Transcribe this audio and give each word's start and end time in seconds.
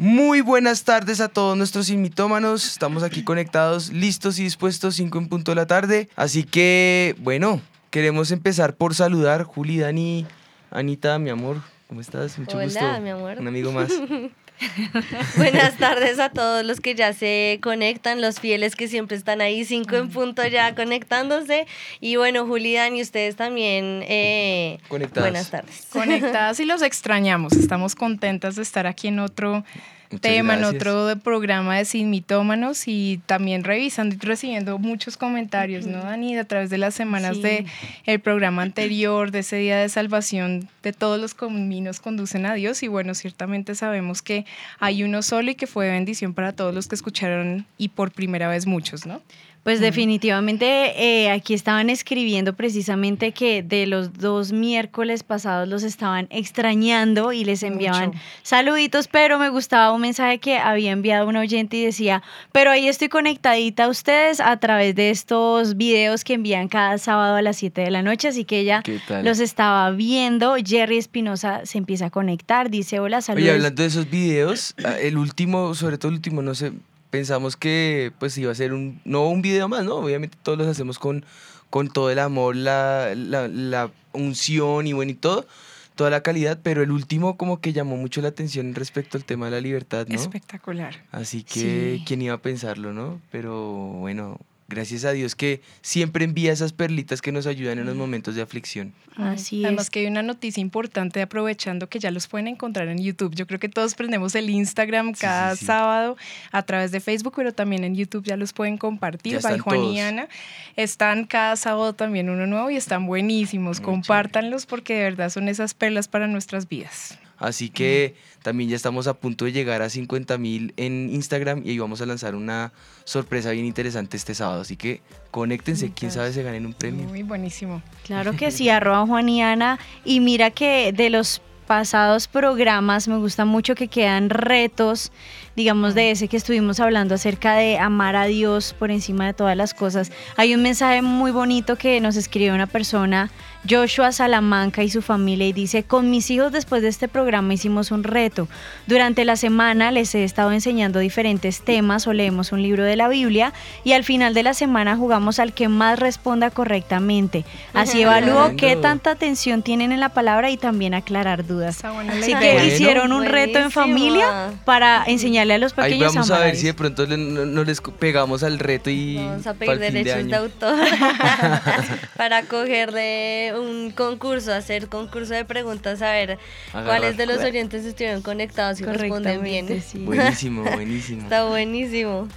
Muy 0.00 0.42
buenas 0.42 0.84
tardes 0.84 1.20
a 1.20 1.26
todos 1.28 1.56
nuestros 1.56 1.90
mitómanos. 1.90 2.64
Estamos 2.64 3.02
aquí 3.02 3.24
conectados, 3.24 3.90
listos 3.92 4.38
y 4.38 4.44
dispuestos, 4.44 4.94
5 4.94 5.18
en 5.18 5.28
punto 5.28 5.50
de 5.50 5.56
la 5.56 5.66
tarde. 5.66 6.08
Así 6.14 6.44
que, 6.44 7.16
bueno, 7.18 7.60
queremos 7.90 8.30
empezar 8.30 8.76
por 8.76 8.94
saludar. 8.94 9.42
Juli, 9.42 9.78
Dani, 9.78 10.24
Anita, 10.70 11.18
mi 11.18 11.30
amor, 11.30 11.56
¿cómo 11.88 12.00
estás? 12.00 12.38
Mucho 12.38 12.58
Hola, 12.58 12.66
gusto. 12.66 13.00
mi 13.02 13.10
amor. 13.10 13.38
Un 13.40 13.48
amigo 13.48 13.72
más. 13.72 13.90
Buenas 15.36 15.76
tardes 15.76 16.18
a 16.18 16.30
todos 16.30 16.64
los 16.64 16.80
que 16.80 16.94
ya 16.94 17.12
se 17.12 17.58
conectan, 17.62 18.20
los 18.20 18.40
fieles 18.40 18.76
que 18.76 18.88
siempre 18.88 19.16
están 19.16 19.40
ahí, 19.40 19.64
cinco 19.64 19.96
en 19.96 20.08
punto 20.10 20.46
ya 20.46 20.74
conectándose. 20.74 21.66
Y 22.00 22.16
bueno, 22.16 22.46
Julián 22.46 22.96
y 22.96 23.02
ustedes 23.02 23.36
también. 23.36 24.02
eh, 24.08 24.78
Conectadas. 24.88 25.22
Buenas 25.30 25.50
tardes. 25.50 25.86
conectadas 25.92 26.60
y 26.60 26.64
los 26.64 26.82
extrañamos. 26.82 27.52
Estamos 27.54 27.94
contentas 27.94 28.56
de 28.56 28.62
estar 28.62 28.86
aquí 28.86 29.08
en 29.08 29.20
otro 29.20 29.64
Muchas 30.10 30.20
tema, 30.22 30.54
en 30.54 30.64
otro 30.64 31.06
de- 31.06 31.16
programa 31.16 31.76
de 31.76 31.84
Sin 31.84 32.08
Mitómanos 32.10 32.88
y 32.88 33.20
también 33.26 33.62
revisando 33.64 34.14
y 34.14 34.18
recibiendo 34.18 34.78
muchos 34.78 35.16
comentarios, 35.16 35.86
¿no, 35.86 35.98
Dani? 35.98 36.36
A 36.38 36.44
través 36.44 36.70
de 36.70 36.78
las 36.78 36.94
semanas 36.94 37.36
Sí. 37.36 37.42
de 37.42 37.66
el 38.06 38.18
programa 38.20 38.62
anterior, 38.62 39.30
de 39.30 39.40
ese 39.40 39.56
día 39.56 39.78
de 39.78 39.88
salvación, 39.88 40.68
de 40.82 40.92
todos 40.92 41.20
los 41.20 41.34
caminos 41.34 42.00
conducen 42.00 42.46
a 42.46 42.54
Dios 42.54 42.82
y 42.82 42.88
bueno, 42.88 43.14
ciertamente 43.14 43.74
sabemos 43.74 44.22
que 44.22 44.46
hay 44.80 45.02
uno 45.02 45.22
solo 45.22 45.50
y 45.50 45.54
que 45.56 45.66
fue 45.66 45.90
bendición 45.90 46.32
para 46.32 46.52
todos 46.52 46.74
los 46.74 46.86
que 46.88 46.94
escucharon 46.94 47.66
y 47.76 47.88
por 47.88 48.10
primera 48.10 48.48
vez 48.48 48.66
muchos, 48.66 49.04
¿no? 49.06 49.20
Pues 49.68 49.80
definitivamente 49.80 50.94
eh, 50.96 51.30
aquí 51.30 51.52
estaban 51.52 51.90
escribiendo 51.90 52.54
precisamente 52.54 53.32
que 53.32 53.62
de 53.62 53.86
los 53.86 54.14
dos 54.14 54.50
miércoles 54.50 55.22
pasados 55.24 55.68
los 55.68 55.82
estaban 55.82 56.26
extrañando 56.30 57.34
y 57.34 57.44
les 57.44 57.62
enviaban 57.62 58.06
Mucho. 58.06 58.18
saluditos, 58.42 59.08
pero 59.08 59.38
me 59.38 59.50
gustaba 59.50 59.92
un 59.92 60.00
mensaje 60.00 60.38
que 60.38 60.56
había 60.56 60.92
enviado 60.92 61.28
un 61.28 61.36
oyente 61.36 61.76
y 61.76 61.84
decía, 61.84 62.22
pero 62.50 62.70
ahí 62.70 62.88
estoy 62.88 63.10
conectadita 63.10 63.84
a 63.84 63.88
ustedes 63.88 64.40
a 64.40 64.56
través 64.56 64.94
de 64.94 65.10
estos 65.10 65.76
videos 65.76 66.24
que 66.24 66.32
envían 66.32 66.68
cada 66.68 66.96
sábado 66.96 67.36
a 67.36 67.42
las 67.42 67.58
7 67.58 67.82
de 67.82 67.90
la 67.90 68.02
noche, 68.02 68.28
así 68.28 68.46
que 68.46 68.60
ella 68.60 68.82
los 69.22 69.38
estaba 69.38 69.90
viendo. 69.90 70.56
Jerry 70.64 70.96
Espinosa 70.96 71.66
se 71.66 71.76
empieza 71.76 72.06
a 72.06 72.10
conectar, 72.10 72.70
dice, 72.70 73.00
hola, 73.00 73.20
saludos. 73.20 73.44
Oye, 73.44 73.52
hablando 73.52 73.82
de 73.82 73.88
esos 73.88 74.08
videos, 74.08 74.74
ah, 74.82 74.98
el 74.98 75.18
último, 75.18 75.74
sobre 75.74 75.98
todo 75.98 76.08
el 76.08 76.14
último, 76.14 76.40
no 76.40 76.54
sé, 76.54 76.72
pensamos 77.10 77.56
que 77.56 78.12
pues 78.18 78.36
iba 78.38 78.52
a 78.52 78.54
ser 78.54 78.72
un, 78.72 79.00
no 79.04 79.28
un 79.28 79.42
video 79.42 79.68
más, 79.68 79.84
¿no? 79.84 79.96
Obviamente 79.96 80.36
todos 80.42 80.58
los 80.58 80.66
hacemos 80.66 80.98
con, 80.98 81.24
con 81.70 81.88
todo 81.88 82.10
el 82.10 82.18
amor, 82.18 82.56
la, 82.56 83.14
la, 83.14 83.48
la 83.48 83.90
unción 84.12 84.86
y 84.86 84.92
bueno 84.92 85.10
y 85.12 85.14
todo, 85.14 85.46
toda 85.94 86.10
la 86.10 86.22
calidad, 86.22 86.60
pero 86.62 86.82
el 86.82 86.90
último 86.90 87.36
como 87.36 87.60
que 87.60 87.72
llamó 87.72 87.96
mucho 87.96 88.20
la 88.22 88.28
atención 88.28 88.74
respecto 88.74 89.16
al 89.18 89.24
tema 89.24 89.46
de 89.46 89.52
la 89.52 89.60
libertad, 89.60 90.06
¿no? 90.08 90.14
Espectacular. 90.14 91.04
Así 91.12 91.42
que, 91.42 91.96
Sí. 91.98 92.04
¿quién 92.06 92.22
iba 92.22 92.34
a 92.34 92.38
pensarlo, 92.42 92.92
no? 92.92 93.20
Pero 93.32 93.60
bueno, 93.98 94.38
gracias 94.68 95.06
a 95.06 95.12
Dios 95.12 95.34
que 95.34 95.62
siempre 95.80 96.24
envía 96.24 96.52
esas 96.52 96.74
perlitas 96.74 97.22
que 97.22 97.32
nos 97.32 97.46
ayudan 97.46 97.78
en 97.78 97.86
los 97.86 97.96
momentos 97.96 98.34
de 98.34 98.42
aflicción. 98.42 98.92
Así 99.16 99.64
Además 99.64 99.86
es. 99.86 99.90
que 99.90 100.00
hay 100.00 100.06
una 100.06 100.22
noticia 100.22 100.60
importante 100.60 101.22
aprovechando 101.22 101.88
que 101.88 101.98
ya 101.98 102.10
los 102.10 102.28
pueden 102.28 102.48
encontrar 102.48 102.88
en 102.88 102.98
YouTube. 102.98 103.34
Yo 103.34 103.46
creo 103.46 103.58
que 103.58 103.70
todos 103.70 103.94
prendemos 103.94 104.34
el 104.34 104.50
Instagram 104.50 105.14
cada 105.14 105.54
sí, 105.54 105.60
sí. 105.60 105.66
sábado 105.66 106.16
a 106.52 106.62
través 106.62 106.92
de 106.92 107.00
Facebook, 107.00 107.32
pero 107.36 107.52
también 107.52 107.82
en 107.82 107.94
YouTube 107.94 108.24
ya 108.24 108.36
los 108.36 108.52
pueden 108.52 108.76
compartir. 108.76 109.34
Ya 109.34 109.40
By 109.40 109.56
están 109.56 109.64
Juan 109.64 109.84
y. 109.84 110.00
Ana. 110.00 110.28
Están 110.76 111.24
cada 111.24 111.56
sábado 111.56 111.94
también 111.94 112.28
uno 112.28 112.46
nuevo 112.46 112.70
y 112.70 112.76
están 112.76 113.06
buenísimos. 113.06 113.78
Muy 113.78 113.86
Compártanlos 113.86 114.66
porque 114.66 114.94
de 114.94 115.02
verdad 115.04 115.30
son 115.30 115.48
esas 115.48 115.72
perlas 115.72 116.08
para 116.08 116.26
nuestras 116.28 116.68
vidas. 116.68 117.18
Así 117.38 117.70
que 117.70 118.16
también 118.42 118.70
ya 118.70 118.76
estamos 118.76 119.06
a 119.06 119.14
punto 119.14 119.44
de 119.44 119.52
llegar 119.52 119.82
a 119.82 119.88
50 119.88 120.38
mil 120.38 120.74
en 120.76 121.10
Instagram 121.10 121.62
y 121.64 121.70
ahí 121.70 121.78
vamos 121.78 122.00
a 122.00 122.06
lanzar 122.06 122.34
una 122.34 122.72
sorpresa 123.04 123.50
bien 123.50 123.64
interesante 123.64 124.16
este 124.16 124.34
sábado. 124.34 124.62
Así 124.62 124.76
que 124.76 125.00
conéctense, 125.30 125.92
quién 125.92 126.10
sabe 126.10 126.32
se 126.32 126.42
ganen 126.42 126.66
un 126.66 126.74
premio. 126.74 127.08
Muy 127.08 127.22
buenísimo. 127.22 127.82
Claro 128.04 128.34
que 128.34 128.50
sí, 128.50 128.68
arroba 128.70 129.06
Juan 129.06 129.28
y 129.28 129.42
Ana. 129.42 129.78
Y 130.04 130.20
mira 130.20 130.50
que 130.50 130.92
de 130.92 131.10
los 131.10 131.40
pasados 131.68 132.28
programas 132.28 133.08
me 133.08 133.18
gusta 133.18 133.44
mucho 133.44 133.74
que 133.74 133.88
quedan 133.88 134.30
retos, 134.30 135.12
digamos 135.54 135.94
de 135.94 136.10
ese 136.10 136.26
que 136.26 136.38
estuvimos 136.38 136.80
hablando 136.80 137.14
acerca 137.14 137.54
de 137.56 137.78
amar 137.78 138.16
a 138.16 138.24
Dios 138.24 138.74
por 138.78 138.90
encima 138.90 139.26
de 139.26 139.34
todas 139.34 139.54
las 139.54 139.74
cosas. 139.74 140.10
Hay 140.36 140.54
un 140.54 140.62
mensaje 140.62 141.02
muy 141.02 141.30
bonito 141.30 141.76
que 141.76 142.00
nos 142.00 142.16
escribió 142.16 142.54
una 142.54 142.66
persona, 142.66 143.30
Joshua 143.68 144.12
Salamanca 144.12 144.82
y 144.82 144.90
su 144.90 145.02
familia, 145.02 145.46
y 145.46 145.52
dice, 145.52 145.82
con 145.82 146.10
mis 146.10 146.30
hijos 146.30 146.52
después 146.52 146.82
de 146.82 146.88
este 146.88 147.08
programa 147.08 147.52
hicimos 147.54 147.90
un 147.90 148.04
reto. 148.04 148.48
Durante 148.86 149.24
la 149.24 149.36
semana 149.36 149.90
les 149.90 150.14
he 150.14 150.24
estado 150.24 150.52
enseñando 150.52 150.98
diferentes 151.00 151.60
temas 151.60 152.06
o 152.06 152.12
leemos 152.12 152.52
un 152.52 152.62
libro 152.62 152.84
de 152.84 152.96
la 152.96 153.08
Biblia 153.08 153.52
y 153.84 153.92
al 153.92 154.04
final 154.04 154.32
de 154.34 154.42
la 154.42 154.54
semana 154.54 154.96
jugamos 154.96 155.38
al 155.38 155.52
que 155.52 155.68
más 155.68 155.98
responda 155.98 156.50
correctamente. 156.50 157.44
Así 157.74 158.02
evalúo 158.02 158.56
qué 158.56 158.76
tanta 158.76 159.10
atención 159.10 159.62
tienen 159.62 159.92
en 159.92 160.00
la 160.00 160.08
palabra 160.10 160.50
y 160.50 160.56
también 160.56 160.94
aclarar 160.94 161.46
dudas. 161.46 161.84
Así 161.84 162.34
que 162.34 162.52
Bueno. 162.54 162.64
hicieron 162.64 163.12
un 163.12 163.24
reto 163.26 163.58
en 163.58 163.70
familia 163.70 164.52
para 164.64 165.04
enseñarle 165.06 165.54
a 165.54 165.58
los 165.58 165.72
Ahí 165.76 165.92
pequeños 165.92 166.14
vamos 166.14 166.30
a 166.30 166.38
ver 166.38 166.56
si 166.56 166.66
de 166.66 166.74
pronto 166.74 167.04
le- 167.06 167.16
no, 167.16 167.44
no 167.44 167.64
les 167.64 167.80
pegamos 167.80 168.42
al 168.42 168.58
reto 168.58 168.88
y 168.90 169.16
Vamos 169.16 169.46
a 169.46 169.54
pedir 169.54 169.78
de 169.78 169.90
derechos 169.90 170.26
de, 170.26 170.36
autor 170.36 170.78
para 172.16 172.42
coger 172.44 172.92
de 172.92 173.52
un 173.58 173.90
concurso, 173.90 174.52
hacer 174.52 174.88
concurso 174.88 175.34
de 175.34 175.44
preguntas, 175.44 176.02
a 176.02 176.12
ver 176.12 176.38
Agarrar 176.72 176.86
cuáles 176.86 177.16
de 177.16 177.26
los 177.26 177.38
oyentes 177.38 177.84
estuvieron 177.84 178.22
conectados 178.22 178.80
y 178.80 178.84
responden 178.84 179.42
bien. 179.42 179.82
Sí. 179.82 179.98
Buenísimo, 180.04 180.62
buenísimo. 180.62 181.22
Está 181.22 181.44
buenísimo. 181.44 182.28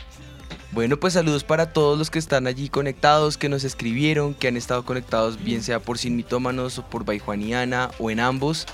Bueno, 0.72 0.98
pues 0.98 1.14
saludos 1.14 1.44
para 1.44 1.74
todos 1.74 1.98
los 1.98 2.10
que 2.10 2.18
están 2.18 2.48
allí 2.48 2.70
conectados, 2.70 3.38
que 3.38 3.50
nos 3.50 3.66
escribieron, 3.66 4.34
que 4.34 4.48
han 4.48 4.56
estado 4.56 4.86
conectados, 4.86 5.44
bien 5.44 5.64
sea 5.64 5.82
por 5.82 5.98
Sin 5.98 6.16
Mitómanos 6.16 6.78
o 6.78 6.86
por 6.86 7.04
Baijuaniana 7.04 7.92
o 8.00 8.10
en 8.10 8.22
ambos. 8.22 8.68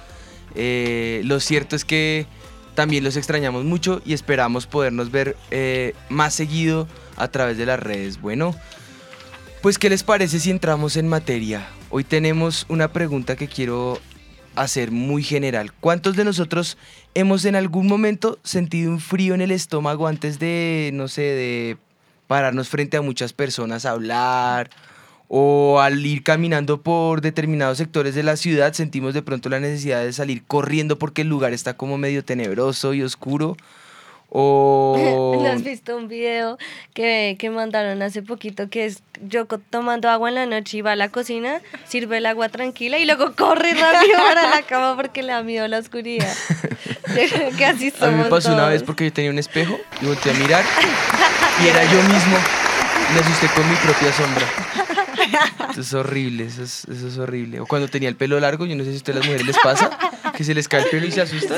Eh, 0.53 1.21
lo 1.25 1.39
cierto 1.39 1.75
es 1.75 1.85
que 1.85 2.27
también 2.75 3.03
los 3.03 3.17
extrañamos 3.17 3.65
mucho 3.65 4.03
y 4.05 4.13
esperamos 4.13 4.67
podernos 4.67 5.09
ver 5.09 5.35
eh, 5.49 5.95
más 6.09 6.35
seguido 6.35 6.87
a 7.15 7.29
través 7.29 7.57
de 7.57 7.65
las 7.65 7.79
redes. 7.79 8.21
Bueno, 8.21 8.55
pues 9.63 9.79
¿qué 9.79 9.89
les 9.89 10.03
parece 10.03 10.39
si 10.39 10.51
entramos 10.51 10.97
en 10.97 11.07
materia? 11.07 11.67
Hoy 11.89 12.03
tenemos 12.03 12.65
una 12.67 12.89
pregunta 12.89 13.37
que 13.37 13.47
quiero 13.47 13.99
hacer 14.55 14.91
muy 14.91 15.23
general. 15.23 15.71
¿Cuántos 15.71 16.17
de 16.17 16.25
nosotros 16.25 16.77
hemos 17.13 17.45
en 17.45 17.55
algún 17.55 17.87
momento 17.87 18.39
sentido 18.43 18.91
un 18.91 18.99
frío 18.99 19.33
en 19.33 19.41
el 19.41 19.51
estómago 19.51 20.07
antes 20.07 20.37
de, 20.37 20.89
no 20.93 21.07
sé, 21.07 21.21
de 21.21 21.77
pararnos 22.27 22.67
frente 22.67 22.97
a 22.97 23.01
muchas 23.01 23.31
personas 23.31 23.85
a 23.85 23.91
hablar? 23.91 24.69
O 25.29 25.79
al 25.79 26.05
ir 26.05 26.23
caminando 26.23 26.81
por 26.81 27.21
determinados 27.21 27.77
sectores 27.77 28.15
de 28.15 28.23
la 28.23 28.35
ciudad 28.35 28.73
sentimos 28.73 29.13
de 29.13 29.21
pronto 29.21 29.47
la 29.47 29.59
necesidad 29.61 30.03
de 30.03 30.11
salir 30.11 30.43
corriendo 30.45 30.99
porque 30.99 31.21
el 31.21 31.29
lugar 31.29 31.53
está 31.53 31.77
como 31.77 31.97
medio 31.97 32.23
tenebroso 32.23 32.93
y 32.93 33.01
oscuro. 33.01 33.55
O... 34.29 35.39
¿No 35.41 35.47
has 35.49 35.63
visto 35.63 35.95
un 35.95 36.07
video 36.07 36.57
que, 36.93 37.35
que 37.39 37.49
mandaron 37.49 38.01
hace 38.01 38.21
poquito 38.21 38.69
que 38.69 38.85
es 38.85 39.01
yo 39.25 39.47
co- 39.47 39.59
tomando 39.59 40.09
agua 40.09 40.29
en 40.29 40.35
la 40.35 40.45
noche 40.45 40.77
y 40.77 40.81
va 40.81 40.91
a 40.91 40.95
la 40.95 41.09
cocina, 41.09 41.61
sirve 41.87 42.17
el 42.17 42.25
agua 42.25 42.49
tranquila 42.49 42.99
y 42.99 43.05
luego 43.05 43.33
corre 43.35 43.73
rápido 43.73 44.17
para 44.27 44.49
la 44.49 44.61
cama 44.63 44.95
porque 44.95 45.23
le 45.23 45.31
da 45.33 45.43
miedo 45.43 45.67
la 45.67 45.79
oscuridad? 45.79 46.33
Que 47.57 47.65
así 47.65 47.91
A 48.01 48.07
mí 48.07 48.11
me 48.17 48.23
somos 48.23 48.27
pasó 48.27 48.53
una 48.53 48.67
vez 48.67 48.79
todos. 48.79 48.87
porque 48.87 49.05
yo 49.05 49.13
tenía 49.13 49.31
un 49.31 49.39
espejo 49.39 49.79
y 50.01 50.05
volteé 50.05 50.33
a 50.33 50.35
mirar 50.35 50.63
y 51.63 51.67
era 51.67 51.83
yo 51.85 52.03
mismo. 52.03 52.37
Me 53.13 53.19
asusté 53.21 53.47
con 53.55 53.67
mi 53.69 53.75
propia 53.77 54.11
sombra. 54.11 54.45
Eso 55.71 55.81
es 55.81 55.93
horrible, 55.93 56.45
eso 56.45 56.63
es, 56.63 56.83
eso 56.85 57.07
es 57.07 57.17
horrible. 57.17 57.61
O 57.61 57.65
cuando 57.65 57.87
tenía 57.87 58.09
el 58.09 58.15
pelo 58.17 58.39
largo, 58.39 58.65
yo 58.65 58.75
no 58.75 58.83
sé 58.83 58.89
si 58.89 58.95
a 58.95 58.97
ustedes 58.97 59.19
las 59.19 59.25
mujeres 59.25 59.47
les 59.47 59.57
pasa, 59.57 59.89
que 60.35 60.43
se 60.43 60.53
les 60.53 60.67
cae 60.67 60.81
el 60.83 60.89
pelo 60.89 61.07
y 61.07 61.11
se 61.11 61.21
asustan. 61.21 61.57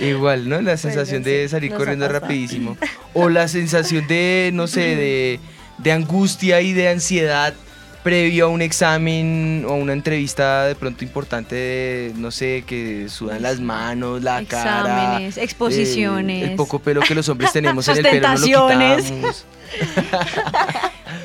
Igual, 0.00 0.48
¿no? 0.48 0.60
La 0.60 0.76
sensación 0.76 1.22
de 1.22 1.44
sí, 1.44 1.48
salir 1.50 1.70
nos 1.70 1.78
corriendo 1.78 2.08
rapidísimo. 2.08 2.76
O 3.12 3.28
la 3.28 3.48
sensación 3.48 4.06
de, 4.06 4.50
no 4.52 4.66
sé, 4.66 4.80
de, 4.96 5.40
de 5.78 5.92
angustia 5.92 6.60
y 6.60 6.72
de 6.72 6.88
ansiedad 6.88 7.54
previo 8.02 8.46
a 8.46 8.48
un 8.48 8.62
examen 8.62 9.64
o 9.68 9.74
una 9.74 9.92
entrevista 9.92 10.64
de 10.64 10.74
pronto 10.74 11.04
importante, 11.04 11.54
de, 11.54 12.12
no 12.16 12.30
sé, 12.30 12.64
que 12.66 13.08
sudan 13.08 13.42
las 13.42 13.60
manos, 13.60 14.22
la 14.22 14.42
cara. 14.44 14.80
Exámenes, 14.80 15.36
exposiciones. 15.36 16.42
eh, 16.42 16.50
el 16.52 16.56
poco 16.56 16.78
pelo 16.78 17.02
que 17.02 17.14
los 17.14 17.28
hombres 17.28 17.52
tenemos 17.52 17.86
en 17.88 17.98
el 17.98 18.02
pelo 18.02 18.28
no 18.28 18.38
lo 18.38 18.44
quitamos. 18.44 19.44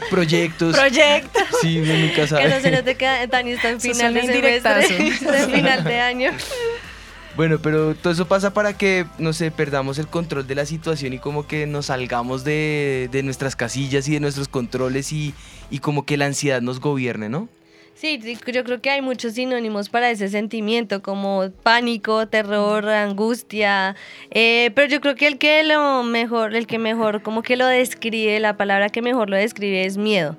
Proyectos. 0.09 0.75
Proyecto. 0.77 1.39
Sí, 1.61 1.77
nunca 1.79 2.15
Que 2.15 2.27
sabe. 2.27 2.49
no 2.49 2.83
se 2.83 2.95
que 2.95 3.27
Dani 3.27 3.51
está 3.51 3.69
en 3.69 3.81
final 3.81 4.13
de 4.13 4.21
semestre, 4.21 4.35
indirectazo. 4.35 4.93
de 5.31 5.55
final 5.55 5.83
de 5.83 5.99
año. 5.99 6.31
Bueno, 7.35 7.59
pero 7.61 7.95
todo 7.95 8.13
eso 8.13 8.27
pasa 8.27 8.53
para 8.53 8.77
que, 8.77 9.05
no 9.19 9.33
sé, 9.33 9.51
perdamos 9.51 9.99
el 9.99 10.07
control 10.07 10.47
de 10.47 10.55
la 10.55 10.65
situación 10.65 11.11
y 11.11 11.19
como 11.19 11.45
que 11.47 11.67
nos 11.67 11.87
salgamos 11.87 12.45
de, 12.45 13.09
de 13.11 13.23
nuestras 13.23 13.57
casillas 13.57 14.07
y 14.07 14.13
de 14.13 14.21
nuestros 14.21 14.47
controles 14.47 15.11
y, 15.11 15.33
y 15.69 15.79
como 15.79 16.05
que 16.05 16.15
la 16.15 16.27
ansiedad 16.27 16.61
nos 16.61 16.79
gobierne, 16.79 17.27
¿no? 17.27 17.49
Sí, 17.93 18.19
yo 18.47 18.63
creo 18.65 18.81
que 18.81 18.89
hay 18.89 19.01
muchos 19.01 19.33
sinónimos 19.33 19.87
para 19.87 20.11
ese 20.11 20.27
sentimiento, 20.27 21.01
como 21.01 21.49
pánico, 21.63 22.27
terror, 22.27 22.87
angustia. 22.89 23.95
eh, 24.31 24.71
pero 24.75 24.89
yo 24.89 24.99
creo 24.99 25.15
que 25.15 25.27
el 25.27 25.37
que 25.37 25.63
lo 25.63 26.03
mejor, 26.03 26.55
el 26.55 26.67
que 26.67 26.77
mejor 26.77 27.21
como 27.21 27.41
que 27.41 27.55
lo 27.55 27.67
describe, 27.67 28.39
la 28.41 28.57
palabra 28.57 28.89
que 28.89 29.01
mejor 29.01 29.29
lo 29.29 29.37
describe 29.37 29.85
es 29.85 29.97
miedo. 29.97 30.35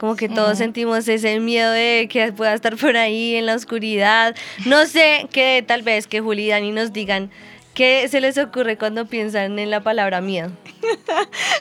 Como 0.00 0.16
que 0.16 0.30
todos 0.30 0.56
sentimos 0.56 1.06
ese 1.08 1.38
miedo 1.40 1.70
de 1.72 2.08
que 2.10 2.32
pueda 2.32 2.54
estar 2.54 2.74
por 2.78 2.96
ahí 2.96 3.34
en 3.34 3.44
la 3.44 3.54
oscuridad. 3.54 4.34
No 4.64 4.86
sé, 4.86 5.28
que 5.30 5.62
tal 5.66 5.82
vez 5.82 6.06
que 6.06 6.22
Juli 6.22 6.46
y 6.46 6.48
Dani 6.48 6.72
nos 6.72 6.94
digan 6.94 7.30
qué 7.74 8.08
se 8.08 8.20
les 8.20 8.36
ocurre 8.38 8.76
cuando 8.76 9.06
piensan 9.06 9.58
en 9.58 9.70
la 9.70 9.80
palabra 9.80 10.20
miedo. 10.20 10.50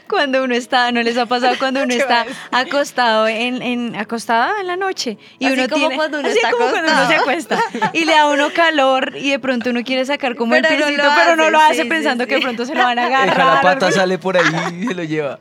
Cuando 0.09 0.43
uno 0.43 0.55
está, 0.55 0.91
¿no 0.91 1.03
les 1.03 1.17
ha 1.17 1.27
pasado 1.27 1.55
cuando 1.59 1.83
uno 1.83 1.89
¿Qué 1.93 1.99
está 1.99 2.25
acostado 2.51 3.27
en, 3.27 3.61
en 3.61 3.95
acostada 3.95 4.59
en 4.59 4.65
la 4.67 4.75
noche? 4.75 5.17
Y 5.37 5.45
Así 5.45 5.53
uno 5.53 5.63
como 5.69 5.75
tiene, 5.81 5.95
cuando 5.95 6.19
uno 6.19 6.27
así 6.29 6.37
está 6.37 6.51
como 6.51 6.69
cuando 6.69 6.91
uno 6.91 7.07
se 7.07 7.15
acuesta 7.15 7.59
y 7.93 8.05
le 8.05 8.13
da 8.13 8.21
a 8.21 8.29
uno 8.31 8.49
calor 8.53 9.13
y 9.15 9.29
de 9.29 9.39
pronto 9.39 9.69
uno 9.69 9.83
quiere 9.83 10.05
sacar 10.05 10.35
como 10.35 10.53
Pero 10.55 10.67
el 10.69 10.79
no 10.79 10.85
piecito, 10.85 11.03
lo 11.03 11.11
pero 11.15 11.35
no 11.35 11.49
lo 11.51 11.59
hace 11.59 11.75
sí, 11.75 11.81
sí, 11.83 11.89
pensando 11.89 12.25
que 12.25 12.35
de 12.35 12.39
sí. 12.39 12.43
pronto 12.43 12.65
se 12.65 12.73
lo 12.73 12.83
van 12.83 12.97
a 12.97 13.05
Deja 13.05 13.25
la 13.25 13.31
agarrar. 13.33 13.61
pata, 13.61 13.91
sale 13.91 14.17
por 14.17 14.35
ahí 14.37 14.45
y 14.81 14.87
se 14.87 14.95
lo 14.95 15.03
lleva. 15.03 15.39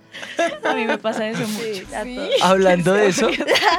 A 0.69 0.75
mí 0.75 0.85
me 0.85 0.99
pasa 0.99 1.27
eso 1.29 1.47
mucho. 1.49 1.97
A 1.97 2.03
todos. 2.05 2.43
Hablando 2.43 2.93
de 2.93 3.07
eso, 3.09 3.31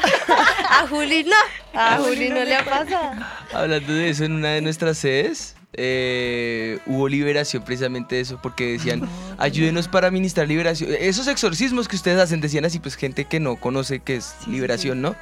A 0.69 0.87
Juli 0.87 1.23
no, 1.25 1.79
a 1.79 1.97
Juli 1.97 2.29
no 2.29 2.43
le 2.43 2.55
ha 2.55 2.65
pasado. 2.65 3.11
hablando 3.53 3.93
de 3.93 4.09
eso 4.09 4.23
en 4.23 4.31
una 4.33 4.49
de 4.53 4.61
nuestras 4.61 4.97
sedes, 4.97 5.55
eh, 5.73 6.79
hubo 6.85 7.07
liberación 7.07 7.63
precisamente 7.63 8.15
de 8.15 8.21
eso, 8.21 8.39
porque 8.41 8.73
decían, 8.73 9.07
ayúdenos 9.37 9.87
para 9.87 10.11
ministrar 10.11 10.47
liberación. 10.47 10.89
Esos 10.99 11.27
exorcismos 11.27 11.87
que 11.87 11.95
ustedes 11.95 12.19
hacen, 12.19 12.41
decían 12.41 12.65
así, 12.65 12.79
pues 12.79 12.95
gente 12.95 13.25
que 13.25 13.39
no 13.39 13.55
conoce 13.57 13.99
qué 13.99 14.15
es 14.17 14.33
liberación, 14.47 15.01
¿no? 15.01 15.15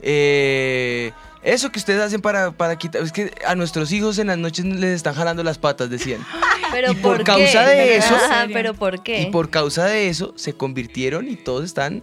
Eh, 0.00 1.12
eso 1.42 1.70
que 1.70 1.78
ustedes 1.78 2.00
hacen 2.00 2.20
para, 2.20 2.50
para 2.52 2.76
quitar, 2.76 3.02
es 3.02 3.12
que 3.12 3.32
a 3.46 3.54
nuestros 3.54 3.92
hijos 3.92 4.18
en 4.18 4.26
las 4.28 4.38
noches 4.38 4.64
les 4.64 4.96
están 4.96 5.14
jalando 5.14 5.42
las 5.42 5.58
patas, 5.58 5.90
decían. 5.90 6.24
Pero 6.72 6.92
Y 6.92 6.96
por 6.96 7.24
causa 7.24 7.64
de 7.66 7.96
eso- 7.96 8.14
Ajá, 8.14 8.46
pero 8.52 8.74
¿por 8.74 9.02
qué? 9.02 9.22
Y 9.22 9.26
por 9.30 9.48
causa 9.48 9.86
de 9.86 10.08
eso 10.10 10.34
se 10.36 10.52
convirtieron 10.52 11.26
y 11.28 11.36
todos 11.36 11.64
están 11.64 12.02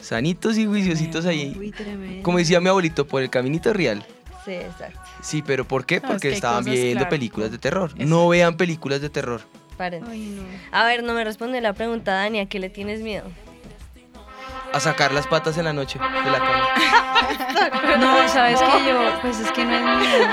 sanitos 0.00 0.58
y 0.58 0.66
juiciositos 0.66 1.24
ahí. 1.24 1.72
Como 2.22 2.38
decía 2.38 2.60
mi 2.60 2.68
abuelito, 2.68 3.06
por 3.06 3.22
el 3.22 3.30
caminito 3.30 3.72
real. 3.72 4.04
Sí, 4.44 4.50
exacto. 4.54 4.98
Sí, 5.22 5.40
pero 5.42 5.64
¿por 5.64 5.86
qué? 5.86 6.00
No, 6.00 6.08
es 6.08 6.10
Porque 6.10 6.20
que 6.20 6.28
hay 6.28 6.34
estaban 6.34 6.58
cosas, 6.64 6.74
viendo 6.74 6.92
claro. 6.98 7.08
películas 7.10 7.50
de 7.50 7.58
terror. 7.58 7.90
No 7.96 8.28
vean 8.28 8.56
películas 8.58 9.00
de 9.00 9.08
terror. 9.08 9.40
Paren. 9.78 10.04
A 10.72 10.84
ver, 10.84 11.02
no 11.02 11.14
me 11.14 11.24
responde 11.24 11.60
la 11.62 11.72
pregunta, 11.72 12.12
Dani, 12.12 12.40
¿a 12.40 12.46
qué 12.46 12.58
le 12.58 12.68
tienes 12.68 13.00
miedo? 13.00 13.24
A 14.72 14.80
sacar 14.80 15.12
las 15.12 15.26
patas 15.26 15.56
en 15.58 15.64
la 15.64 15.72
noche 15.72 15.98
de 15.98 16.30
la 16.30 16.38
cama. 16.38 16.68
No, 17.98 18.28
sabes 18.28 18.58
que 18.60 18.88
yo, 18.88 19.18
pues 19.22 19.38
es 19.40 19.50
que 19.52 19.64
no 19.64 19.74
es 19.76 19.82
mío. 19.82 20.26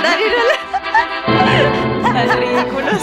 Tan 2.03 2.37
ridículos. 2.39 3.01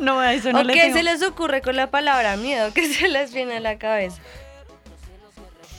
No, 0.00 0.22
eso 0.22 0.52
no 0.52 0.60
¿O 0.60 0.62
le 0.62 0.72
qué 0.74 0.80
tengo. 0.82 0.96
se 0.96 1.02
les 1.02 1.22
ocurre 1.22 1.60
con 1.60 1.76
la 1.76 1.90
palabra 1.90 2.36
miedo? 2.36 2.72
¿Qué 2.72 2.86
se 2.92 3.08
les 3.08 3.32
viene 3.34 3.56
a 3.56 3.60
la 3.60 3.78
cabeza? 3.78 4.20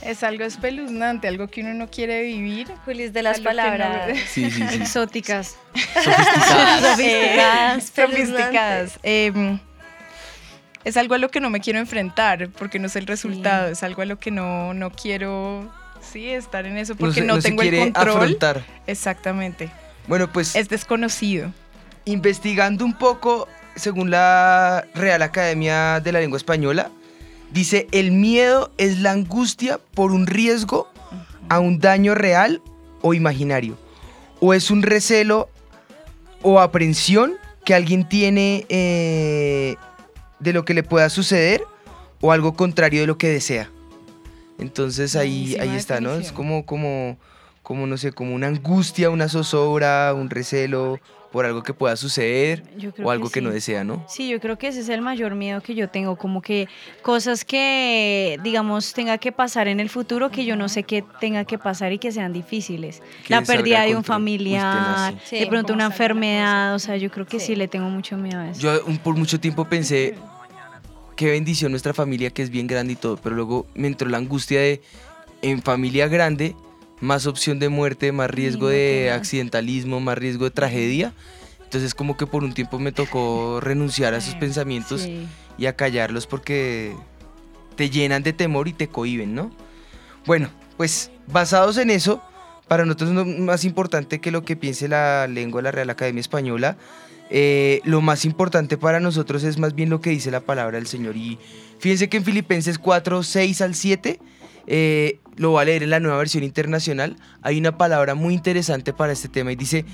Es 0.02 0.22
algo 0.22 0.44
espeluznante, 0.44 1.28
algo 1.28 1.48
que 1.48 1.60
uno 1.60 1.74
no 1.74 1.90
quiere 1.90 2.22
vivir. 2.22 2.68
Juli, 2.84 3.02
es 3.04 3.12
de 3.12 3.22
las 3.22 3.36
algo 3.38 3.50
no- 3.50 3.56
palabras. 3.56 4.18
Sí, 4.28 4.50
sí, 4.50 4.62
sí. 4.68 4.76
Exóticas. 4.82 5.56
Sofisticadas. 5.94 7.84
Sofisticadas. 7.84 7.84
sofisticadas. 7.94 8.98
Eh, 9.02 9.58
es 10.84 10.96
algo 10.96 11.14
a 11.14 11.18
lo 11.18 11.28
que 11.30 11.40
no 11.40 11.50
me 11.50 11.60
quiero 11.60 11.78
enfrentar 11.78 12.48
porque 12.50 12.78
no 12.78 12.88
sé 12.88 12.98
el 13.00 13.06
resultado. 13.06 13.68
Es 13.68 13.82
algo 13.82 14.02
a 14.02 14.06
lo 14.06 14.18
que 14.18 14.30
no, 14.30 14.72
no 14.74 14.90
quiero 14.90 15.70
sí, 16.00 16.30
estar 16.30 16.64
en 16.66 16.78
eso 16.78 16.94
porque 16.96 17.20
se- 17.20 17.26
no, 17.26 17.36
se 17.36 17.42
tengo 17.48 17.62
el 17.62 17.68
quiere 17.68 17.92
control. 17.92 18.16
afrontar. 18.16 18.64
Exactamente. 18.86 19.70
Bueno, 20.06 20.32
pues 20.32 20.56
Es 20.56 20.68
desconocido. 20.70 21.52
investigando 22.06 22.84
un 22.86 22.94
poco, 22.94 23.46
según 23.76 24.10
la 24.10 24.86
Real 24.94 25.20
Academia 25.22 26.00
de 26.00 26.10
la 26.12 26.20
Lengua 26.20 26.38
Española, 26.38 26.90
dice, 27.52 27.86
el 27.92 28.12
miedo 28.12 28.70
es 28.78 28.98
la 29.00 29.12
angustia 29.12 29.80
por 29.94 30.12
un 30.12 30.26
riesgo 30.26 30.88
a 31.48 31.58
un 31.58 31.78
daño 31.78 32.14
real 32.14 32.62
o 33.02 33.14
imaginario. 33.14 33.76
O 34.40 34.54
es 34.54 34.70
un 34.70 34.82
recelo 34.82 35.48
o 36.42 36.60
aprensión 36.60 37.34
que 37.64 37.74
alguien 37.74 38.08
tiene 38.08 38.64
eh, 38.68 39.76
de 40.38 40.52
lo 40.52 40.64
que 40.64 40.74
le 40.74 40.82
pueda 40.82 41.10
suceder 41.10 41.62
o 42.20 42.32
algo 42.32 42.54
contrario 42.54 43.00
de 43.00 43.06
lo 43.06 43.18
que 43.18 43.28
desea. 43.28 43.70
Entonces 44.58 45.16
ahí, 45.16 45.56
ahí 45.58 45.74
está, 45.74 46.00
¿no? 46.00 46.14
Es 46.14 46.32
como, 46.32 46.66
como, 46.66 47.16
como, 47.62 47.86
no 47.86 47.96
sé, 47.96 48.12
como 48.12 48.34
una 48.34 48.46
angustia, 48.46 49.10
una 49.10 49.28
zozobra, 49.28 50.12
un 50.14 50.28
recelo 50.28 51.00
por 51.32 51.44
algo 51.46 51.62
que 51.62 51.72
pueda 51.72 51.94
suceder 51.96 52.64
o 53.02 53.10
algo 53.10 53.28
que, 53.30 53.38
sí. 53.40 53.44
no 53.44 53.50
desea, 53.52 53.84
¿no? 53.84 54.04
Sí, 54.08 54.28
yo 54.28 54.40
creo 54.40 54.58
que 54.58 54.66
ese 54.68 54.80
es 54.80 54.88
el 54.88 55.00
mayor 55.00 55.34
miedo 55.36 55.60
que 55.60 55.74
yo 55.76 55.88
tengo, 55.88 56.16
como 56.16 56.42
que 56.42 56.68
cosas 57.02 57.44
que, 57.44 58.38
digamos, 58.42 58.92
tenga 58.94 59.16
que 59.18 59.30
pasar 59.30 59.68
en 59.68 59.78
el 59.78 59.88
futuro 59.88 60.30
que 60.30 60.44
yo 60.44 60.56
no 60.56 60.68
sé 60.68 60.82
que 60.82 61.04
tenga 61.20 61.44
que 61.44 61.56
pasar 61.58 61.92
y 61.92 61.98
que 61.98 62.10
sean 62.10 62.32
difíciles. 62.32 63.00
Que 63.26 63.34
La 63.34 63.42
pérdida 63.42 63.82
de 63.82 63.94
un 63.94 64.02
familiar, 64.04 65.14
sí. 65.24 65.38
de 65.38 65.46
pronto 65.46 65.72
una 65.72 65.86
enfermedad, 65.86 66.74
o 66.74 66.78
sea, 66.80 66.96
yo 66.96 67.10
creo 67.10 67.26
que 67.26 67.38
sí. 67.38 67.46
Sí. 67.46 67.56
le 67.56 67.68
tengo 67.68 67.88
mucho 67.88 68.16
miedo 68.16 68.38
a 68.40 68.50
eso. 68.50 68.60
Yo 68.60 68.84
un- 68.86 68.98
por 68.98 69.14
mucho 69.16 69.38
tiempo 69.40 69.64
pensé, 69.64 70.14
qué 71.16 71.30
bendición 71.30 71.70
nuestra 71.70 71.92
familia 71.94 72.30
que 72.30 72.42
es 72.42 72.50
bien 72.50 72.66
grande 72.66 72.94
y 72.94 72.96
todo, 72.96 73.16
pero 73.16 73.34
luego 73.36 73.66
me 73.74 73.86
entró 73.88 74.08
la 74.08 74.18
angustia 74.18 74.60
de, 74.60 74.80
en 75.42 75.62
familia 75.62 76.08
grande, 76.08 76.54
más 77.00 77.26
opción 77.26 77.58
de 77.58 77.68
muerte, 77.68 78.12
más 78.12 78.30
riesgo 78.30 78.68
de 78.68 79.10
accidentalismo, 79.12 80.00
más 80.00 80.18
riesgo 80.18 80.44
de 80.44 80.50
tragedia. 80.50 81.12
Entonces 81.64 81.94
como 81.94 82.16
que 82.16 82.26
por 82.26 82.42
un 82.44 82.52
tiempo 82.52 82.78
me 82.78 82.92
tocó 82.92 83.60
renunciar 83.60 84.12
a 84.14 84.18
esos 84.18 84.34
pensamientos 84.34 85.02
Sí. 85.02 85.26
y 85.56 85.66
a 85.66 85.76
callarlos 85.76 86.26
porque 86.26 86.94
te 87.76 87.90
llenan 87.90 88.22
de 88.22 88.32
temor 88.32 88.68
y 88.68 88.72
te 88.72 88.88
cohiben, 88.88 89.34
¿no? 89.34 89.50
Bueno, 90.26 90.50
pues 90.76 91.10
basados 91.28 91.76
en 91.78 91.90
eso, 91.90 92.22
para 92.68 92.84
nosotros 92.84 93.10
no 93.10 93.24
más 93.24 93.64
importante 93.64 94.20
que 94.20 94.30
lo 94.30 94.44
que 94.44 94.56
piense 94.56 94.88
la 94.88 95.26
lengua 95.28 95.60
de 95.60 95.64
la 95.64 95.70
Real 95.70 95.90
Academia 95.90 96.20
Española, 96.20 96.76
eh, 97.30 97.80
lo 97.84 98.00
más 98.00 98.24
importante 98.24 98.76
para 98.76 98.98
nosotros 98.98 99.44
es 99.44 99.56
más 99.58 99.74
bien 99.74 99.88
lo 99.90 100.00
que 100.00 100.10
dice 100.10 100.30
la 100.32 100.40
palabra 100.40 100.76
del 100.78 100.86
Señor. 100.88 101.16
Y 101.16 101.38
fíjense 101.78 102.08
que 102.08 102.16
en 102.16 102.24
Filipenses 102.24 102.78
4, 102.78 103.22
6 103.22 103.60
al 103.60 103.74
7, 103.76 104.18
eh, 104.66 105.20
lo 105.36 105.52
va 105.52 105.62
a 105.62 105.64
leer 105.64 105.82
en 105.82 105.90
la 105.90 106.00
nueva 106.00 106.18
versión 106.18 106.44
internacional, 106.44 107.16
hay 107.42 107.58
una 107.58 107.76
palabra 107.78 108.14
muy 108.14 108.34
interesante 108.34 108.92
para 108.92 109.12
este 109.12 109.28
tema 109.28 109.52
y 109.52 109.56
dice, 109.56 109.84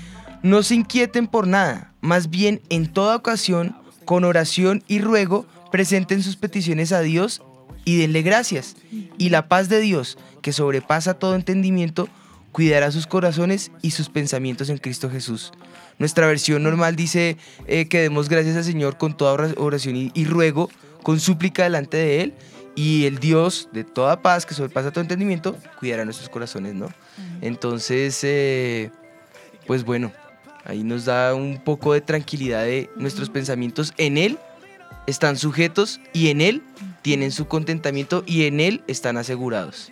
no 0.43 0.61
se 0.63 0.75
inquieten 0.75 1.27
por 1.27 1.47
nada, 1.47 1.93
más 2.01 2.29
bien 2.29 2.61
en 2.69 2.91
toda 2.91 3.15
ocasión, 3.15 3.75
con 4.05 4.23
oración 4.23 4.83
y 4.87 4.99
ruego, 4.99 5.45
presenten 5.71 6.23
sus 6.23 6.35
peticiones 6.35 6.91
a 6.91 7.01
Dios 7.01 7.41
y 7.85 7.97
denle 7.97 8.21
gracias. 8.21 8.75
Y 9.17 9.29
la 9.29 9.47
paz 9.47 9.69
de 9.69 9.79
Dios, 9.79 10.17
que 10.41 10.53
sobrepasa 10.53 11.15
todo 11.15 11.35
entendimiento, 11.35 12.07
cuidará 12.51 12.91
sus 12.91 13.07
corazones 13.07 13.71
y 13.81 13.91
sus 13.91 14.09
pensamientos 14.09 14.69
en 14.69 14.77
Cristo 14.77 15.09
Jesús. 15.09 15.51
Nuestra 15.99 16.27
versión 16.27 16.63
normal 16.63 16.95
dice 16.95 17.37
eh, 17.65 17.87
que 17.87 18.01
demos 18.01 18.29
gracias 18.29 18.55
al 18.55 18.63
Señor 18.63 18.97
con 18.97 19.17
toda 19.17 19.33
ora- 19.33 19.53
oración 19.57 20.11
y 20.13 20.25
ruego, 20.25 20.69
con 21.03 21.19
súplica 21.19 21.63
delante 21.63 21.97
de 21.97 22.21
Él, 22.21 22.33
y 22.77 23.07
el 23.07 23.17
Dios 23.17 23.69
de 23.73 23.83
toda 23.83 24.21
paz, 24.21 24.45
que 24.45 24.53
sobrepasa 24.53 24.91
todo 24.91 25.01
entendimiento, 25.01 25.57
cuidará 25.79 26.05
nuestros 26.05 26.29
corazones, 26.29 26.75
¿no? 26.75 26.87
Entonces, 27.41 28.23
eh, 28.23 28.91
pues 29.65 29.83
bueno, 29.83 30.11
ahí 30.63 30.83
nos 30.83 31.05
da 31.05 31.33
un 31.33 31.57
poco 31.57 31.93
de 31.93 32.01
tranquilidad 32.01 32.63
de 32.63 32.89
nuestros 32.95 33.31
pensamientos 33.31 33.93
en 33.97 34.19
Él 34.19 34.37
están 35.07 35.37
sujetos 35.37 35.99
y 36.13 36.29
en 36.29 36.41
Él 36.41 36.61
tienen 37.01 37.31
su 37.31 37.47
contentamiento 37.47 38.23
y 38.27 38.45
en 38.45 38.59
Él 38.59 38.83
están 38.85 39.17
asegurados. 39.17 39.91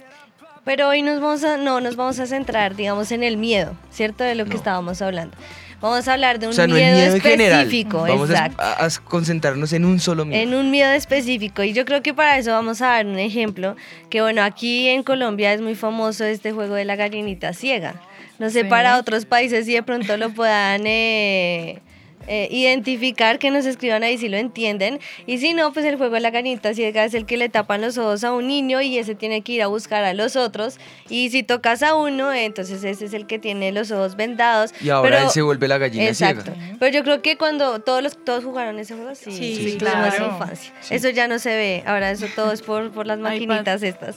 Pero 0.63 0.89
hoy 0.89 1.01
nos 1.01 1.21
vamos 1.21 1.43
a, 1.43 1.57
no, 1.57 1.79
nos 1.81 1.95
vamos 1.95 2.19
a 2.19 2.27
centrar, 2.27 2.75
digamos, 2.75 3.11
en 3.11 3.23
el 3.23 3.37
miedo, 3.37 3.75
¿cierto? 3.91 4.23
De 4.23 4.35
lo 4.35 4.45
que 4.45 4.55
estábamos 4.55 5.01
hablando. 5.01 5.35
Vamos 5.81 6.07
a 6.07 6.13
hablar 6.13 6.39
de 6.39 6.47
un 6.47 6.51
O 6.51 6.55
sea, 6.55 6.67
no 6.67 6.75
miedo, 6.75 7.15
específico, 7.15 8.01
Vamos 8.01 8.29
a, 8.29 8.33
exacto. 8.33 8.61
a- 8.61 8.85
a 8.85 8.89
concentrarnos 9.03 9.71
en 9.73 9.85
un 9.85 9.99
solo 9.99 10.25
miedo. 10.25 10.41
En 10.41 10.53
un 10.55 10.71
miedo 10.71 10.91
específico. 10.91 11.61
Y 11.63 11.73
yo 11.73 11.85
creo 11.85 12.01
que 12.01 12.13
para 12.13 12.37
eso 12.37 12.51
vamos 12.51 12.81
a 12.81 12.87
dar 12.87 13.05
un 13.05 13.19
ejemplo. 13.19 13.75
Que 14.09 14.21
bueno, 14.21 14.41
aquí 14.43 14.87
en 14.87 15.03
Colombia 15.03 15.53
es 15.53 15.61
muy 15.61 15.75
famoso 15.75 16.23
este 16.23 16.51
juego 16.51 16.73
de 16.75 16.85
la 16.85 16.95
gallinita 16.95 17.53
ciega. 17.53 17.95
No 18.39 18.49
sé 18.49 18.61
Sí. 18.63 18.67
para 18.67 18.97
otros 18.97 19.25
países 19.25 19.65
si 19.65 19.73
de 19.73 19.83
pronto 19.83 20.17
lo 20.17 20.29
puedan 20.31 20.81
eh, 20.85 21.81
eh, 22.27 22.47
identificar, 22.51 23.39
que 23.39 23.51
nos 23.51 23.65
escriban 23.65 24.03
ahí 24.03 24.17
si 24.17 24.29
lo 24.29 24.37
entienden. 24.37 24.99
Y 25.25 25.37
si 25.37 25.53
no, 25.53 25.71
pues 25.73 25.85
el 25.85 25.95
juego 25.97 26.15
de 26.15 26.21
la 26.21 26.29
gallinita 26.31 26.73
ciega 26.73 27.05
es 27.05 27.13
el 27.13 27.25
que 27.25 27.37
le 27.37 27.49
tapan 27.49 27.81
los 27.81 27.97
ojos 27.97 28.23
a 28.23 28.31
un 28.33 28.47
niño 28.47 28.81
y 28.81 28.97
ese 28.97 29.15
tiene 29.15 29.41
que 29.41 29.53
ir 29.53 29.61
a 29.61 29.67
buscar 29.67 30.03
a 30.03 30.13
los 30.13 30.35
otros. 30.35 30.77
Y 31.09 31.29
si 31.29 31.43
tocas 31.43 31.83
a 31.83 31.95
uno, 31.95 32.33
entonces 32.33 32.83
ese 32.83 33.05
es 33.05 33.13
el 33.13 33.27
que 33.27 33.39
tiene 33.39 33.71
los 33.71 33.91
ojos 33.91 34.15
vendados. 34.15 34.73
Y 34.81 34.89
ahora 34.89 35.09
Pero- 35.17 35.23
él 35.25 35.29
se 35.31 35.41
vuelve 35.41 35.67
la 35.67 35.77
gallina 35.77 36.05
Exacto. 36.07 36.51
ciega. 36.53 36.75
Pero 36.79 36.91
yo 36.93 37.03
creo 37.03 37.21
que 37.21 37.37
cuando 37.37 37.79
todos 37.79 38.01
los 38.03 38.23
todos 38.23 38.43
jugaron 38.43 38.79
ese 38.79 38.95
juego, 38.95 39.13
sí, 39.15 39.31
Sí, 39.31 39.55
sí, 39.71 39.77
claro. 39.77 40.25
infancia. 40.33 40.73
Eso 40.89 41.09
ya 41.09 41.27
no 41.27 41.39
se 41.39 41.49
ve. 41.55 41.83
Ahora 41.85 42.11
eso 42.11 42.27
todo 42.35 42.51
es 42.51 42.61
por, 42.61 42.91
por 42.91 43.07
las 43.07 43.19
maquinitas 43.19 43.83
estas. 43.83 44.15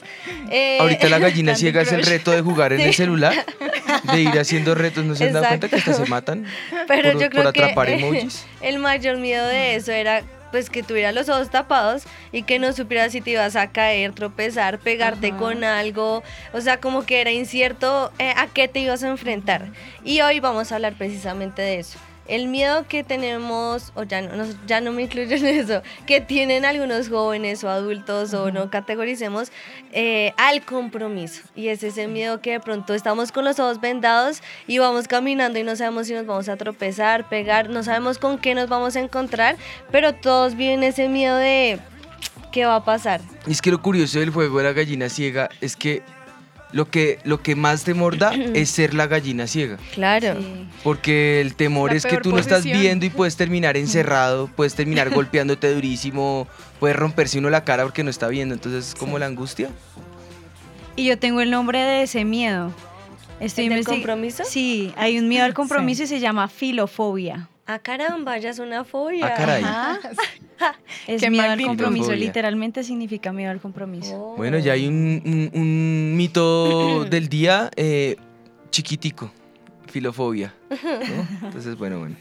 Eh, 0.51 0.79
Ahorita 0.81 1.09
la 1.09 1.19
gallina 1.19 1.55
ciega 1.57 1.83
es 1.83 1.93
el 1.93 2.03
reto 2.05 2.31
de 2.31 2.41
jugar 2.41 2.73
en 2.73 2.81
el 2.81 2.95
celular, 2.95 3.35
de 4.13 4.21
ir 4.23 4.29
haciendo 4.39 4.75
retos. 4.75 5.05
¿No 5.05 5.15
se 5.15 5.25
han 5.27 5.33
dado 5.33 5.47
cuenta 5.47 5.69
que 5.69 5.77
hasta 5.77 5.93
se 5.95 6.07
matan 6.07 6.47
Pero 6.87 7.13
por, 7.13 7.21
yo 7.23 7.31
creo 7.31 7.45
por 7.45 7.53
que 7.53 7.63
atrapar 7.63 7.91
eh, 7.91 7.98
emojis? 7.99 8.47
el 8.61 8.79
mayor 8.79 9.19
miedo 9.19 9.47
de 9.47 9.77
eso 9.77 9.93
era 9.93 10.23
pues 10.51 10.71
que 10.71 10.83
tuviera 10.83 11.13
los 11.13 11.29
ojos 11.29 11.51
tapados 11.51 12.05
y 12.33 12.43
que 12.43 12.59
no 12.59 12.73
supieras 12.73 13.13
si 13.13 13.21
te 13.21 13.33
ibas 13.33 13.57
a 13.57 13.71
caer, 13.71 14.13
tropezar, 14.13 14.79
pegarte 14.79 15.33
con 15.33 15.65
algo, 15.65 16.23
o 16.53 16.61
sea, 16.61 16.81
como 16.81 17.05
que 17.05 17.21
era 17.21 17.31
incierto 17.31 18.13
eh, 18.19 18.33
a 18.37 18.47
qué 18.47 18.69
te 18.69 18.81
ibas 18.81 19.03
a 19.03 19.09
enfrentar. 19.09 19.67
Y 20.05 20.21
hoy 20.21 20.41
vamos 20.41 20.73
a 20.73 20.77
hablar 20.77 20.95
precisamente 20.95 21.63
de 21.63 21.81
eso. 21.81 21.99
El 22.29 22.49
miedo 22.49 22.87
que 22.87 23.03
tenemos, 23.05 23.93
o 23.95 24.03
ya 24.05 24.21
no, 24.23 24.37
no- 24.37 24.55
ya 24.67 24.81
no 24.81 24.93
me 24.93 25.03
incluyo 25.03 25.35
en 25.37 25.47
eso, 25.47 25.83
que 26.07 26.21
tienen 26.21 26.65
algunos 26.65 27.09
jóvenes 27.09 27.65
o 27.65 27.71
adultos 27.71 28.35
o 28.35 28.51
no 28.51 28.71
categoricemos, 28.71 29.51
eh, 29.93 30.33
al 30.37 30.63
compromiso. 30.65 31.43
Y 31.57 31.69
ese 31.69 31.89
es 31.89 31.99
el 31.99 32.09
miedo 32.09 32.41
que 32.41 32.53
de 32.53 32.61
pronto 32.61 32.95
estamos 32.95 33.33
con 33.33 33.45
los 33.45 33.59
ojos 33.59 33.81
vendados 33.81 34.43
y 34.67 34.79
vamos 34.79 35.09
caminando 35.09 35.59
y 35.59 35.63
no 35.65 35.75
sabemos 35.75 36.07
si 36.07 36.13
nos 36.15 36.27
vamos 36.27 36.49
a 36.49 36.57
tropezar, 36.57 37.29
pegar, 37.29 37.71
no 37.71 37.83
sabemos 37.83 38.19
con 38.19 38.39
qué 38.39 38.55
nos 38.55 38.69
vamos 38.69 38.95
a 38.97 39.01
encontrar, 39.01 39.57
pero 39.91 40.15
todos 40.15 40.55
viven 40.55 40.83
ese 40.83 41.09
miedo 41.09 41.37
de 41.37 41.81
qué 42.53 42.65
va 42.67 42.77
a 42.77 42.85
pasar. 42.85 43.21
Y 43.47 43.53
es 43.53 43.63
que 43.63 43.71
lo 43.71 43.81
curioso 43.81 44.19
del 44.21 44.31
juego 44.31 44.59
de 44.59 44.65
la 44.65 44.73
gallina 44.73 45.09
ciega 45.09 45.49
es 45.61 45.77
que 45.77 46.03
lo 46.73 46.91
que, 46.91 47.19
lo 47.25 47.43
que 47.43 47.57
más 47.57 47.85
temor 47.85 48.19
da 48.19 48.33
es 48.55 48.71
ser 48.71 48.95
la 48.95 49.07
gallina 49.07 49.47
ciega. 49.47 49.79
Claro. 49.93 50.37
Porque 50.83 51.41
el 51.41 51.55
temor 51.55 51.91
La 51.91 51.97
es 51.97 52.07
que 52.07 52.19
tú 52.19 52.31
no 52.31 52.39
estás 52.39 52.65
viendo 52.65 53.07
y 53.07 53.11
puedes 53.11 53.37
terminar 53.37 53.77
encerrado, 53.79 54.49
puedes 54.49 54.75
terminar 54.75 55.11
golpeándote 55.15 55.73
durísimo, 55.73 56.47
puedes 56.81 56.97
romperse 56.97 57.39
uno 57.39 57.51
la 57.51 57.65
cara 57.65 57.85
porque 57.85 58.05
no 58.05 58.11
está 58.11 58.29
viendo. 58.29 58.55
Entonces 58.55 58.89
es 58.89 58.95
como 58.95 59.19
la 59.19 59.27
angustia. 59.27 59.71
Y 60.97 61.05
yo 61.05 61.19
tengo 61.19 61.41
el 61.41 61.51
nombre 61.51 61.81
de 61.81 62.03
ese 62.03 62.25
miedo. 62.25 62.73
Estoy 63.41 63.67
¿El 63.67 63.75
del 63.75 63.85
compromiso? 63.85 64.43
Sí, 64.45 64.93
hay 64.97 65.19
un 65.19 65.29
miedo 65.29 65.45
al 65.45 65.55
compromiso 65.55 66.03
y 66.03 66.07
se 66.09 66.19
llama 66.19 66.49
filofobia. 66.49 67.49
Ah, 67.67 67.79
caramba, 67.79 68.39
ya 68.39 68.51
es 68.51 68.59
una 68.59 68.83
fobia. 68.83 69.27
Ah, 69.27 69.35
caray. 69.37 69.63
Es 71.07 71.21
Qué 71.23 71.31
miedo 71.31 71.45
al 71.51 71.61
compromiso, 71.63 72.13
literalmente 72.15 72.83
significa 72.85 73.33
miedo 73.33 73.51
al 73.51 73.61
compromiso. 73.61 74.15
Oh. 74.33 74.37
Bueno, 74.37 74.59
ya 74.59 74.73
hay 74.73 74.87
un, 74.87 75.23
un- 75.25 75.51
un 75.61 76.17
mito 76.17 77.05
del 77.11 77.29
día 77.29 77.71
eh, 77.77 78.17
chiquitico, 78.71 79.31
filofobia. 79.87 80.55
¿no? 80.71 81.47
Entonces, 81.47 81.77
bueno, 81.77 81.99
bueno. 82.01 82.17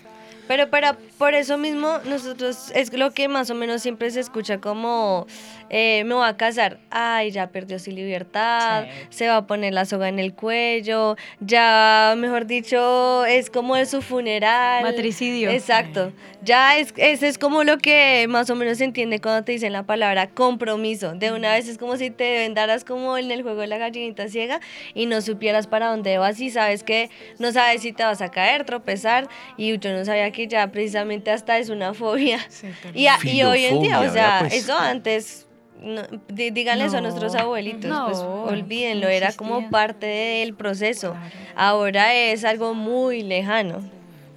Pero 0.47 0.69
para, 0.69 0.93
por 1.17 1.33
eso 1.33 1.57
mismo 1.57 1.99
nosotros 2.05 2.71
es 2.73 2.93
lo 2.93 3.11
que 3.11 3.27
más 3.27 3.49
o 3.49 3.55
menos 3.55 3.81
siempre 3.81 4.09
se 4.11 4.19
escucha 4.19 4.59
como 4.59 5.27
eh, 5.69 6.03
me 6.05 6.15
voy 6.15 6.27
a 6.27 6.37
casar, 6.37 6.79
ay 6.89 7.31
ya 7.31 7.47
perdió 7.47 7.77
su 7.79 7.91
libertad, 7.91 8.85
se 9.09 9.27
va 9.27 9.37
a 9.37 9.47
poner 9.47 9.73
la 9.73 9.85
soga 9.85 10.07
en 10.07 10.19
el 10.19 10.33
cuello, 10.33 11.17
ya 11.41 12.15
mejor 12.17 12.45
dicho 12.45 13.25
es 13.25 13.49
como 13.49 13.75
de 13.75 13.85
su 13.85 14.01
funeral. 14.01 14.83
Matricidio. 14.83 15.49
Exacto, 15.49 16.13
ya 16.41 16.77
es, 16.77 16.93
ese 16.95 17.27
es 17.27 17.37
como 17.37 17.63
lo 17.63 17.77
que 17.79 18.25
más 18.29 18.49
o 18.49 18.55
menos 18.55 18.77
se 18.77 18.85
entiende 18.85 19.19
cuando 19.19 19.43
te 19.43 19.51
dicen 19.51 19.73
la 19.73 19.83
palabra 19.83 20.27
compromiso. 20.27 21.13
De 21.13 21.31
una 21.31 21.51
vez 21.53 21.67
es 21.67 21.77
como 21.77 21.97
si 21.97 22.11
te 22.11 22.37
vendaras 22.37 22.85
como 22.85 23.17
en 23.17 23.29
el 23.31 23.43
juego 23.43 23.61
de 23.61 23.67
la 23.67 23.77
gallinita 23.77 24.29
ciega 24.29 24.61
y 24.93 25.05
no 25.05 25.21
supieras 25.21 25.67
para 25.67 25.87
dónde 25.87 26.17
vas 26.17 26.39
y 26.39 26.49
sabes 26.49 26.83
que 26.83 27.09
no 27.39 27.51
sabes 27.51 27.81
si 27.81 27.91
te 27.91 28.03
vas 28.03 28.21
a 28.21 28.29
caer, 28.29 28.63
tropezar 28.63 29.27
y 29.57 29.77
yo 29.77 29.91
no 29.91 30.05
sabía 30.05 30.31
que 30.31 30.36
ya 30.45 30.71
precisamente 30.71 31.31
hasta 31.31 31.57
es 31.57 31.69
una 31.69 31.93
fobia. 31.95 32.39
Sí, 32.49 32.67
Y, 32.93 33.07
a- 33.07 33.17
y 33.23 33.41
hoy 33.41 33.65
en 33.65 33.81
día, 33.81 33.99
o 34.01 34.11
sea, 34.13 34.39
pues. 34.41 34.53
eso 34.53 34.77
antes, 34.77 35.47
no, 35.81 36.03
dí- 36.27 36.51
díganle 36.51 36.85
eso 36.85 36.97
a 36.97 37.01
No, 37.01 37.07
nuestros 37.09 37.33
abuelitos, 37.33 37.89
pues 38.05 38.17
no, 38.19 38.43
olvídenlo, 38.43 39.07
no 39.07 39.09
era 39.09 39.31
como 39.33 39.69
parte 39.71 40.05
del 40.05 40.53
proceso. 40.53 41.11
Claro. 41.13 41.35
Ahora 41.55 42.13
es 42.13 42.43
algo 42.43 42.73
muy 42.75 43.23
lejano. 43.23 43.81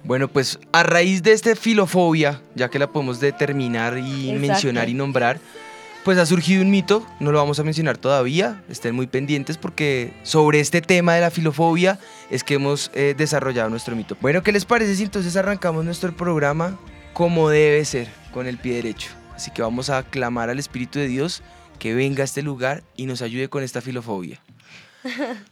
Bueno, 0.03 0.27
pues 0.27 0.57
a 0.71 0.81
raíz 0.81 1.21
de 1.21 1.31
esta 1.33 1.55
filofobia, 1.55 2.41
ya 2.55 2.69
que 2.69 2.79
la 2.79 2.87
podemos 2.87 3.19
determinar 3.19 3.99
y 3.99 4.29
Exacto. 4.29 4.39
mencionar 4.47 4.89
y 4.89 4.95
nombrar, 4.95 5.39
pues 6.03 6.17
ha 6.17 6.25
surgido 6.25 6.63
un 6.63 6.71
mito, 6.71 7.05
no 7.19 7.31
lo 7.31 7.37
vamos 7.37 7.59
a 7.59 7.63
mencionar 7.63 7.97
todavía, 7.97 8.63
estén 8.69 8.95
muy 8.95 9.07
pendientes 9.07 9.57
porque 9.57 10.13
sobre 10.23 10.59
este 10.59 10.81
tema 10.81 11.13
de 11.13 11.21
la 11.21 11.31
filofobia 11.31 11.99
es 12.29 12.43
que 12.43 12.55
hemos 12.55 12.91
eh, 12.93 13.13
desarrollado 13.15 13.69
nuestro 13.69 13.95
mito. 13.95 14.17
Bueno, 14.21 14.41
¿qué 14.41 14.51
les 14.51 14.65
parece 14.65 14.95
si 14.95 15.03
entonces 15.03 15.35
arrancamos 15.35 15.85
nuestro 15.85 16.15
programa 16.15 16.79
como 17.13 17.49
debe 17.49 17.83
ser, 17.85 18.07
con 18.33 18.47
el 18.47 18.57
pie 18.57 18.75
derecho? 18.75 19.11
Así 19.35 19.51
que 19.51 19.61
vamos 19.61 19.89
a 19.89 20.03
clamar 20.03 20.49
al 20.49 20.59
Espíritu 20.59 20.99
de 20.99 21.07
Dios 21.07 21.43
que 21.77 21.93
venga 21.93 22.21
a 22.21 22.25
este 22.25 22.41
lugar 22.41 22.83
y 22.95 23.05
nos 23.05 23.21
ayude 23.21 23.49
con 23.49 23.63
esta 23.63 23.81
filofobia. 23.81 24.41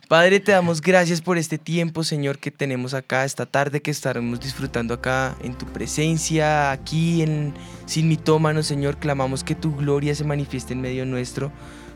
Padre, 0.07 0.39
te 0.39 0.51
damos 0.51 0.81
gracias 0.81 1.21
por 1.21 1.37
este 1.37 1.57
tiempo, 1.57 2.03
Señor, 2.03 2.39
que 2.39 2.51
tenemos 2.51 2.93
acá 2.93 3.25
esta 3.25 3.45
tarde, 3.45 3.81
que 3.81 3.91
estaremos 3.91 4.39
disfrutando 4.39 4.93
acá 4.93 5.35
en 5.41 5.57
tu 5.57 5.65
presencia, 5.65 6.71
aquí 6.71 7.21
en 7.21 7.53
Sin 7.85 8.07
Mitómanos, 8.07 8.67
Señor. 8.67 8.97
Clamamos 8.97 9.43
que 9.43 9.55
tu 9.55 9.75
gloria 9.75 10.13
se 10.15 10.23
manifieste 10.23 10.73
en 10.73 10.81
medio 10.81 11.05
nuestro, 11.05 11.51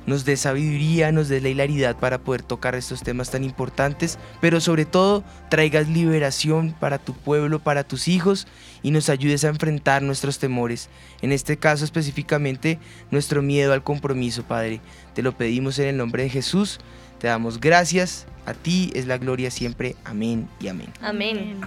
nos 0.06 0.26
dé 0.26 0.38
sabiduría, 0.38 1.12
nos 1.12 1.30
dé 1.30 1.42
la 1.42 1.50
hilaridad 1.50 1.96
para 1.98 2.20
poder 2.20 2.42
tocar 2.42 2.76
estos 2.76 3.04
temas 3.04 3.32
tan 3.32 3.44
importantes, 3.44 4.20
pero 4.42 4.60
sobre 4.60 4.86
todo 4.86 5.24
traigas 5.50 5.88
liberación 5.88 6.76
para 6.80 6.98
tu 6.98 7.14
pueblo, 7.14 7.60
para 7.60 7.84
tus 7.84 8.08
hijos 8.08 8.48
y 8.82 8.92
nos 8.92 9.10
ayudes 9.10 9.44
a 9.44 9.50
enfrentar 9.50 10.02
nuestros 10.02 10.40
temores. 10.40 10.90
En 11.22 11.32
este 11.32 11.58
caso 11.58 11.86
específicamente, 11.86 12.80
nuestro 13.12 13.42
miedo 13.42 13.74
al 13.74 13.84
compromiso, 13.84 14.44
Padre. 14.44 14.82
Te 15.14 15.22
lo 15.22 15.38
pedimos 15.38 15.80
en 15.80 15.88
el 15.88 15.98
nombre 15.98 16.24
de 16.24 16.30
Jesús. 16.30 16.80
Te 17.20 17.28
damos 17.28 17.60
gracias. 17.60 18.26
A 18.46 18.54
ti 18.54 18.92
es 18.94 19.08
la 19.08 19.18
gloria 19.18 19.50
siempre. 19.52 19.96
Amén 20.04 20.50
y 20.60 20.68
amén. 20.68 20.90
Amén. 21.02 21.62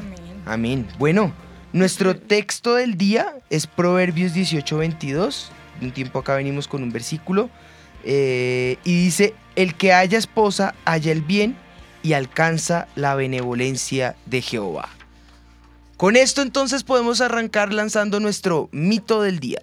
Amén. 0.45 0.87
Bueno, 0.99 1.33
nuestro 1.73 2.16
texto 2.16 2.75
del 2.75 2.97
día 2.97 3.35
es 3.50 3.66
Proverbios 3.66 4.35
18:22. 4.35 5.49
De 5.81 5.87
un 5.87 5.93
tiempo 5.93 6.19
acá 6.19 6.35
venimos 6.35 6.69
con 6.69 6.83
un 6.83 6.93
versículo. 6.93 7.50
Eh, 8.05 8.79
y 8.85 9.05
dice, 9.05 9.35
el 9.57 9.75
que 9.75 9.93
haya 9.93 10.19
esposa 10.19 10.75
halla 10.85 11.12
el 11.12 11.23
bien 11.23 11.57
y 12.03 12.12
alcanza 12.12 12.88
la 12.95 13.15
benevolencia 13.15 14.17
de 14.26 14.43
Jehová. 14.43 14.88
Con 15.97 16.15
esto 16.15 16.43
entonces 16.43 16.85
podemos 16.85 17.21
arrancar 17.21 17.73
lanzando 17.73 18.21
nuestro 18.21 18.69
mito 18.71 19.23
del 19.23 19.41
día. 19.41 19.62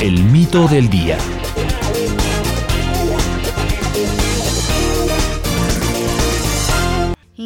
El 0.00 0.24
mito 0.24 0.66
del 0.68 0.88
día. 0.88 1.18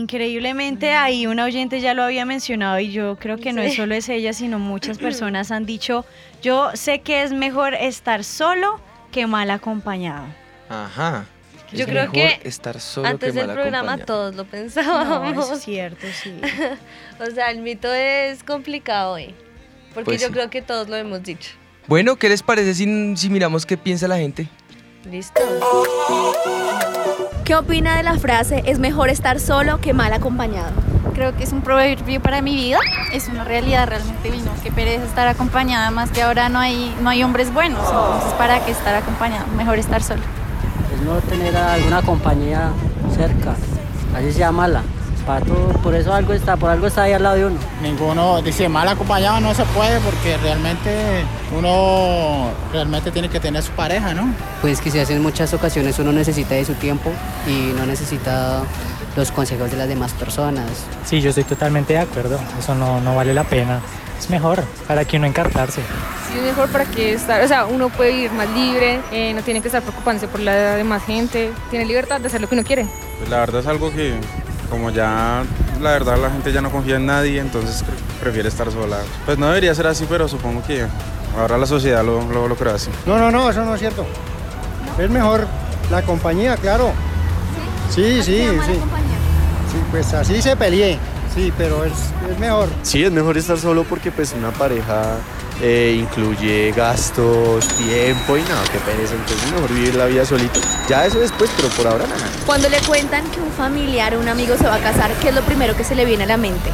Increíblemente 0.00 0.92
ahí 0.92 1.26
una 1.26 1.44
oyente 1.44 1.80
ya 1.80 1.94
lo 1.94 2.02
había 2.02 2.24
mencionado 2.24 2.78
y 2.78 2.90
yo 2.92 3.16
creo 3.16 3.38
que 3.38 3.52
no 3.52 3.62
es 3.62 3.74
solo 3.76 3.94
es 3.94 4.08
ella, 4.08 4.32
sino 4.32 4.58
muchas 4.58 4.98
personas 4.98 5.50
han 5.50 5.64
dicho, 5.66 6.04
yo 6.42 6.70
sé 6.74 7.00
que 7.00 7.22
es 7.22 7.32
mejor 7.32 7.74
estar 7.74 8.22
solo 8.24 8.80
que 9.10 9.26
mal 9.26 9.50
acompañado. 9.50 10.26
Ajá. 10.68 11.24
Yo 11.72 11.80
Es 11.80 11.86
creo 11.86 12.02
mejor 12.10 12.12
que 12.12 12.40
estar 12.48 12.80
solo 12.80 13.08
Antes 13.08 13.32
que 13.32 13.38
del 13.38 13.46
mal 13.48 13.56
programa 13.56 13.94
acompañado. 13.94 14.06
todos 14.06 14.34
lo 14.36 14.44
No, 14.44 14.50
pensábamos. 14.50 15.50
es 15.50 15.62
cierto, 15.64 16.06
sí. 16.22 16.32
o 17.20 17.26
sea, 17.34 17.50
el 17.50 17.60
mito 17.60 17.92
es 17.92 18.42
complicado 18.44 19.12
hoy. 19.14 19.34
Porque 19.94 20.04
Pues 20.04 20.20
yo 20.20 20.28
sí. 20.28 20.32
creo 20.34 20.50
que 20.50 20.62
todos 20.62 20.88
lo 20.88 20.96
hemos 20.96 21.22
dicho. 21.22 21.50
Bueno, 21.88 22.16
¿qué 22.16 22.28
les 22.28 22.42
parece 22.42 22.74
si, 22.74 23.16
si 23.16 23.30
miramos 23.30 23.64
qué 23.66 23.76
piensa 23.76 24.06
la 24.06 24.18
gente? 24.18 24.48
¿Listo? 25.10 25.40
¿Qué 27.44 27.54
opina 27.54 27.96
de 27.96 28.02
la 28.02 28.18
frase 28.18 28.64
es 28.66 28.80
mejor 28.80 29.08
estar 29.08 29.38
solo 29.38 29.80
que 29.80 29.92
mal 29.92 30.12
acompañado? 30.12 30.72
Creo 31.14 31.36
que 31.36 31.44
es 31.44 31.52
un 31.52 31.60
proverbio 31.62 32.20
para 32.20 32.42
mi 32.42 32.56
vida, 32.56 32.80
es 33.12 33.28
una 33.28 33.44
realidad 33.44 33.86
realmente 33.86 34.30
vino, 34.32 34.50
que 34.64 34.72
pereza 34.72 35.04
estar 35.04 35.28
acompañada, 35.28 35.92
más 35.92 36.10
que 36.10 36.22
ahora 36.22 36.48
no 36.48 36.58
hay, 36.58 36.92
no 37.00 37.08
hay 37.08 37.22
hombres 37.22 37.54
buenos, 37.54 37.86
entonces 37.86 38.32
para 38.32 38.64
qué 38.64 38.72
estar 38.72 38.96
acompañado, 38.96 39.46
mejor 39.56 39.78
estar 39.78 40.02
solo. 40.02 40.22
es 40.92 41.00
no 41.02 41.20
tener 41.20 41.56
alguna 41.56 42.02
compañía 42.02 42.72
cerca, 43.14 43.54
así 44.16 44.32
sea 44.32 44.50
mala, 44.50 44.82
zapato, 45.26 45.54
por 45.82 45.94
eso 45.94 46.14
algo 46.14 46.32
está, 46.32 46.56
por 46.56 46.70
algo 46.70 46.86
está 46.86 47.02
ahí 47.02 47.12
al 47.12 47.22
lado 47.22 47.36
de 47.36 47.46
uno. 47.46 47.58
Ninguno, 47.82 48.40
dice 48.42 48.68
mal 48.68 48.88
acompañado 48.88 49.40
no 49.40 49.52
se 49.54 49.64
puede 49.66 49.98
porque 50.00 50.36
realmente 50.38 51.24
uno 51.56 52.50
realmente 52.72 53.10
tiene 53.10 53.28
que 53.28 53.40
tener 53.40 53.62
su 53.62 53.72
pareja, 53.72 54.14
¿no? 54.14 54.32
Pues 54.62 54.80
quizás 54.80 55.10
en 55.10 55.22
muchas 55.22 55.52
ocasiones 55.52 55.98
uno 55.98 56.12
necesita 56.12 56.54
de 56.54 56.64
su 56.64 56.74
tiempo 56.74 57.10
y 57.46 57.72
no 57.76 57.86
necesita 57.86 58.62
los 59.16 59.32
consejos 59.32 59.70
de 59.70 59.76
las 59.76 59.88
demás 59.88 60.12
personas. 60.12 60.64
Sí, 61.04 61.20
yo 61.20 61.30
estoy 61.30 61.44
totalmente 61.44 61.94
de 61.94 62.00
acuerdo, 62.00 62.38
eso 62.58 62.74
no, 62.74 63.00
no 63.00 63.16
vale 63.16 63.34
la 63.34 63.44
pena. 63.44 63.80
Es 64.18 64.30
mejor 64.30 64.64
para 64.88 65.04
que 65.04 65.18
uno 65.18 65.26
encartarse. 65.26 65.82
Sí, 66.30 66.38
es 66.38 66.44
mejor 66.44 66.70
para 66.70 66.84
que 66.86 67.12
estar, 67.12 67.42
o 67.42 67.48
sea, 67.48 67.66
uno 67.66 67.90
puede 67.90 68.12
ir 68.12 68.32
más 68.32 68.48
libre, 68.50 69.00
eh, 69.12 69.32
no 69.34 69.42
tiene 69.42 69.60
que 69.60 69.68
estar 69.68 69.82
preocupándose 69.82 70.26
por 70.26 70.40
la 70.40 70.76
demás 70.76 71.04
gente, 71.04 71.50
tiene 71.70 71.84
libertad 71.84 72.20
de 72.20 72.28
hacer 72.28 72.40
lo 72.40 72.48
que 72.48 72.54
uno 72.54 72.64
quiere. 72.64 72.86
Pues 73.18 73.28
la 73.28 73.40
verdad 73.40 73.60
es 73.60 73.66
algo 73.66 73.92
que, 73.92 74.18
como 74.66 74.90
ya, 74.90 75.42
la 75.80 75.90
verdad 75.90 76.16
la 76.18 76.30
gente 76.30 76.52
ya 76.52 76.60
no 76.60 76.70
confía 76.70 76.96
en 76.96 77.06
nadie, 77.06 77.40
entonces 77.40 77.82
pre- 77.82 77.96
prefiere 78.20 78.48
estar 78.48 78.70
sola. 78.70 78.98
Pues 79.24 79.38
no 79.38 79.46
debería 79.46 79.74
ser 79.74 79.86
así, 79.86 80.06
pero 80.08 80.28
supongo 80.28 80.62
que 80.66 80.86
ahora 81.38 81.58
la 81.58 81.66
sociedad 81.66 82.04
lo, 82.04 82.22
lo, 82.30 82.48
lo 82.48 82.56
crea 82.56 82.74
así. 82.74 82.90
No, 83.06 83.18
no, 83.18 83.30
no, 83.30 83.50
eso 83.50 83.64
no 83.64 83.74
es 83.74 83.80
cierto. 83.80 84.04
Es 84.98 85.10
mejor 85.10 85.46
la 85.90 86.02
compañía, 86.02 86.56
claro. 86.56 86.90
Sí, 87.90 88.22
sí, 88.22 88.46
sí. 88.66 88.72
Sí, 88.74 89.78
pues 89.90 90.12
así 90.14 90.40
se 90.42 90.56
peleé. 90.56 90.98
Sí, 91.36 91.52
pero 91.58 91.84
es, 91.84 91.92
es 92.30 92.38
mejor. 92.38 92.66
Sí, 92.82 93.04
es 93.04 93.12
mejor 93.12 93.36
estar 93.36 93.58
solo 93.58 93.84
porque 93.84 94.10
pues 94.10 94.32
una 94.32 94.50
pareja 94.52 95.18
eh, 95.60 95.94
incluye 96.00 96.72
gastos, 96.72 97.68
tiempo 97.68 98.38
y 98.38 98.42
nada, 98.42 98.62
qué 98.72 98.78
pereza. 98.78 99.12
Entonces 99.12 99.44
es 99.44 99.52
mejor 99.52 99.70
vivir 99.70 99.94
la 99.96 100.06
vida 100.06 100.24
solito. 100.24 100.58
Ya 100.88 101.04
eso 101.04 101.20
después, 101.20 101.50
pero 101.54 101.68
por 101.68 101.86
ahora 101.88 102.06
nada. 102.06 102.26
Cuando 102.46 102.70
le 102.70 102.78
cuentan 102.78 103.22
que 103.30 103.40
un 103.40 103.52
familiar 103.52 104.14
o 104.14 104.20
un 104.20 104.28
amigo 104.28 104.56
se 104.56 104.64
va 104.64 104.76
a 104.76 104.78
casar, 104.78 105.12
¿qué 105.20 105.28
es 105.28 105.34
lo 105.34 105.42
primero 105.42 105.76
que 105.76 105.84
se 105.84 105.94
le 105.94 106.06
viene 106.06 106.24
a 106.24 106.26
la 106.26 106.38
mente? 106.38 106.70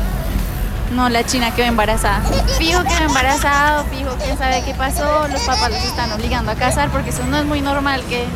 No, 0.95 1.09
la 1.09 1.25
china 1.25 1.52
quedó 1.52 1.66
embarazada. 1.66 2.21
Fijo 2.57 2.85
quedó 2.85 3.09
embarazado, 3.09 3.85
fijo 3.87 4.11
quién 4.23 4.38
sabe 4.38 4.62
qué 4.64 4.75
pasó, 4.75 5.26
los 5.26 5.40
papás 5.42 5.71
los 5.71 5.83
están 5.85 6.12
obligando 6.12 6.52
a 6.52 6.54
casar 6.54 6.88
porque 6.90 7.11
eso 7.11 7.26
no 7.26 7.37
es 7.37 7.47
muy 7.47 7.62
normal 7.62 8.00
que, 8.09 8.26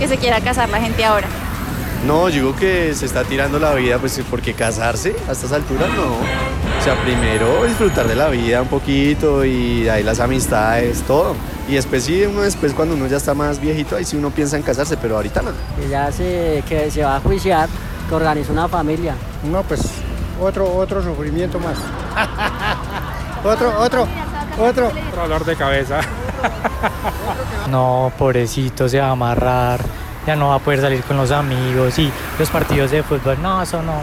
que 0.00 0.08
se 0.08 0.16
quiera 0.16 0.40
casar 0.40 0.68
la 0.68 0.80
gente 0.80 1.04
ahora. 1.04 1.28
No, 2.04 2.28
yo 2.28 2.34
digo 2.36 2.56
que 2.56 2.94
se 2.94 3.06
está 3.06 3.24
tirando 3.24 3.58
la 3.58 3.74
vida, 3.74 3.98
pues 3.98 4.20
porque 4.30 4.54
casarse 4.54 5.16
a 5.28 5.32
estas 5.32 5.52
alturas 5.52 5.88
no. 5.96 6.04
O 6.06 6.82
sea, 6.82 7.00
primero 7.02 7.64
disfrutar 7.64 8.06
de 8.06 8.14
la 8.14 8.28
vida 8.28 8.62
un 8.62 8.68
poquito 8.68 9.44
y 9.44 9.84
de 9.84 9.90
ahí 9.90 10.02
las 10.02 10.20
amistades, 10.20 11.02
todo. 11.02 11.34
Y 11.68 11.74
después 11.74 12.04
sí, 12.04 12.22
uno 12.22 12.42
después 12.42 12.74
cuando 12.74 12.94
uno 12.94 13.06
ya 13.06 13.16
está 13.16 13.34
más 13.34 13.60
viejito, 13.60 13.96
ahí 13.96 14.04
sí 14.04 14.16
uno 14.16 14.30
piensa 14.30 14.56
en 14.56 14.62
casarse, 14.62 14.96
pero 14.96 15.16
ahorita 15.16 15.42
no. 15.42 15.50
Que 15.80 15.88
ya 15.88 16.12
se, 16.12 16.62
que 16.68 16.90
se 16.90 17.02
va 17.02 17.16
a 17.16 17.20
juiciar, 17.20 17.68
que 18.08 18.14
organiza 18.14 18.52
una 18.52 18.68
familia. 18.68 19.14
No, 19.50 19.62
pues 19.64 19.80
otro, 20.40 20.72
otro 20.76 21.02
sufrimiento 21.02 21.58
más. 21.58 21.78
otro, 23.44 23.80
otro, 23.80 24.06
otro. 24.58 24.92
dolor 25.16 25.44
de 25.44 25.56
cabeza. 25.56 26.00
No, 27.70 28.12
pobrecito, 28.16 28.88
se 28.88 29.00
va 29.00 29.08
a 29.08 29.10
amarrar, 29.10 29.80
ya 30.26 30.36
no 30.36 30.48
va 30.48 30.56
a 30.56 30.58
poder 30.58 30.80
salir 30.80 31.02
con 31.04 31.16
los 31.16 31.30
amigos 31.30 31.98
y 31.98 32.10
los 32.38 32.50
partidos 32.50 32.90
de 32.90 33.02
fútbol, 33.02 33.40
no, 33.40 33.62
eso 33.62 33.82
no, 33.82 33.94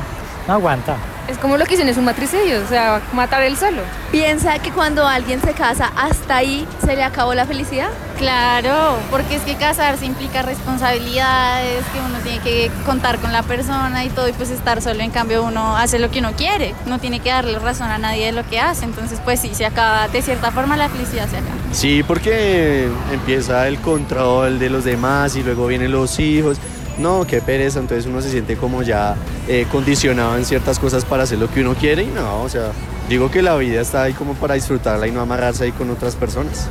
no 0.47 0.53
aguanta. 0.53 0.95
Es 1.27 1.37
como 1.37 1.57
lo 1.57 1.65
que 1.65 1.71
dicen, 1.71 1.87
es 1.87 1.97
un 1.97 2.05
matricidio, 2.05 2.61
o 2.63 2.67
sea, 2.67 3.01
matar 3.13 3.43
él 3.43 3.55
solo. 3.55 3.81
¿Piensa 4.11 4.59
que 4.59 4.71
cuando 4.71 5.07
alguien 5.07 5.41
se 5.41 5.53
casa, 5.53 5.91
hasta 5.95 6.35
ahí 6.35 6.67
se 6.85 6.95
le 6.95 7.03
acabó 7.03 7.33
la 7.33 7.45
felicidad? 7.45 7.87
Claro, 8.17 8.97
porque 9.09 9.35
es 9.35 9.41
que 9.43 9.55
casarse 9.55 10.05
implica 10.05 10.41
responsabilidades, 10.41 11.83
que 11.93 11.99
uno 11.99 12.19
tiene 12.19 12.39
que 12.39 12.71
contar 12.85 13.19
con 13.19 13.31
la 13.31 13.41
persona 13.41 14.03
y 14.03 14.09
todo, 14.09 14.27
y 14.27 14.33
pues 14.33 14.49
estar 14.49 14.81
solo, 14.81 15.01
en 15.01 15.11
cambio 15.11 15.43
uno 15.43 15.77
hace 15.77 15.97
lo 15.97 16.11
que 16.11 16.19
uno 16.19 16.33
quiere, 16.33 16.75
no 16.85 16.99
tiene 16.99 17.19
que 17.21 17.29
darle 17.29 17.57
razón 17.57 17.89
a 17.89 17.97
nadie 17.97 18.27
de 18.27 18.31
lo 18.33 18.47
que 18.47 18.59
hace, 18.59 18.85
entonces 18.85 19.19
pues 19.23 19.39
sí, 19.39 19.55
se 19.55 19.65
acaba, 19.65 20.07
de 20.09 20.21
cierta 20.21 20.51
forma 20.51 20.77
la 20.77 20.89
felicidad 20.89 21.27
se 21.29 21.37
acaba. 21.37 21.55
Sí, 21.71 22.03
porque 22.03 22.87
empieza 23.11 23.67
el 23.67 23.79
control 23.79 24.59
de 24.59 24.69
los 24.69 24.83
demás 24.83 25.35
y 25.35 25.43
luego 25.43 25.67
vienen 25.67 25.91
los 25.91 26.19
hijos. 26.19 26.57
No, 26.97 27.25
qué 27.25 27.41
pereza, 27.41 27.79
entonces 27.79 28.05
uno 28.05 28.21
se 28.21 28.29
siente 28.29 28.55
como 28.55 28.83
ya 28.83 29.15
eh, 29.47 29.65
condicionado 29.71 30.37
en 30.37 30.45
ciertas 30.45 30.79
cosas 30.79 31.05
para 31.05 31.23
hacer 31.23 31.39
lo 31.39 31.49
que 31.49 31.61
uno 31.61 31.73
quiere 31.73 32.03
y 32.03 32.07
no, 32.07 32.41
o 32.41 32.49
sea, 32.49 32.71
digo 33.09 33.31
que 33.31 33.41
la 33.41 33.55
vida 33.55 33.81
está 33.81 34.03
ahí 34.03 34.13
como 34.13 34.35
para 34.35 34.53
disfrutarla 34.53 35.07
y 35.07 35.11
no 35.11 35.21
amarrarse 35.21 35.63
ahí 35.65 35.71
con 35.71 35.89
otras 35.89 36.15
personas. 36.15 36.67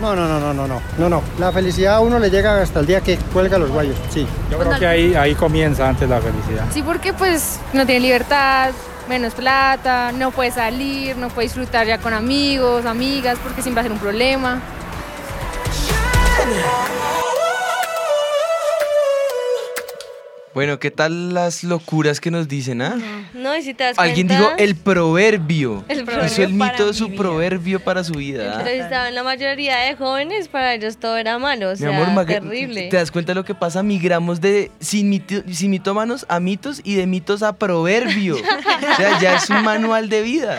No, 0.00 0.14
no, 0.14 0.28
no, 0.28 0.38
no, 0.38 0.52
no, 0.52 0.68
no, 0.68 0.80
no, 0.98 1.08
no. 1.08 1.22
La 1.38 1.52
felicidad 1.52 1.96
a 1.96 2.00
uno 2.00 2.18
le 2.18 2.30
llega 2.30 2.60
hasta 2.60 2.80
el 2.80 2.86
día 2.86 3.00
que 3.00 3.16
cuelga 3.32 3.56
los 3.56 3.70
guayos, 3.70 3.96
sí. 4.10 4.26
Yo 4.50 4.58
creo 4.58 4.78
que 4.78 4.86
ahí, 4.86 5.14
ahí 5.14 5.34
comienza 5.34 5.88
antes 5.88 6.08
la 6.08 6.20
felicidad. 6.20 6.66
Sí, 6.72 6.82
porque 6.82 7.14
pues 7.14 7.60
no 7.72 7.86
tiene 7.86 8.00
libertad, 8.00 8.72
menos 9.08 9.32
plata, 9.34 10.12
no 10.12 10.32
puede 10.32 10.50
salir, 10.50 11.16
no 11.16 11.28
puede 11.28 11.48
disfrutar 11.48 11.86
ya 11.86 11.98
con 11.98 12.12
amigos, 12.12 12.84
amigas, 12.84 13.38
porque 13.42 13.62
siempre 13.62 13.76
va 13.76 13.80
a 13.80 13.84
ser 13.84 13.92
un 13.92 13.98
problema. 13.98 14.60
Bueno, 20.56 20.78
¿qué 20.78 20.90
tal 20.90 21.34
las 21.34 21.64
locuras 21.64 22.18
que 22.18 22.30
nos 22.30 22.48
dicen, 22.48 22.80
ah? 22.80 22.96
No, 23.34 23.54
y 23.58 23.60
si 23.60 23.74
te 23.74 23.84
das 23.84 23.98
Alguien 23.98 24.26
cuenta, 24.26 24.42
dijo 24.42 24.56
el 24.58 24.74
proverbio. 24.74 25.84
El 25.86 25.98
Hizo 25.98 26.06
proverbio 26.06 26.44
el 26.46 26.52
mito 26.54 26.86
de 26.86 26.94
su 26.94 27.04
mi 27.04 27.10
vida. 27.10 27.22
proverbio 27.22 27.80
para 27.84 28.02
su 28.02 28.14
vida. 28.14 28.54
entrevistaban 28.60 29.14
la 29.14 29.22
mayoría 29.22 29.76
de 29.80 29.96
jóvenes, 29.96 30.48
para 30.48 30.72
ellos 30.72 30.96
todo 30.96 31.18
era 31.18 31.38
malo, 31.38 31.68
o 31.68 31.72
Mi 31.72 31.76
sea, 31.76 31.90
amor, 31.90 32.08
Mag- 32.08 32.26
terrible. 32.28 32.88
¿te 32.88 32.96
das 32.96 33.10
cuenta 33.10 33.32
de 33.32 33.34
lo 33.34 33.44
que 33.44 33.54
pasa? 33.54 33.82
Migramos 33.82 34.40
de 34.40 34.70
sin, 34.80 35.12
mito- 35.12 35.44
sin 35.52 35.70
mitómanos 35.70 36.24
a 36.30 36.40
mitos 36.40 36.80
y 36.82 36.94
de 36.94 37.06
mitos 37.06 37.42
a 37.42 37.52
proverbio. 37.58 38.36
o 38.92 38.96
sea, 38.96 39.20
ya 39.20 39.34
es 39.36 39.50
un 39.50 39.62
manual 39.62 40.08
de 40.08 40.22
vida. 40.22 40.58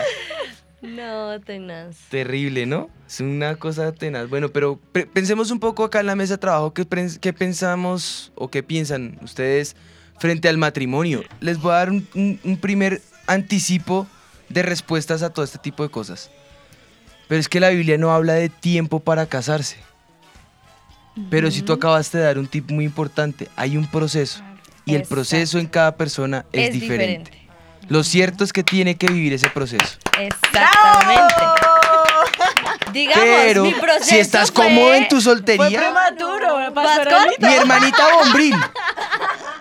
No, 0.82 1.40
tenaz. 1.40 1.96
Terrible, 2.08 2.64
¿no? 2.66 2.88
Es 3.06 3.20
una 3.20 3.56
cosa 3.56 3.92
tenaz. 3.92 4.28
Bueno, 4.28 4.48
pero 4.50 4.78
pe- 4.92 5.06
pensemos 5.06 5.50
un 5.50 5.58
poco 5.58 5.84
acá 5.84 6.00
en 6.00 6.06
la 6.06 6.14
mesa 6.14 6.34
de 6.34 6.38
trabajo, 6.38 6.72
¿qué, 6.72 6.84
pensamos 7.32 8.32
o 8.36 8.48
qué 8.48 8.62
piensan 8.62 9.18
ustedes 9.22 9.74
frente 10.18 10.48
al 10.48 10.56
matrimonio? 10.58 11.24
Les 11.40 11.60
voy 11.60 11.72
a 11.72 11.76
dar 11.76 11.90
un, 11.90 12.06
un- 12.14 12.40
un 12.44 12.56
primer 12.58 13.02
anticipo 13.26 14.06
de 14.48 14.62
respuestas 14.62 15.22
a 15.22 15.30
todo 15.30 15.44
este 15.44 15.58
tipo 15.58 15.82
de 15.82 15.88
cosas. 15.90 16.30
Pero 17.26 17.40
es 17.40 17.48
que 17.48 17.60
la 17.60 17.70
Biblia 17.70 17.98
no 17.98 18.12
habla 18.12 18.34
de 18.34 18.48
tiempo 18.48 19.00
para 19.00 19.26
casarse. 19.26 19.76
Pero 21.30 21.50
si 21.50 21.62
tú 21.62 21.72
acabaste 21.72 22.16
de 22.18 22.24
dar 22.24 22.38
un 22.38 22.46
tip 22.46 22.70
muy 22.70 22.84
importante, 22.84 23.48
hay 23.56 23.76
un 23.76 23.86
proceso. 23.90 24.42
Y 24.84 24.94
el 24.94 25.02
proceso 25.02 25.58
en 25.58 25.66
cada 25.66 25.96
persona 25.96 26.46
es, 26.52 26.68
Es 26.68 26.74
diferente. 26.80 27.32
Lo 27.88 28.02
cierto 28.04 28.44
es 28.44 28.52
que 28.52 28.62
tiene 28.62 28.96
que 28.96 29.06
vivir 29.06 29.32
ese 29.32 29.48
proceso. 29.50 29.98
Exactamente. 30.20 31.34
Digamos, 32.92 33.24
Pero 33.24 33.64
mi 33.64 33.72
proceso 33.72 34.04
si 34.04 34.18
estás 34.18 34.50
fue- 34.50 34.64
cómodo 34.64 34.94
en 34.94 35.08
tu 35.08 35.20
soltería, 35.20 35.66
Fue 35.68 35.78
prematuro, 35.78 36.58
mi 37.38 37.54
hermanita 37.54 38.04
Bombril, 38.14 38.54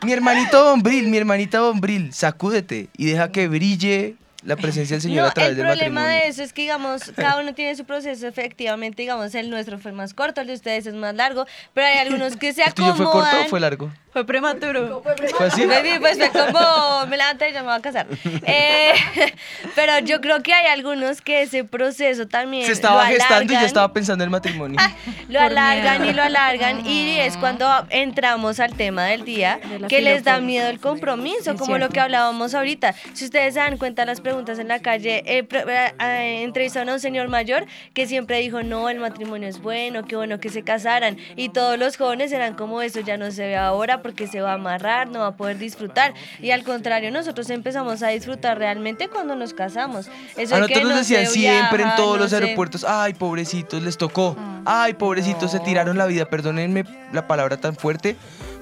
mi 0.03 0.13
hermanito 0.13 0.63
Bombril, 0.65 1.07
mi 1.09 1.17
hermanita 1.17 1.61
Bombril, 1.61 2.13
sacúdete 2.13 2.87
y 2.97 3.05
deja 3.07 3.31
que 3.31 3.47
brille 3.47 4.15
la 4.43 4.55
presencia 4.55 4.95
del 4.95 5.01
Señor 5.01 5.23
No, 5.23 5.29
a 5.29 5.31
través 5.33 5.51
el 5.51 5.57
del 5.57 5.65
problema 5.65 6.01
matrimonio. 6.01 6.23
de 6.23 6.29
eso 6.29 6.41
es 6.43 6.53
que, 6.53 6.61
digamos, 6.61 7.01
cada 7.17 7.41
uno 7.41 7.53
tiene 7.53 7.75
su 7.75 7.83
proceso, 7.83 8.27
efectivamente, 8.27 9.01
digamos, 9.01 9.35
el 9.35 9.49
nuestro 9.49 9.77
fue 9.77 9.91
más 9.91 10.13
corto, 10.13 10.39
el 10.39 10.47
de 10.47 10.53
ustedes 10.53 10.85
es 10.85 10.93
más 10.93 11.13
largo, 11.15 11.45
pero 11.73 11.87
hay 11.87 11.97
algunos 11.97 12.37
que 12.37 12.53
se 12.53 12.63
¿El 12.63 12.73
tuyo 12.73 12.91
acomodan. 12.91 13.11
fue 13.13 13.21
corto 13.31 13.45
o 13.45 13.49
fue 13.49 13.59
largo? 13.59 13.91
Fue 14.17 14.25
prematuro. 14.25 15.03
¿Fue 15.35 15.45
así? 15.45 15.67
Baby, 15.67 15.99
pues 15.99 16.17
fue 16.17 16.31
como, 16.31 17.05
me 17.05 17.17
levanté 17.17 17.51
y 17.51 17.53
ya 17.53 17.61
me 17.61 17.67
voy 17.67 17.77
a 17.77 17.81
casar. 17.81 18.07
Eh, 18.25 18.93
pero 19.75 19.99
yo 19.99 20.21
creo 20.21 20.41
que 20.41 20.55
hay 20.55 20.65
algunos 20.65 21.21
que 21.21 21.43
ese 21.43 21.63
proceso 21.63 22.27
también 22.27 22.65
Se 22.65 22.71
estaba 22.71 23.03
lo 23.03 23.09
gestando 23.15 23.53
y 23.53 23.55
ya 23.55 23.65
estaba 23.65 23.93
pensando 23.93 24.23
en 24.23 24.29
el 24.29 24.31
matrimonio. 24.31 24.79
Lo 25.29 25.41
alargan 25.41 26.05
y 26.05 26.13
lo 26.13 26.23
alargan 26.23 26.85
y 26.85 27.19
es 27.19 27.35
cuando 27.35 27.69
entramos 27.89 28.61
al 28.61 28.73
tema 28.75 29.03
del 29.05 29.25
día 29.25 29.59
que 29.89 30.01
les 30.01 30.23
da 30.23 30.39
miedo 30.39 30.69
el 30.69 30.79
compromiso, 30.79 31.55
como 31.57 31.77
lo 31.77 31.89
que 31.89 31.99
hablábamos 31.99 32.55
ahorita. 32.55 32.95
Si 33.13 33.25
ustedes 33.25 33.55
se 33.55 33.59
dan 33.59 33.77
cuenta 33.77 34.05
las 34.05 34.21
preguntas 34.21 34.57
en 34.57 34.69
la 34.69 34.79
calle, 34.79 35.23
eh, 35.25 35.45
eh, 35.51 35.93
eh, 35.99 36.43
entrevistaron 36.43 36.89
a 36.89 36.93
un 36.93 36.99
señor 37.01 37.27
mayor 37.27 37.65
que 37.93 38.07
siempre 38.07 38.39
dijo, 38.39 38.63
no, 38.63 38.89
el 38.89 38.99
matrimonio 38.99 39.49
es 39.49 39.61
bueno, 39.61 40.05
qué 40.05 40.15
bueno 40.15 40.39
que 40.39 40.47
se 40.47 40.63
casaran. 40.63 41.17
Y 41.35 41.49
todos 41.49 41.77
los 41.77 41.97
jóvenes 41.97 42.31
eran 42.31 42.53
como, 42.53 42.81
eso 42.81 43.01
ya 43.01 43.17
no 43.17 43.29
se 43.31 43.47
ve 43.47 43.57
ahora 43.57 44.01
porque 44.07 44.25
se 44.25 44.39
va 44.39 44.51
a 44.51 44.53
amarrar, 44.53 45.09
no 45.09 45.19
va 45.19 45.27
a 45.27 45.35
poder 45.35 45.57
disfrutar. 45.57 46.13
Y 46.41 46.51
al 46.51 46.63
contrario, 46.63 47.11
nosotros 47.11 47.49
empezamos 47.49 48.01
a 48.03 48.07
disfrutar 48.07 48.57
realmente 48.57 49.09
cuando 49.09 49.35
nos 49.35 49.53
casamos. 49.53 50.07
Eso 50.37 50.55
A 50.55 50.61
de 50.61 50.67
que 50.67 50.75
nosotros 50.75 50.83
nos 50.83 50.91
no 50.91 50.97
decían 50.99 51.27
siempre 51.27 51.83
en 51.83 51.89
viaja, 51.89 51.95
todos 51.97 52.15
no 52.15 52.23
los 52.23 52.31
aeropuertos, 52.31 52.85
ay, 52.85 53.15
pobrecitos, 53.15 53.83
les 53.83 53.97
tocó. 53.97 54.37
Ay, 54.63 54.93
pobrecitos, 54.93 55.51
se 55.51 55.59
tiraron 55.59 55.97
la 55.97 56.05
vida. 56.05 56.23
Perdónenme 56.23 56.85
la 57.11 57.27
palabra 57.27 57.57
tan 57.57 57.75
fuerte, 57.75 58.15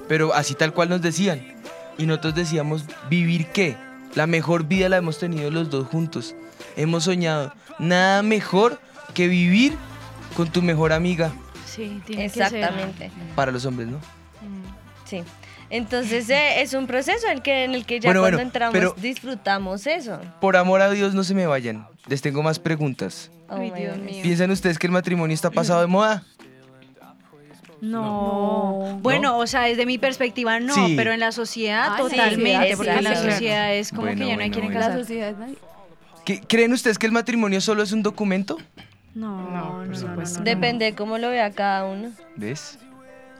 pero 0.08 0.34
así 0.34 0.56
tal 0.56 0.74
cual 0.74 0.88
nos 0.88 1.00
decían. 1.00 1.40
Y 1.96 2.06
nosotros 2.06 2.34
decíamos, 2.34 2.82
¿vivir 3.08 3.46
qué? 3.52 3.76
La 4.16 4.26
mejor 4.26 4.64
vida 4.64 4.88
la 4.88 4.96
hemos 4.96 5.20
tenido 5.20 5.48
los 5.52 5.70
dos 5.70 5.86
juntos. 5.86 6.34
Hemos 6.76 7.04
soñado. 7.04 7.52
Nada 7.78 8.24
mejor 8.24 8.80
que 9.14 9.28
vivir 9.28 9.76
con 10.36 10.50
tu 10.50 10.60
mejor 10.60 10.92
amiga. 10.92 11.30
Sí, 11.66 12.02
tiene 12.04 12.24
que 12.24 12.30
ser. 12.30 12.42
Exactamente. 12.52 13.12
Para 13.36 13.52
los 13.52 13.64
hombres, 13.64 13.86
¿no? 13.86 14.15
Sí. 15.06 15.22
Entonces 15.70 16.28
eh, 16.30 16.60
es 16.62 16.74
un 16.74 16.86
proceso 16.86 17.26
en 17.26 17.32
el 17.38 17.42
que, 17.42 17.64
en 17.64 17.74
el 17.74 17.84
que 17.86 17.98
ya 17.98 18.08
Bueno, 18.10 18.20
cuando 18.20 18.36
bueno, 18.36 18.48
entramos 18.48 18.72
pero- 18.72 18.94
disfrutamos 18.98 19.86
eso. 19.86 20.20
Por 20.40 20.56
amor 20.56 20.80
a 20.82 20.90
Dios, 20.90 21.14
no 21.14 21.24
se 21.24 21.34
me 21.34 21.46
vayan. 21.46 21.86
Les 22.06 22.22
tengo 22.22 22.42
más 22.42 22.58
preguntas. 22.58 23.30
Oh. 23.48 23.58
¿Piensan 24.22 24.50
ustedes 24.50 24.78
que 24.78 24.86
el 24.86 24.92
matrimonio 24.92 25.34
está 25.34 25.50
pasado 25.50 25.80
de 25.80 25.86
moda? 25.88 26.22
No. 27.80 28.98
Bueno, 29.02 29.38
o 29.38 29.46
sea, 29.46 29.62
desde 29.62 29.86
mi 29.86 29.98
perspectiva 29.98 30.60
no, 30.60 30.74
Sí. 30.74 30.94
pero 30.96 31.12
en 31.12 31.20
la 31.20 31.32
sociedad 31.32 31.88
Ah, 31.94 31.96
totalmente, 31.98 32.70
sí, 32.70 32.76
porque 32.76 32.92
en 32.92 33.04
la 33.04 33.16
sociedad 33.16 33.74
es 33.74 33.90
como 33.90 34.02
Bueno, 34.02 34.18
que 34.22 34.26
ya 34.28 34.36
no 34.36 34.42
hay 34.42 34.48
bueno, 34.50 34.52
quieren 34.52 34.70
bueno. 34.72 34.80
casar. 34.80 34.92
La 34.96 34.98
sociedad, 35.04 35.36
¿no? 35.36 35.46
¿Qué- 36.24 36.40
¿Creen 36.40 36.72
ustedes 36.72 36.98
que 36.98 37.06
el 37.06 37.12
matrimonio 37.12 37.60
solo 37.60 37.82
es 37.82 37.92
un 37.92 38.02
documento? 38.02 38.56
No, 39.14 39.50
no, 39.50 39.84
no, 39.84 39.86
no, 39.86 40.14
no. 40.16 40.40
Depende 40.42 40.86
de 40.86 40.94
cómo 40.94 41.18
lo 41.18 41.30
vea 41.30 41.50
cada 41.52 41.84
uno. 41.86 42.10
¿Ves? 42.36 42.78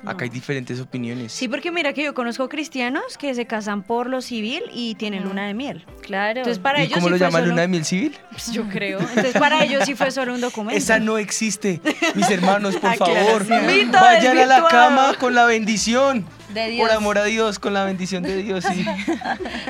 Acá 0.05 0.25
hay 0.25 0.31
diferentes 0.31 0.79
opiniones. 0.81 1.33
Sí, 1.33 1.49
porque 1.49 1.73
mira 1.73 1.93
que 1.93 2.05
yo 2.05 2.15
conozco 2.15 2.49
cristianos 2.49 3.17
que 3.19 3.35
se 3.35 3.47
casan 3.47 3.83
por 3.83 4.09
lo 4.09 4.21
civil 4.23 4.63
y 4.73 4.95
tienen 4.95 5.25
luna 5.25 5.47
de 5.47 5.55
miel. 5.55 5.85
Claro. 6.03 6.39
Entonces 6.41 6.61
para 6.61 6.81
¿Y 6.81 6.85
ellos 6.85 6.95
cómo 6.95 7.07
sí 7.07 7.11
lo 7.13 7.17
llaman 7.17 7.41
solo- 7.43 7.47
luna 7.51 7.63
de 7.63 7.69
miel 7.69 7.85
civil? 7.85 8.17
Pues 8.31 8.53
yo 8.53 8.69
creo. 8.69 9.01
Entonces 9.01 9.33
para 9.33 9.65
ellos 9.65 9.85
sí 9.85 9.95
fue 9.95 10.11
solo 10.11 10.35
un 10.35 10.41
documento. 10.41 10.77
Esa 10.79 10.99
no 11.01 11.19
existe. 11.19 11.81
Mis 12.15 12.31
hermanos, 12.31 12.77
por 12.77 12.95
favor, 12.97 13.47
vayan 13.49 14.39
a 14.39 14.47
la 14.47 14.69
cama 14.69 15.15
con 15.19 15.35
la 15.35 15.45
bendición. 15.47 16.25
De 16.55 16.69
Dios. 16.71 16.87
Por 16.89 16.97
amor 16.97 17.19
a 17.19 17.25
Dios, 17.25 17.59
con 17.59 17.75
la 17.75 17.85
bendición 17.85 18.23
de 18.23 18.37
Dios. 18.43 18.65
sí. 18.65 18.85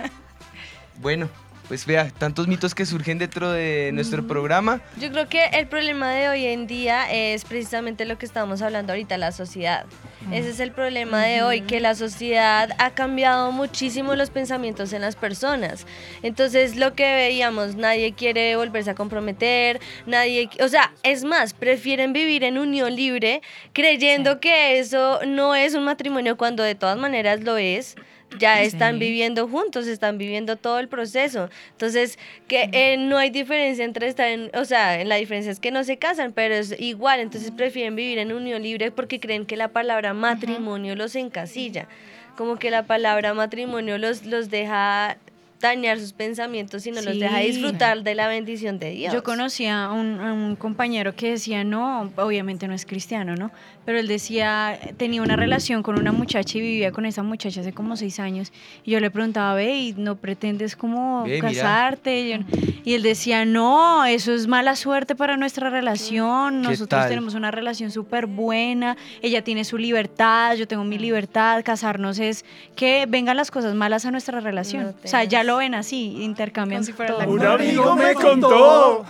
bueno, 1.01 1.29
pues 1.69 1.87
vea, 1.87 2.11
tantos 2.11 2.47
mitos 2.47 2.75
que 2.75 2.87
surgen 2.87 3.19
dentro 3.19 3.51
de 3.51 3.91
nuestro 3.93 4.27
programa. 4.27 4.81
Yo 5.01 5.11
creo 5.11 5.29
que 5.29 5.45
el 5.47 5.67
problema 5.67 6.13
de 6.13 6.29
hoy 6.29 6.47
en 6.47 6.67
día 6.67 7.11
es 7.11 7.45
precisamente 7.45 8.05
lo 8.05 8.19
que 8.19 8.27
estamos 8.27 8.63
hablando 8.63 8.93
ahorita, 8.93 9.19
la 9.19 9.33
sociedad. 9.33 9.87
Ese 10.33 10.51
es 10.51 10.61
el 10.61 10.73
problema 10.73 11.25
de 11.25 11.43
hoy, 11.43 11.61
que 11.61 11.79
la 11.79 11.95
sociedad 11.95 12.71
ha 12.79 12.91
cambiado 12.91 13.53
muchísimo 13.53 14.17
los 14.17 14.31
pensamientos 14.31 14.93
en 14.93 15.03
las 15.03 15.15
personas. 15.15 15.87
Entonces, 16.23 16.75
lo 16.75 16.95
que 16.95 17.15
veíamos, 17.15 17.77
nadie 17.77 18.13
quiere 18.13 18.57
volverse 18.57 18.91
a 18.91 18.95
comprometer, 18.95 19.81
nadie, 20.05 20.51
o 20.61 20.69
sea, 20.69 20.93
es 21.05 21.23
más, 21.23 21.55
prefieren 21.55 22.13
vivir 22.13 22.43
en 22.43 22.59
unión 22.59 22.97
libre 22.97 23.41
creyendo 23.73 24.41
que 24.41 24.79
eso 24.79 25.21
no 25.27 25.55
es 25.55 25.75
un 25.75 25.85
matrimonio 25.85 26.37
cuando 26.37 26.65
de 26.65 26.75
todas 26.75 26.99
maneras 26.99 27.45
lo 27.45 27.57
es. 27.57 27.95
Ya 28.39 28.61
están 28.61 28.99
viviendo 28.99 29.49
juntos, 29.49 29.87
están 29.87 30.19
viviendo 30.19 30.57
todo 30.57 30.79
el 30.79 30.89
proceso. 30.89 31.49
Entonces, 31.71 32.19
que 32.49 32.69
eh, 32.73 32.97
no 32.99 33.19
hay 33.19 33.31
diferencia 33.31 33.85
entre 33.85 34.09
estar 34.09 34.29
en, 34.29 34.51
o 34.55 34.65
sea, 34.65 35.03
la 35.05 35.17
diferencia 35.17 35.53
es 35.53 35.61
que 35.61 35.71
no 35.71 35.85
se 35.85 35.97
casan, 35.97 36.33
pero 36.33 36.55
es 36.55 36.79
igual, 36.79 37.21
entonces 37.21 37.51
prefieren 37.51 37.97
vivir 37.97 38.19
en 38.19 38.33
unión 38.33 38.62
libre 38.62 38.91
porque 38.91 39.21
creen 39.21 39.47
que 39.47 39.57
la 39.57 39.69
palabra 39.69 40.12
matrimonio 40.12 40.97
los 40.97 41.15
encasilla, 41.15 41.89
como 42.37 42.57
que 42.57 42.71
la 42.71 42.83
palabra 42.83 43.33
matrimonio 43.33 43.97
los, 43.97 44.27
los 44.27 44.51
deja 44.51 45.17
dañar 45.61 45.99
sus 45.99 46.12
pensamientos 46.12 46.87
y 46.87 46.90
no 46.90 47.01
los 47.03 47.19
deja 47.19 47.40
Sí. 47.40 47.47
disfrutar 47.53 48.03
de 48.03 48.14
la 48.14 48.29
bendición 48.29 48.79
de 48.79 48.90
Dios. 48.90 49.12
Yo 49.14 49.23
conocí 49.23 49.66
a 49.66 49.90
un, 49.90 50.21
a 50.21 50.33
un 50.33 50.57
compañero 50.57 51.14
que 51.14 51.31
decía, 51.31 51.64
no, 51.64 52.12
obviamente 52.16 52.69
no 52.69 52.75
es 52.75 52.85
cristiano, 52.87 53.35
¿no? 53.37 53.51
Pero 53.85 53.99
él 54.01 54.09
decía, 54.09 54.79
tenía 54.97 55.23
una 55.23 55.37
relación 55.37 55.83
con 55.85 55.99
una 55.99 56.11
muchacha 56.12 56.59
y 56.59 56.61
vivía 56.61 56.90
con 56.92 57.07
esa 57.07 57.23
muchacha 57.23 57.61
hace 57.61 57.73
como 57.73 57.97
seis 57.97 58.19
años. 58.19 58.53
Y 58.85 58.90
yo 58.90 59.01
le 59.01 59.11
preguntaba, 59.12 59.55
ve, 59.55 59.77
¿y 59.79 59.92
no 59.92 60.16
pretendes 60.16 60.75
como 60.77 61.25
casarte? 61.40 62.21
Y, 62.21 62.31
yo- 62.31 62.38
y 62.85 62.95
él 62.95 63.03
decía, 63.03 63.45
no, 63.45 64.05
eso 64.05 64.35
es 64.35 64.47
mala 64.49 64.75
suerte 64.77 65.14
para 65.14 65.37
nuestra 65.37 65.71
relación. 65.71 66.62
¿Qué 66.62 66.69
Nosotros 66.71 66.88
tal? 67.01 67.09
tenemos 67.09 67.35
una 67.35 67.51
relación 67.53 67.90
súper 67.92 68.27
buena. 68.27 68.97
Ella 69.23 69.42
tiene 69.42 69.64
su 69.64 69.79
libertad, 69.79 70.55
yo 70.57 70.66
tengo 70.66 70.83
mi 70.85 70.99
libertad. 70.99 71.62
Casarnos 71.64 72.19
es 72.19 72.45
que 72.75 73.07
vengan 73.09 73.37
las 73.37 73.51
cosas 73.53 73.75
malas 73.75 74.05
a 74.05 74.11
nuestra 74.11 74.40
relación. 74.40 74.95
o 75.05 75.07
sea, 75.09 75.25
ya 75.25 75.45
lo 75.47 75.57
ven 75.57 75.75
así, 75.75 76.23
intercambian 76.23 76.85
todo. 76.87 77.19
Un 77.27 77.45
amigo 77.45 77.95
me 77.97 78.15
contó. 78.15 79.05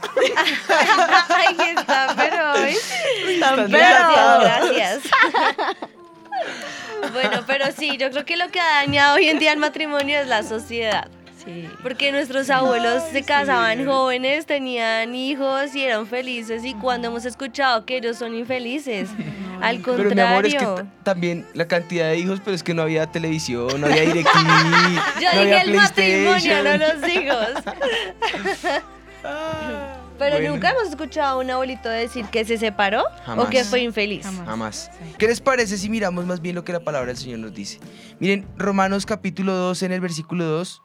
Ay, 1.29 1.57
está, 1.77 2.15
pero 2.17 2.53
hoy. 2.53 2.77
Están 3.29 3.69
Gracias, 3.69 3.71
pero- 3.71 4.41
gracias. 4.41 5.01
Bueno, 7.13 7.43
pero 7.47 7.67
sí, 7.77 7.97
yo 7.99 8.11
creo 8.11 8.25
que 8.25 8.37
lo 8.37 8.49
que 8.51 8.61
ha 8.61 8.67
dañado 8.83 9.17
hoy 9.17 9.29
en 9.29 9.39
día 9.39 9.53
el 9.53 9.59
matrimonio 9.59 10.19
es 10.21 10.27
la 10.29 10.43
sociedad. 10.43 11.09
Porque 11.83 12.11
nuestros 12.13 12.51
abuelos 12.51 13.03
se 13.13 13.23
casaban 13.23 13.87
jóvenes, 13.87 14.47
tenían 14.47 15.15
hijos 15.15 15.75
y 15.75 15.83
eran 15.85 16.07
felices. 16.07 16.65
Y 16.65 16.75
cuando 16.75 17.09
hemos 17.09 17.25
escuchado 17.25 17.85
que 17.87 17.99
ellos 17.99 18.17
son 18.19 18.35
infelices, 18.35 19.09
al 19.63 19.81
contrario. 19.81 20.09
Pero 20.11 20.15
mi 20.15 20.21
amor, 20.21 20.47
es 20.47 20.55
que 20.55 20.65
ta- 20.65 20.87
también 21.05 21.47
la 21.55 21.69
cantidad 21.69 22.09
de 22.11 22.19
hijos, 22.19 22.41
pero 22.45 22.55
es 22.55 22.63
que 22.63 22.75
no 22.75 22.83
había 22.83 23.07
televisión, 23.07 23.81
no 23.81 23.87
había 23.87 24.03
DirecTV, 24.03 24.21
Yo 25.21 25.33
no 25.35 25.41
dije 25.41 25.55
había 25.57 25.61
el 25.63 25.75
matrimonio, 25.75 26.65
no 26.65 26.77
los 26.79 27.09
hijos. 27.09 27.49
Pero 30.19 30.37
Bueno. 30.37 30.51
nunca 30.53 30.71
hemos 30.71 30.89
escuchado 30.89 31.39
a 31.41 31.43
un 31.45 31.51
abuelito 31.51 31.89
decir 31.91 32.25
que 32.27 32.45
se 32.47 32.57
separó 32.57 33.05
Jamás. 33.27 33.47
o 33.47 33.51
que 33.51 33.65
fue 33.65 33.81
infeliz. 33.83 34.27
Jamás. 34.47 34.91
¿Qué 35.19 35.27
les 35.27 35.41
parece 35.43 35.77
si 35.77 35.91
miramos 35.91 36.25
más 36.25 36.41
bien 36.41 36.55
lo 36.55 36.65
que 36.65 36.73
la 36.73 36.81
palabra 36.81 37.09
del 37.09 37.19
Señor 37.19 37.41
nos 37.41 37.53
dice? 37.53 37.81
Miren, 38.19 38.47
Romanos 38.57 39.05
capítulo 39.05 39.53
2, 39.55 39.83
en 39.83 39.93
el 39.93 40.01
versículo 40.01 40.45
2, 40.47 40.83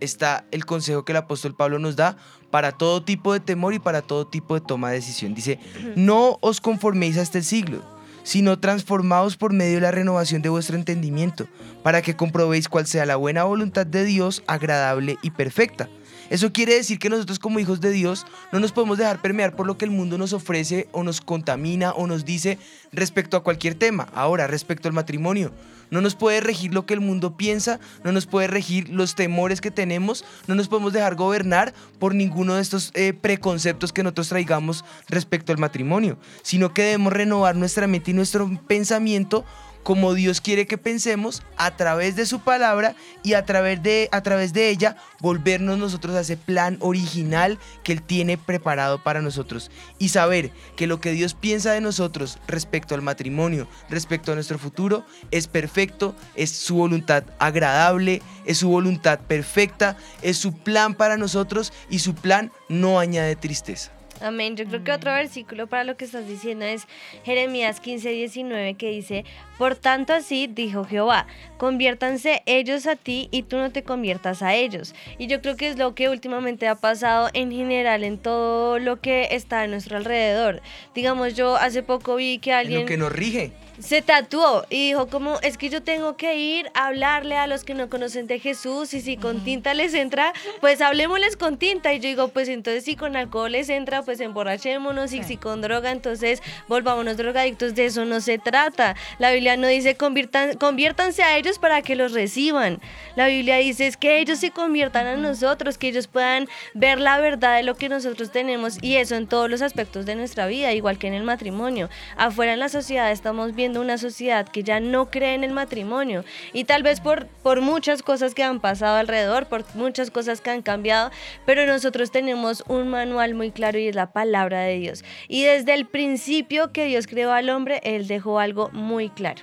está 0.00 0.44
el 0.50 0.64
consejo 0.64 1.04
que 1.04 1.12
el 1.12 1.18
apóstol 1.18 1.54
Pablo 1.54 1.78
nos 1.78 1.96
da 1.96 2.16
para 2.50 2.72
todo 2.72 3.02
tipo 3.02 3.32
de 3.32 3.40
temor 3.40 3.74
y 3.74 3.78
para 3.78 4.02
todo 4.02 4.26
tipo 4.26 4.54
de 4.54 4.60
toma 4.60 4.90
de 4.90 4.96
decisión. 4.96 5.34
Dice, 5.34 5.58
no 5.96 6.38
os 6.40 6.60
conforméis 6.60 7.16
a 7.16 7.22
este 7.22 7.42
siglo, 7.42 7.82
sino 8.22 8.58
transformaos 8.58 9.36
por 9.36 9.52
medio 9.52 9.76
de 9.76 9.80
la 9.82 9.90
renovación 9.90 10.42
de 10.42 10.48
vuestro 10.48 10.76
entendimiento, 10.76 11.46
para 11.82 12.02
que 12.02 12.16
comprobéis 12.16 12.68
cuál 12.68 12.86
sea 12.86 13.06
la 13.06 13.16
buena 13.16 13.44
voluntad 13.44 13.86
de 13.86 14.04
Dios, 14.04 14.42
agradable 14.46 15.16
y 15.22 15.30
perfecta. 15.30 15.88
Eso 16.30 16.52
quiere 16.52 16.74
decir 16.74 16.98
que 16.98 17.10
nosotros 17.10 17.40
como 17.40 17.58
hijos 17.58 17.80
de 17.80 17.90
Dios 17.90 18.24
no 18.52 18.60
nos 18.60 18.72
podemos 18.72 18.98
dejar 18.98 19.20
permear 19.20 19.56
por 19.56 19.66
lo 19.66 19.76
que 19.76 19.84
el 19.84 19.90
mundo 19.90 20.16
nos 20.16 20.32
ofrece 20.32 20.88
o 20.92 21.02
nos 21.02 21.20
contamina 21.20 21.90
o 21.92 22.06
nos 22.06 22.24
dice 22.24 22.56
respecto 22.92 23.36
a 23.36 23.42
cualquier 23.42 23.74
tema. 23.74 24.08
Ahora, 24.14 24.46
respecto 24.46 24.86
al 24.86 24.94
matrimonio, 24.94 25.52
no 25.90 26.00
nos 26.00 26.14
puede 26.14 26.40
regir 26.40 26.72
lo 26.72 26.86
que 26.86 26.94
el 26.94 27.00
mundo 27.00 27.36
piensa, 27.36 27.80
no 28.04 28.12
nos 28.12 28.26
puede 28.26 28.46
regir 28.46 28.88
los 28.90 29.16
temores 29.16 29.60
que 29.60 29.72
tenemos, 29.72 30.24
no 30.46 30.54
nos 30.54 30.68
podemos 30.68 30.92
dejar 30.92 31.16
gobernar 31.16 31.74
por 31.98 32.14
ninguno 32.14 32.54
de 32.54 32.62
estos 32.62 32.92
eh, 32.94 33.12
preconceptos 33.12 33.92
que 33.92 34.04
nosotros 34.04 34.28
traigamos 34.28 34.84
respecto 35.08 35.52
al 35.52 35.58
matrimonio, 35.58 36.16
sino 36.42 36.72
que 36.72 36.82
debemos 36.82 37.12
renovar 37.12 37.56
nuestra 37.56 37.88
mente 37.88 38.12
y 38.12 38.14
nuestro 38.14 38.48
pensamiento 38.68 39.44
como 39.82 40.14
Dios 40.14 40.40
quiere 40.40 40.66
que 40.66 40.78
pensemos 40.78 41.42
a 41.56 41.76
través 41.76 42.16
de 42.16 42.26
su 42.26 42.40
palabra 42.40 42.94
y 43.22 43.34
a 43.34 43.44
través 43.44 43.82
de, 43.82 44.08
a 44.12 44.22
través 44.22 44.52
de 44.52 44.68
ella 44.68 44.96
volvernos 45.20 45.78
nosotros 45.78 46.14
a 46.16 46.20
ese 46.20 46.36
plan 46.36 46.76
original 46.80 47.58
que 47.82 47.92
Él 47.92 48.02
tiene 48.02 48.38
preparado 48.38 49.02
para 49.02 49.22
nosotros 49.22 49.70
y 49.98 50.10
saber 50.10 50.50
que 50.76 50.86
lo 50.86 51.00
que 51.00 51.12
Dios 51.12 51.34
piensa 51.34 51.72
de 51.72 51.80
nosotros 51.80 52.38
respecto 52.46 52.94
al 52.94 53.02
matrimonio, 53.02 53.68
respecto 53.88 54.32
a 54.32 54.34
nuestro 54.34 54.58
futuro, 54.58 55.04
es 55.30 55.46
perfecto, 55.46 56.14
es 56.34 56.50
su 56.50 56.76
voluntad 56.76 57.24
agradable, 57.38 58.22
es 58.44 58.58
su 58.58 58.68
voluntad 58.68 59.20
perfecta, 59.20 59.96
es 60.22 60.36
su 60.36 60.52
plan 60.52 60.94
para 60.94 61.16
nosotros 61.16 61.72
y 61.88 62.00
su 62.00 62.14
plan 62.14 62.52
no 62.68 62.98
añade 62.98 63.36
tristeza. 63.36 63.92
Amén. 64.20 64.54
Yo 64.56 64.66
creo 64.66 64.84
que 64.84 64.92
otro 64.92 65.12
versículo 65.12 65.66
para 65.66 65.84
lo 65.84 65.96
que 65.96 66.04
estás 66.04 66.28
diciendo 66.28 66.64
es 66.66 66.86
Jeremías 67.24 67.80
15, 67.80 68.10
19, 68.10 68.74
que 68.74 68.90
dice, 68.90 69.24
Por 69.60 69.76
tanto 69.76 70.14
así 70.14 70.46
dijo 70.46 70.86
Jehová, 70.86 71.26
conviértanse 71.58 72.42
ellos 72.46 72.86
a 72.86 72.96
ti 72.96 73.28
y 73.30 73.42
tú 73.42 73.58
no 73.58 73.70
te 73.70 73.82
conviertas 73.82 74.40
a 74.40 74.54
ellos. 74.54 74.94
Y 75.18 75.26
yo 75.26 75.42
creo 75.42 75.54
que 75.54 75.68
es 75.68 75.76
lo 75.76 75.94
que 75.94 76.08
últimamente 76.08 76.66
ha 76.66 76.76
pasado 76.76 77.28
en 77.34 77.52
general 77.52 78.02
en 78.02 78.16
todo 78.16 78.78
lo 78.78 79.02
que 79.02 79.28
está 79.32 79.60
a 79.60 79.66
nuestro 79.66 79.98
alrededor. 79.98 80.62
Digamos, 80.94 81.34
yo 81.34 81.56
hace 81.56 81.82
poco 81.82 82.16
vi 82.16 82.38
que 82.38 82.52
En 82.52 82.56
alguien 82.56 82.80
lo 82.80 82.86
que 82.86 82.96
nos 82.96 83.12
rige. 83.12 83.52
se 83.78 84.00
tatuó 84.00 84.64
y 84.70 84.88
dijo 84.88 85.08
como 85.08 85.38
es 85.40 85.58
que 85.58 85.68
yo 85.68 85.82
tengo 85.82 86.16
que 86.16 86.36
ir 86.36 86.70
a 86.72 86.86
hablarle 86.86 87.36
a 87.36 87.46
los 87.46 87.62
que 87.64 87.74
no 87.74 87.90
conocen 87.90 88.26
de 88.26 88.38
Jesús 88.38 88.94
y 88.94 89.02
si 89.02 89.18
con 89.18 89.44
tinta 89.44 89.74
les 89.74 89.92
entra, 89.92 90.32
pues 90.62 90.80
hablemosles 90.80 91.36
con 91.36 91.58
tinta 91.58 91.92
y 91.92 92.00
yo 92.00 92.08
digo 92.08 92.28
pues 92.28 92.48
entonces 92.48 92.84
si 92.84 92.96
con 92.96 93.14
alcohol 93.14 93.52
les 93.52 93.68
entra, 93.68 94.02
pues 94.02 94.20
emborrachémonos 94.20 95.12
y 95.12 95.22
si 95.22 95.36
con 95.36 95.60
droga 95.60 95.90
entonces 95.90 96.42
volvámonos 96.66 97.18
drogadictos, 97.18 97.74
de 97.74 97.84
eso 97.86 98.06
no 98.06 98.22
se 98.22 98.38
trata. 98.38 98.96
La 99.18 99.32
Biblia 99.32 99.49
no 99.56 99.66
dice 99.66 99.96
conviertan, 99.96 100.56
conviértanse 100.56 101.22
a 101.22 101.36
ellos 101.36 101.58
para 101.58 101.82
que 101.82 101.96
los 101.96 102.12
reciban. 102.12 102.80
La 103.16 103.26
Biblia 103.26 103.56
dice 103.56 103.86
es 103.86 103.96
que 103.96 104.18
ellos 104.20 104.38
se 104.38 104.50
conviertan 104.50 105.06
a 105.06 105.16
nosotros, 105.16 105.78
que 105.78 105.88
ellos 105.88 106.06
puedan 106.06 106.48
ver 106.74 107.00
la 107.00 107.18
verdad 107.20 107.56
de 107.56 107.62
lo 107.62 107.76
que 107.76 107.88
nosotros 107.88 108.30
tenemos 108.30 108.82
y 108.82 108.96
eso 108.96 109.14
en 109.14 109.26
todos 109.26 109.50
los 109.50 109.62
aspectos 109.62 110.06
de 110.06 110.14
nuestra 110.14 110.46
vida, 110.46 110.72
igual 110.72 110.98
que 110.98 111.06
en 111.06 111.14
el 111.14 111.22
matrimonio. 111.22 111.88
Afuera 112.16 112.52
en 112.52 112.60
la 112.60 112.68
sociedad 112.68 113.10
estamos 113.10 113.54
viendo 113.54 113.80
una 113.80 113.98
sociedad 113.98 114.48
que 114.48 114.62
ya 114.62 114.80
no 114.80 115.10
cree 115.10 115.34
en 115.34 115.44
el 115.44 115.52
matrimonio 115.52 116.24
y 116.52 116.64
tal 116.64 116.82
vez 116.82 117.00
por, 117.00 117.26
por 117.42 117.60
muchas 117.60 118.02
cosas 118.02 118.34
que 118.34 118.42
han 118.42 118.60
pasado 118.60 118.96
alrededor, 118.96 119.46
por 119.46 119.64
muchas 119.74 120.10
cosas 120.10 120.40
que 120.40 120.50
han 120.50 120.62
cambiado, 120.62 121.10
pero 121.46 121.66
nosotros 121.66 122.10
tenemos 122.10 122.64
un 122.68 122.88
manual 122.88 123.34
muy 123.34 123.50
claro 123.50 123.78
y 123.78 123.88
es 123.88 123.94
la 123.94 124.12
palabra 124.12 124.62
de 124.62 124.78
Dios. 124.78 125.04
Y 125.28 125.44
desde 125.44 125.74
el 125.74 125.86
principio 125.86 126.72
que 126.72 126.86
Dios 126.86 127.06
creó 127.06 127.32
al 127.32 127.50
hombre, 127.50 127.80
Él 127.84 128.06
dejó 128.06 128.38
algo 128.38 128.70
muy 128.72 129.08
claro. 129.08 129.39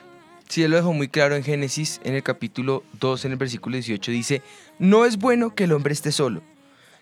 Sí, 0.49 0.63
él 0.63 0.71
lo 0.71 0.77
dejó 0.77 0.93
muy 0.93 1.09
claro 1.09 1.35
en 1.35 1.43
Génesis, 1.43 1.99
en 2.03 2.15
el 2.15 2.23
capítulo 2.23 2.83
2, 2.99 3.25
en 3.25 3.31
el 3.31 3.37
versículo 3.37 3.75
18, 3.75 4.11
dice, 4.11 4.41
no 4.79 5.05
es 5.05 5.17
bueno 5.17 5.53
que 5.53 5.65
el 5.65 5.73
hombre 5.73 5.93
esté 5.93 6.11
solo, 6.11 6.41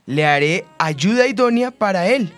le 0.08 0.26
haré 0.26 0.66
ayuda 0.80 1.28
idónea 1.28 1.70
para 1.70 2.08
él. 2.08 2.32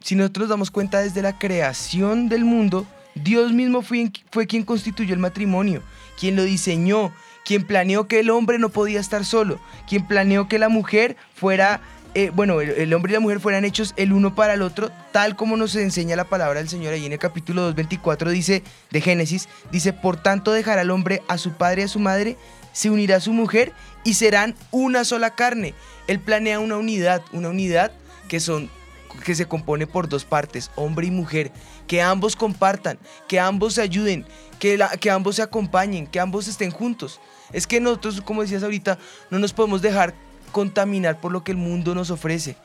Si 0.00 0.14
nosotros 0.14 0.44
nos 0.44 0.50
damos 0.50 0.70
cuenta 0.70 1.00
desde 1.00 1.20
la 1.20 1.38
creación 1.38 2.30
del 2.30 2.46
mundo, 2.46 2.86
Dios 3.14 3.52
mismo 3.52 3.82
fue, 3.82 4.10
fue 4.30 4.46
quien 4.46 4.64
constituyó 4.64 5.12
el 5.12 5.20
matrimonio, 5.20 5.82
quien 6.18 6.36
lo 6.36 6.44
diseñó, 6.44 7.12
quien 7.44 7.66
planeó 7.66 8.08
que 8.08 8.20
el 8.20 8.30
hombre 8.30 8.58
no 8.58 8.70
podía 8.70 9.00
estar 9.00 9.26
solo, 9.26 9.60
quien 9.86 10.06
planeó 10.06 10.48
que 10.48 10.58
la 10.58 10.70
mujer 10.70 11.16
fuera 11.34 11.82
eh, 12.14 12.30
bueno, 12.34 12.60
el, 12.60 12.92
hombre 12.94 13.12
y 13.12 13.14
la 13.14 13.20
mujer 13.20 13.40
fueran 13.40 13.64
hechos 13.64 13.94
el 13.96 14.12
uno 14.12 14.34
para 14.34 14.54
el 14.54 14.62
otro, 14.62 14.90
tal 15.12 15.36
como 15.36 15.56
nos 15.56 15.74
enseña 15.76 16.16
la 16.16 16.24
palabra 16.24 16.58
del 16.60 16.68
Señor 16.68 16.92
ahí 16.92 17.06
en 17.06 17.12
el 17.12 17.18
capítulo 17.18 17.72
2.24 17.74 18.30
dice, 18.30 18.62
de 18.90 19.00
Génesis, 19.00 19.48
dice, 19.70 19.92
por 19.92 20.16
tanto 20.16 20.52
dejará 20.52 20.82
el 20.82 20.90
hombre 20.90 21.22
a 21.28 21.38
su 21.38 21.52
padre 21.52 21.82
y 21.82 21.84
a 21.84 21.88
su 21.88 21.98
madre, 22.00 22.36
se 22.72 22.90
unirá 22.90 23.16
a 23.16 23.20
su 23.20 23.32
mujer 23.32 23.72
y 24.04 24.14
serán 24.14 24.54
una 24.70 25.04
sola 25.04 25.30
carne. 25.30 25.74
Él 26.06 26.20
planea 26.20 26.58
una 26.60 26.76
unidad, 26.76 27.22
una 27.32 27.48
unidad 27.50 27.92
que 28.28 28.40
son 28.40 28.70
que 29.24 29.34
se 29.34 29.46
compone 29.46 29.88
por 29.88 30.08
dos 30.08 30.24
partes, 30.24 30.70
hombre 30.76 31.08
y 31.08 31.10
mujer, 31.10 31.50
que 31.88 32.00
ambos 32.00 32.36
compartan, 32.36 32.96
que 33.26 33.40
ambos 33.40 33.74
se 33.74 33.82
ayuden, 33.82 34.24
que, 34.60 34.78
la- 34.78 34.96
que 34.96 35.10
ambos 35.10 35.36
se 35.36 35.42
acompañen, 35.42 36.06
que 36.06 36.20
ambos 36.20 36.46
estén 36.46 36.70
juntos. 36.70 37.20
Es 37.52 37.66
que 37.66 37.80
nosotros, 37.80 38.20
como 38.20 38.42
decías 38.42 38.62
ahorita, 38.62 38.98
no 39.30 39.40
nos 39.40 39.52
podemos 39.52 39.82
dejar 39.82 40.14
contaminar 40.50 41.20
por 41.20 41.32
lo 41.32 41.44
que 41.44 41.52
el 41.52 41.58
mundo 41.58 41.94
nos 41.94 42.10
ofrece. 42.10 42.56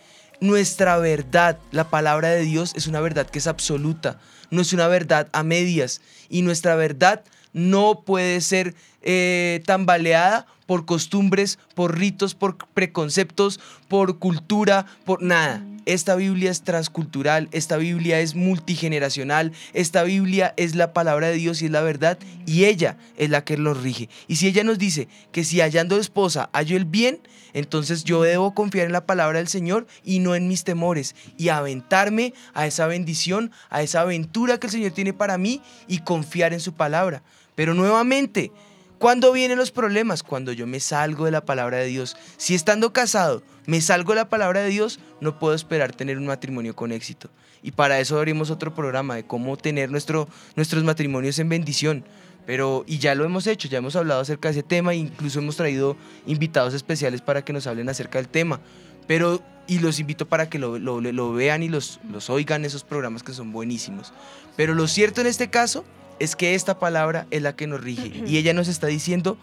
Nuestra 0.41 0.97
verdad, 0.97 1.57
la 1.71 1.89
palabra 1.89 2.29
de 2.29 2.41
Dios, 2.41 2.73
es 2.75 2.87
una 2.87 2.99
verdad 2.99 3.27
que 3.29 3.39
es 3.39 3.47
absoluta, 3.47 4.19
no 4.51 4.61
es 4.61 4.73
una 4.73 4.87
verdad 4.87 5.29
a 5.31 5.43
medias. 5.43 6.01
Y 6.29 6.41
nuestra 6.41 6.75
verdad 6.75 7.23
no 7.53 8.01
puede 8.05 8.41
ser 8.41 8.75
eh, 9.01 9.61
tambaleada 9.65 10.45
por 10.65 10.85
costumbres, 10.85 11.59
por 11.73 11.97
ritos, 11.97 12.35
por 12.35 12.57
preconceptos, 12.57 13.59
por 13.87 14.19
cultura, 14.19 14.85
por 15.05 15.21
nada. 15.21 15.63
Esta 15.85 16.15
Biblia 16.15 16.49
es 16.49 16.63
transcultural, 16.63 17.47
esta 17.51 17.77
Biblia 17.77 18.19
es 18.19 18.33
multigeneracional, 18.33 19.51
esta 19.73 20.03
Biblia 20.03 20.53
es 20.57 20.73
la 20.73 20.93
palabra 20.93 21.27
de 21.27 21.35
Dios 21.35 21.61
y 21.61 21.65
es 21.65 21.71
la 21.71 21.81
verdad 21.81 22.17
y 22.47 22.65
ella 22.65 22.97
es 23.17 23.29
la 23.29 23.43
que 23.43 23.55
nos 23.57 23.81
rige. 23.81 24.09
Y 24.27 24.37
si 24.37 24.47
ella 24.47 24.63
nos 24.63 24.79
dice 24.79 25.07
que 25.31 25.43
si 25.43 25.61
hallando 25.61 25.97
esposa 25.97 26.49
hallo 26.53 26.75
el 26.75 26.85
bien, 26.85 27.19
entonces 27.55 28.03
yo 28.03 28.21
debo 28.21 28.53
confiar 28.53 28.85
en 28.85 28.91
la 28.91 29.05
palabra 29.05 29.39
del 29.39 29.47
Señor 29.47 29.87
y 30.03 30.19
no 30.19 30.35
en 30.35 30.49
mis 30.49 30.65
temores 30.65 31.15
y 31.37 31.47
aventarme 31.49 32.33
a 32.53 32.67
esa 32.67 32.85
bendición, 32.85 33.49
a 33.69 33.81
esa 33.81 34.01
aventura 34.01 34.59
que 34.59 34.67
el 34.67 34.71
Señor 34.71 34.91
tiene 34.91 35.13
para 35.13 35.37
mí 35.37 35.61
y 35.87 35.99
confiar 35.99 36.53
en 36.53 36.59
su 36.59 36.73
palabra. 36.73 37.23
Pero 37.55 37.73
nuevamente, 37.73 38.51
¿Cuándo 38.97 39.33
vienen 39.33 39.57
los 39.57 39.71
problemas? 39.71 40.23
Cuando 40.23 40.53
yo 40.53 40.65
me 40.67 40.79
salgo 40.79 41.25
de 41.25 41.31
la 41.31 41.43
palabra 41.43 41.77
de 41.77 41.85
Dios. 41.85 42.15
Si 42.37 42.55
estando 42.55 42.93
casado 42.93 43.43
me 43.65 43.81
salgo 43.81 44.13
de 44.13 44.17
la 44.17 44.29
palabra 44.29 44.61
de 44.61 44.69
Dios, 44.69 44.99
no 45.19 45.37
puedo 45.37 45.53
esperar 45.53 45.93
tener 45.93 46.17
un 46.17 46.25
matrimonio 46.25 46.75
con 46.75 46.91
éxito. 46.91 47.29
Y 47.61 47.71
para 47.71 47.99
eso 47.99 48.17
abrimos 48.17 48.51
otro 48.51 48.73
programa 48.73 49.15
de 49.15 49.25
cómo 49.25 49.57
tener 49.57 49.91
nuestro, 49.91 50.29
nuestros 50.55 50.83
matrimonios 50.83 51.39
en 51.39 51.49
bendición. 51.49 52.05
Pero, 52.45 52.83
y 52.87 52.99
ya 52.99 53.15
lo 53.15 53.25
hemos 53.25 53.47
hecho, 53.47 53.67
ya 53.67 53.79
hemos 53.79 53.95
hablado 53.95 54.21
acerca 54.21 54.49
de 54.49 54.59
ese 54.59 54.63
tema 54.63 54.93
e 54.93 54.97
incluso 54.97 55.39
hemos 55.39 55.55
traído 55.57 55.97
invitados 56.27 56.73
especiales 56.73 57.21
para 57.21 57.43
que 57.43 57.53
nos 57.53 57.65
hablen 57.67 57.89
acerca 57.89 58.19
del 58.19 58.27
tema. 58.27 58.59
Pero, 59.07 59.41
y 59.67 59.79
los 59.79 59.99
invito 59.99 60.27
para 60.27 60.47
que 60.49 60.59
lo, 60.59 60.77
lo- 60.77 61.01
lo 61.01 61.33
vean 61.33 61.63
y 61.63 61.69
los, 61.69 61.99
los 62.11 62.29
oigan 62.29 62.63
esos 62.65 62.83
programas 62.83 63.23
que 63.23 63.33
son 63.33 63.51
buenísimos. 63.51 64.13
Pero 64.55 64.75
lo 64.75 64.87
cierto 64.87 65.21
en 65.21 65.27
este 65.27 65.49
caso 65.49 65.83
es 66.19 66.35
que 66.35 66.53
esta 66.55 66.77
palabra 66.79 67.25
es 67.31 67.41
la 67.41 67.55
que 67.55 67.65
nos 67.67 67.81
rige 67.81 68.23
y 68.27 68.37
ella 68.37 68.53
nos 68.53 68.67
está 68.67 68.87
diciendo 68.87 69.37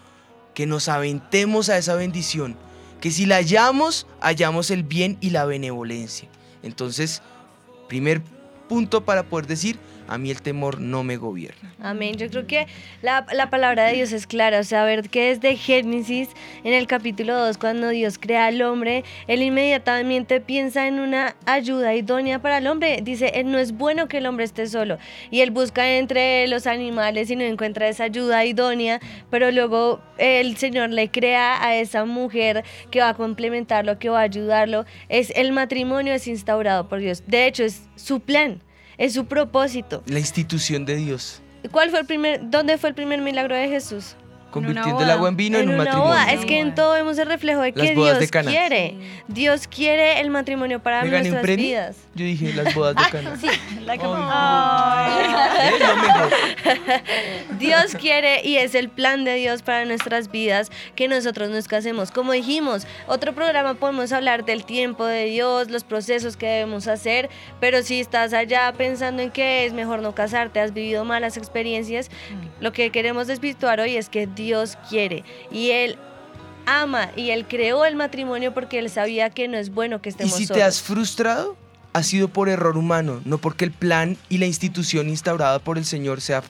que 0.53 0.65
nos 0.65 0.87
aventemos 0.87 1.67
a 1.69 1.77
esa 1.77 1.95
bendición, 1.95 2.55
que 3.01 3.11
si 3.11 3.25
la 3.25 3.35
hallamos, 3.35 4.07
hallamos 4.21 4.71
el 4.71 4.83
bien 4.83 5.17
y 5.19 5.31
la 5.31 5.45
benevolencia. 5.45 6.29
Entonces, 6.61 7.21
primer 7.89 8.21
punto 8.69 9.03
para 9.03 9.23
poder 9.23 9.45
decir, 9.47 9.77
a 10.13 10.17
mí 10.19 10.29
el 10.29 10.43
temor 10.43 10.79
no 10.79 11.03
me 11.03 11.17
gobierna. 11.17 11.73
Amén. 11.81 12.15
Yo 12.17 12.29
creo 12.29 12.45
que 12.45 12.67
la, 13.01 13.25
la 13.33 13.49
palabra 13.49 13.85
de 13.85 13.93
Dios 13.93 14.11
es 14.11 14.27
clara. 14.27 14.59
O 14.59 14.63
sea, 14.63 14.83
ver 14.85 15.09
que 15.09 15.29
desde 15.29 15.55
Génesis, 15.55 16.29
en 16.63 16.73
el 16.73 16.85
capítulo 16.85 17.35
2, 17.35 17.57
cuando 17.57 17.89
Dios 17.89 18.19
crea 18.19 18.45
al 18.45 18.61
hombre, 18.61 19.03
Él 19.27 19.41
inmediatamente 19.41 20.39
piensa 20.39 20.87
en 20.87 20.99
una 20.99 21.35
ayuda 21.47 21.95
idónea 21.95 22.39
para 22.39 22.59
el 22.59 22.67
hombre. 22.67 22.99
Dice, 23.01 23.31
"Eh, 23.33 23.43
no 23.43 23.57
es 23.57 23.71
bueno 23.71 24.07
que 24.07 24.17
el 24.19 24.27
hombre 24.27 24.45
esté 24.45 24.67
solo. 24.67 24.99
Y 25.31 25.41
Él 25.41 25.49
busca 25.49 25.97
entre 25.97 26.47
los 26.47 26.67
animales 26.67 27.31
y 27.31 27.35
no 27.35 27.43
encuentra 27.43 27.87
esa 27.87 28.03
ayuda 28.03 28.45
idónea, 28.45 28.99
pero 29.31 29.49
luego 29.49 29.99
el 30.19 30.57
Señor 30.57 30.91
le 30.91 31.09
crea 31.09 31.65
a 31.65 31.75
esa 31.75 32.05
mujer 32.05 32.63
que 32.91 32.99
va 32.99 33.09
a 33.09 33.13
complementarlo, 33.15 33.97
que 33.97 34.09
va 34.09 34.19
a 34.19 34.23
ayudarlo. 34.23 34.85
Es 35.09 35.31
el 35.35 35.53
matrimonio 35.53 36.13
es 36.13 36.27
instaurado 36.27 36.87
por 36.87 36.99
Dios. 36.99 37.23
De 37.25 37.47
hecho, 37.47 37.63
es 37.63 37.89
su 37.95 38.19
plan. 38.19 38.61
Es 39.03 39.11
su 39.15 39.25
propósito. 39.25 40.01
La 40.05 40.19
institución 40.19 40.85
de 40.85 40.95
Dios, 40.95 41.41
¿Cuál 41.71 41.89
fue 41.89 41.99
el 41.99 42.05
primer, 42.05 42.49
dónde 42.49 42.77
fue 42.77 42.87
el 42.87 42.95
primer 42.95 43.19
milagro 43.19 43.53
de 43.53 43.67
Jesús? 43.67 44.15
Convirtiendo 44.53 45.01
el 45.03 45.09
agua 45.11 45.27
en 45.29 45.35
vino 45.35 45.57
en, 45.57 45.67
un 45.67 45.75
una 45.75 45.83
matrimonio. 45.85 46.13
boda. 46.13 46.31
Es 46.31 46.45
que 46.45 46.59
en 46.59 46.75
todo 46.75 46.93
vemos 46.93 47.17
el 47.17 47.27
reflejo 47.27 47.61
de 47.61 47.71
Las 47.75 47.89
que 47.89 47.95
de 47.95 47.95
Dios 47.95 48.31
Caná. 48.31 48.51
quiere. 48.51 48.95
Dios 49.27 49.67
quiere 49.67 50.21
el 50.21 50.29
matrimonio 50.29 50.79
para 50.81 51.01
¿Me 51.01 51.07
un 51.07 51.11
nuestras 51.15 51.41
premio? 51.41 51.65
vidas. 51.65 51.97
Yo 52.15 52.25
dije 52.25 52.53
las 52.53 52.73
bodas 52.75 52.95
de 52.95 53.01
Cana. 53.11 53.35
Sí, 53.41 53.47
la 53.85 53.97
que- 53.97 54.03
lo 54.03 54.15
mejor. 54.15 54.33
Dios 57.59 57.95
quiere 57.99 58.41
y 58.43 58.57
es 58.57 58.75
el 58.75 58.89
plan 58.89 59.23
de 59.25 59.35
Dios 59.35 59.61
para 59.61 59.85
nuestras 59.85 60.31
vidas 60.31 60.71
que 60.95 61.07
nosotros 61.07 61.49
nos 61.49 61.67
casemos. 61.67 62.11
Como 62.11 62.31
dijimos, 62.33 62.85
otro 63.07 63.33
programa 63.33 63.73
podemos 63.75 64.11
hablar 64.11 64.45
del 64.45 64.65
tiempo 64.65 65.05
de 65.05 65.25
Dios, 65.25 65.69
los 65.69 65.83
procesos 65.83 66.37
que 66.37 66.45
debemos 66.47 66.87
hacer, 66.87 67.29
pero 67.59 67.81
si 67.83 67.99
estás 67.99 68.33
allá 68.33 68.71
pensando 68.77 69.21
en 69.23 69.31
que 69.31 69.65
es 69.65 69.73
mejor 69.73 70.01
no 70.01 70.13
casarte, 70.13 70.59
has 70.59 70.73
vivido 70.73 71.05
malas 71.05 71.37
experiencias, 71.37 72.09
lo 72.59 72.71
que 72.73 72.91
queremos 72.91 73.27
desvirtuar 73.27 73.79
hoy 73.79 73.95
es 73.97 74.09
que 74.09 74.27
Dios 74.27 74.42
quiere 74.89 75.23
y 75.51 75.71
Él 75.71 75.97
ama 76.65 77.09
y 77.15 77.31
Él 77.31 77.45
creó 77.47 77.85
el 77.85 77.95
matrimonio 77.95 78.53
porque 78.53 78.79
Él 78.79 78.89
sabía 78.89 79.29
que 79.29 79.47
no 79.47 79.57
es 79.57 79.73
bueno 79.73 80.01
que 80.01 80.09
Y 80.09 80.11
estemos 80.11 80.33
si 80.35 80.45
solos. 80.45 80.57
te 80.57 80.63
has 80.63 80.81
frustrado, 80.81 81.55
ha 81.93 82.03
sido 82.03 82.27
por 82.27 82.49
error 82.49 82.77
humano, 82.77 83.21
no 83.25 83.37
porque 83.37 83.65
el 83.65 83.71
plan 83.71 84.17
y 84.29 84.37
la 84.37 84.45
institución 84.45 85.09
instaurada 85.09 85.59
por 85.59 85.77
el 85.77 85.85
Señor 85.85 86.21
sea, 86.21 86.43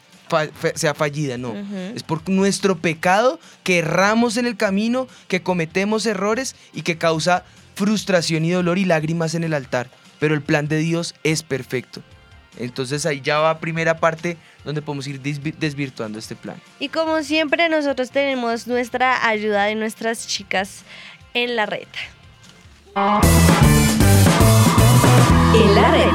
sea 0.76 0.94
fallida, 0.94 1.38
no. 1.38 1.54
Es 1.96 2.04
por 2.04 2.28
nuestro 2.30 2.78
pecado 2.78 3.40
que 3.64 3.80
erramos 3.80 4.38
en 4.38 4.46
el 4.46 4.58
camino, 4.58 5.08
que 5.28 5.42
cometemos 5.44 6.06
errores 6.06 6.56
y 6.74 6.82
que 6.84 6.98
causa 6.98 7.44
frustración 7.76 8.46
y 8.46 8.52
dolor 8.52 8.78
y 8.78 8.86
lágrimas 8.86 9.36
en 9.36 9.44
el 9.44 9.54
altar. 9.54 9.90
Pero 10.20 10.36
el 10.36 10.42
plan 10.42 10.68
de 10.68 10.78
Dios 10.78 11.16
es 11.24 11.44
perfecto. 11.44 12.02
Entonces 12.58 13.06
ahí 13.06 13.22
ya 13.22 13.40
va 13.40 13.60
primera 13.60 13.98
parte 13.98 14.38
donde 14.64 14.82
podemos 14.82 15.08
ir 15.08 15.22
desvi- 15.22 15.56
desvirtuando 15.58 16.20
este 16.20 16.36
plan. 16.36 16.56
Y 16.80 16.90
como 16.90 17.22
siempre 17.24 17.68
nosotros 17.70 18.12
tenemos 18.12 18.68
nuestra 18.68 19.28
ayuda 19.28 19.64
de 19.66 19.76
nuestras 19.76 20.28
chicas 20.28 20.84
en 21.34 21.56
la 21.56 21.66
red. 21.66 21.88
En 25.56 25.76
la 25.76 25.92
red. 25.92 26.12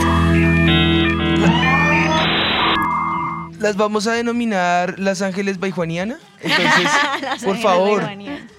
Las 3.61 3.77
vamos 3.77 4.07
a 4.07 4.13
denominar 4.13 4.99
las 5.01 5.21
ángeles 5.23 5.59
baijuaniana. 5.59 6.19
Entonces, 6.41 6.91
por 7.45 7.59
favor, 7.59 8.09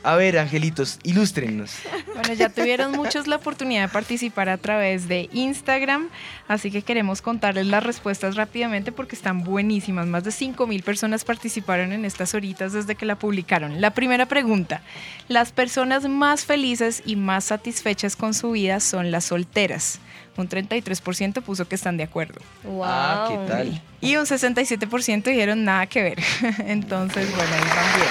a 0.04 0.15
ver, 0.15 0.38
angelitos, 0.38 1.00
ilústrennos. 1.04 1.76
Bueno, 2.13 2.34
ya 2.34 2.50
tuvieron 2.50 2.92
muchos 2.92 3.28
la 3.28 3.38
oportunidad 3.38 3.84
de 3.84 3.88
participar 3.89 4.50
a 4.50 4.58
través 4.58 5.08
de 5.08 5.30
Instagram, 5.34 6.10
así 6.48 6.72
que 6.72 6.82
queremos 6.82 7.22
contarles 7.22 7.68
las 7.68 7.84
respuestas 7.84 8.36
rápidamente 8.36 8.92
porque 8.92 9.15
están 9.15 9.44
buenísimas. 9.44 10.08
Más 10.08 10.24
de 10.24 10.32
5 10.32 10.68
mil 10.68 10.84
personas 10.84 11.24
participaron 11.24 11.92
en 11.92 12.06
estas 12.06 12.34
horitas 12.34 12.74
desde 12.74 12.96
que 12.96 13.06
la 13.06 13.18
publicaron. 13.18 13.82
La 13.82 13.92
primera 13.92 14.26
pregunta, 14.26 14.82
las 15.28 15.52
personas 15.52 16.08
más 16.08 16.46
felices 16.46 17.02
y 17.06 17.15
más 17.15 17.46
satisfechas 17.46 18.15
con 18.15 18.34
su 18.34 18.52
vida 18.52 18.80
son 18.80 19.12
las 19.12 19.26
solteras. 19.26 20.00
Un 20.39 20.48
33% 20.48 21.42
puso 21.42 21.68
que 21.68 21.76
están 21.76 21.98
de 21.98 22.04
acuerdo. 22.04 22.39
Ah, 22.82 23.28
¿qué 23.30 23.52
tal? 23.52 23.82
Y 24.00 24.15
un 24.15 24.26
67% 24.26 25.24
dijeron 25.24 25.65
nada 25.65 25.86
que 25.88 26.02
ver. 26.02 26.20
Entonces, 26.65 27.30
bueno, 27.36 27.52
ahí 27.54 27.69
van 27.70 27.96
bien. 27.96 28.10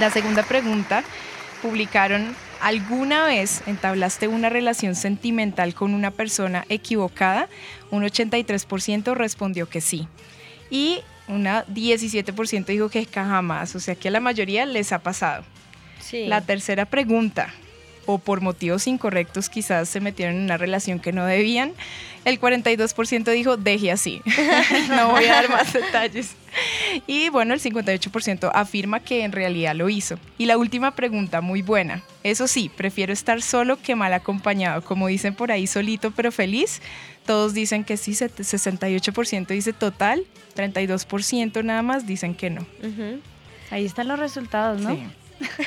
La 0.00 0.10
segunda 0.10 0.42
pregunta, 0.42 1.02
publicaron, 1.62 2.34
¿alguna 2.60 3.24
vez 3.24 3.62
entablaste 3.66 4.28
una 4.28 4.48
relación 4.48 4.94
sentimental 4.94 5.74
con 5.74 5.94
una 5.94 6.10
persona 6.10 6.64
equivocada? 6.68 7.48
Un 7.90 8.04
83% 8.04 9.14
respondió 9.14 9.68
que 9.68 9.80
sí. 9.80 10.08
Y 10.70 11.00
una 11.26 11.66
17% 11.66 12.66
dijo 12.66 12.88
que 12.88 13.04
jamás, 13.06 13.74
o 13.74 13.80
sea 13.80 13.94
que 13.94 14.08
a 14.08 14.10
la 14.10 14.20
mayoría 14.20 14.66
les 14.66 14.92
ha 14.92 15.00
pasado. 15.00 15.44
Sí. 16.00 16.26
La 16.26 16.40
tercera 16.40 16.86
pregunta, 16.86 17.52
o 18.08 18.16
por 18.16 18.40
motivos 18.40 18.86
incorrectos 18.86 19.50
quizás 19.50 19.86
se 19.86 20.00
metieron 20.00 20.36
en 20.36 20.42
una 20.44 20.56
relación 20.56 20.98
que 20.98 21.12
no 21.12 21.26
debían, 21.26 21.74
el 22.24 22.40
42% 22.40 23.30
dijo 23.32 23.58
deje 23.58 23.92
así. 23.92 24.22
no 24.88 25.10
voy 25.10 25.26
a 25.26 25.34
dar 25.34 25.50
más 25.50 25.72
detalles. 25.72 26.34
Y 27.06 27.28
bueno, 27.28 27.52
el 27.54 27.60
58% 27.60 28.50
afirma 28.52 29.00
que 29.00 29.22
en 29.22 29.32
realidad 29.32 29.76
lo 29.76 29.90
hizo. 29.90 30.18
Y 30.38 30.46
la 30.46 30.56
última 30.56 30.92
pregunta, 30.96 31.42
muy 31.42 31.60
buena. 31.60 32.02
Eso 32.24 32.48
sí, 32.48 32.70
prefiero 32.74 33.12
estar 33.12 33.42
solo 33.42 33.80
que 33.80 33.94
mal 33.94 34.12
acompañado. 34.14 34.82
Como 34.82 35.06
dicen 35.06 35.34
por 35.34 35.52
ahí, 35.52 35.66
solito 35.66 36.10
pero 36.10 36.32
feliz. 36.32 36.80
Todos 37.26 37.52
dicen 37.52 37.84
que 37.84 37.98
sí, 37.98 38.12
68% 38.12 39.46
dice 39.48 39.74
total, 39.74 40.24
32% 40.56 41.62
nada 41.62 41.82
más 41.82 42.06
dicen 42.06 42.34
que 42.34 42.48
no. 42.48 42.66
Ahí 43.70 43.84
están 43.84 44.08
los 44.08 44.18
resultados, 44.18 44.80
¿no? 44.80 44.98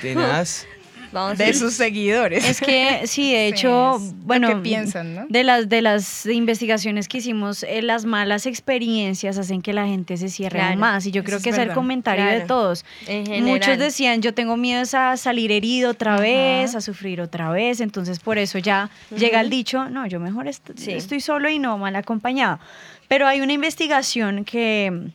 Tenaz. 0.01 0.65
Vamos 1.11 1.37
de 1.37 1.53
sus 1.53 1.73
seguidores. 1.73 2.45
Es 2.47 2.61
que 2.61 3.01
sí, 3.05 3.33
de 3.33 3.47
hecho, 3.47 3.99
bueno, 4.23 4.47
¿qué 4.47 4.55
piensan, 4.57 5.13
no? 5.15 5.25
de 5.27 5.43
las 5.43 5.67
de 5.67 5.81
las 5.81 6.25
investigaciones 6.25 7.07
que 7.07 7.17
hicimos, 7.17 7.63
eh, 7.63 7.81
las 7.81 8.05
malas 8.05 8.45
experiencias 8.45 9.37
hacen 9.37 9.61
que 9.61 9.73
la 9.73 9.85
gente 9.87 10.15
se 10.17 10.29
cierre 10.29 10.59
Claro, 10.59 10.77
más 10.79 11.05
y 11.05 11.11
yo 11.11 11.23
creo 11.23 11.39
que 11.41 11.49
es 11.49 11.55
el 11.55 11.61
verdad. 11.63 11.75
comentario 11.75 12.23
de 12.25 12.31
Claro. 12.31 12.47
todos. 12.47 12.85
En 13.07 13.25
general. 13.25 13.47
Muchos 13.49 13.77
decían, 13.77 14.21
yo 14.21 14.33
tengo 14.33 14.55
miedo 14.57 14.83
a 14.93 15.17
salir 15.17 15.51
herido 15.51 15.91
otra 15.91 16.17
vez, 16.19 16.75
a 16.75 16.81
sufrir 16.81 17.19
otra 17.21 17.51
vez, 17.51 17.81
entonces 17.81 18.19
por 18.19 18.37
eso 18.37 18.57
ya 18.57 18.89
llega 19.15 19.41
el 19.41 19.49
dicho, 19.49 19.89
no, 19.89 20.07
yo 20.07 20.19
mejor 20.19 20.47
est- 20.47 20.71
Sí. 20.77 20.91
estoy 20.93 21.19
solo 21.19 21.49
y 21.49 21.59
no 21.59 21.77
mal 21.77 21.95
acompañado. 21.95 22.59
Pero 23.07 23.27
hay 23.27 23.41
una 23.41 23.51
investigación 23.53 24.45
que 24.45 25.09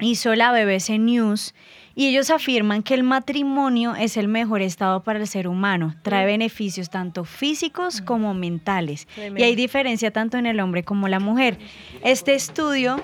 hizo 0.00 0.34
la 0.34 0.52
BBC 0.52 0.98
News 0.98 1.54
y 1.94 2.06
ellos 2.08 2.30
afirman 2.30 2.82
que 2.82 2.94
el 2.94 3.02
matrimonio 3.02 3.94
es 3.94 4.16
el 4.16 4.28
mejor 4.28 4.62
estado 4.62 5.02
para 5.02 5.18
el 5.18 5.26
ser 5.26 5.48
humano. 5.48 5.94
Trae 6.02 6.26
beneficios 6.26 6.90
tanto 6.90 7.24
físicos 7.24 8.00
como 8.00 8.32
mentales. 8.34 9.08
Y 9.36 9.42
hay 9.42 9.56
diferencia 9.56 10.10
tanto 10.10 10.38
en 10.38 10.46
el 10.46 10.60
hombre 10.60 10.84
como 10.84 11.08
la 11.08 11.20
mujer. 11.20 11.58
Este 12.02 12.34
estudio, 12.34 13.02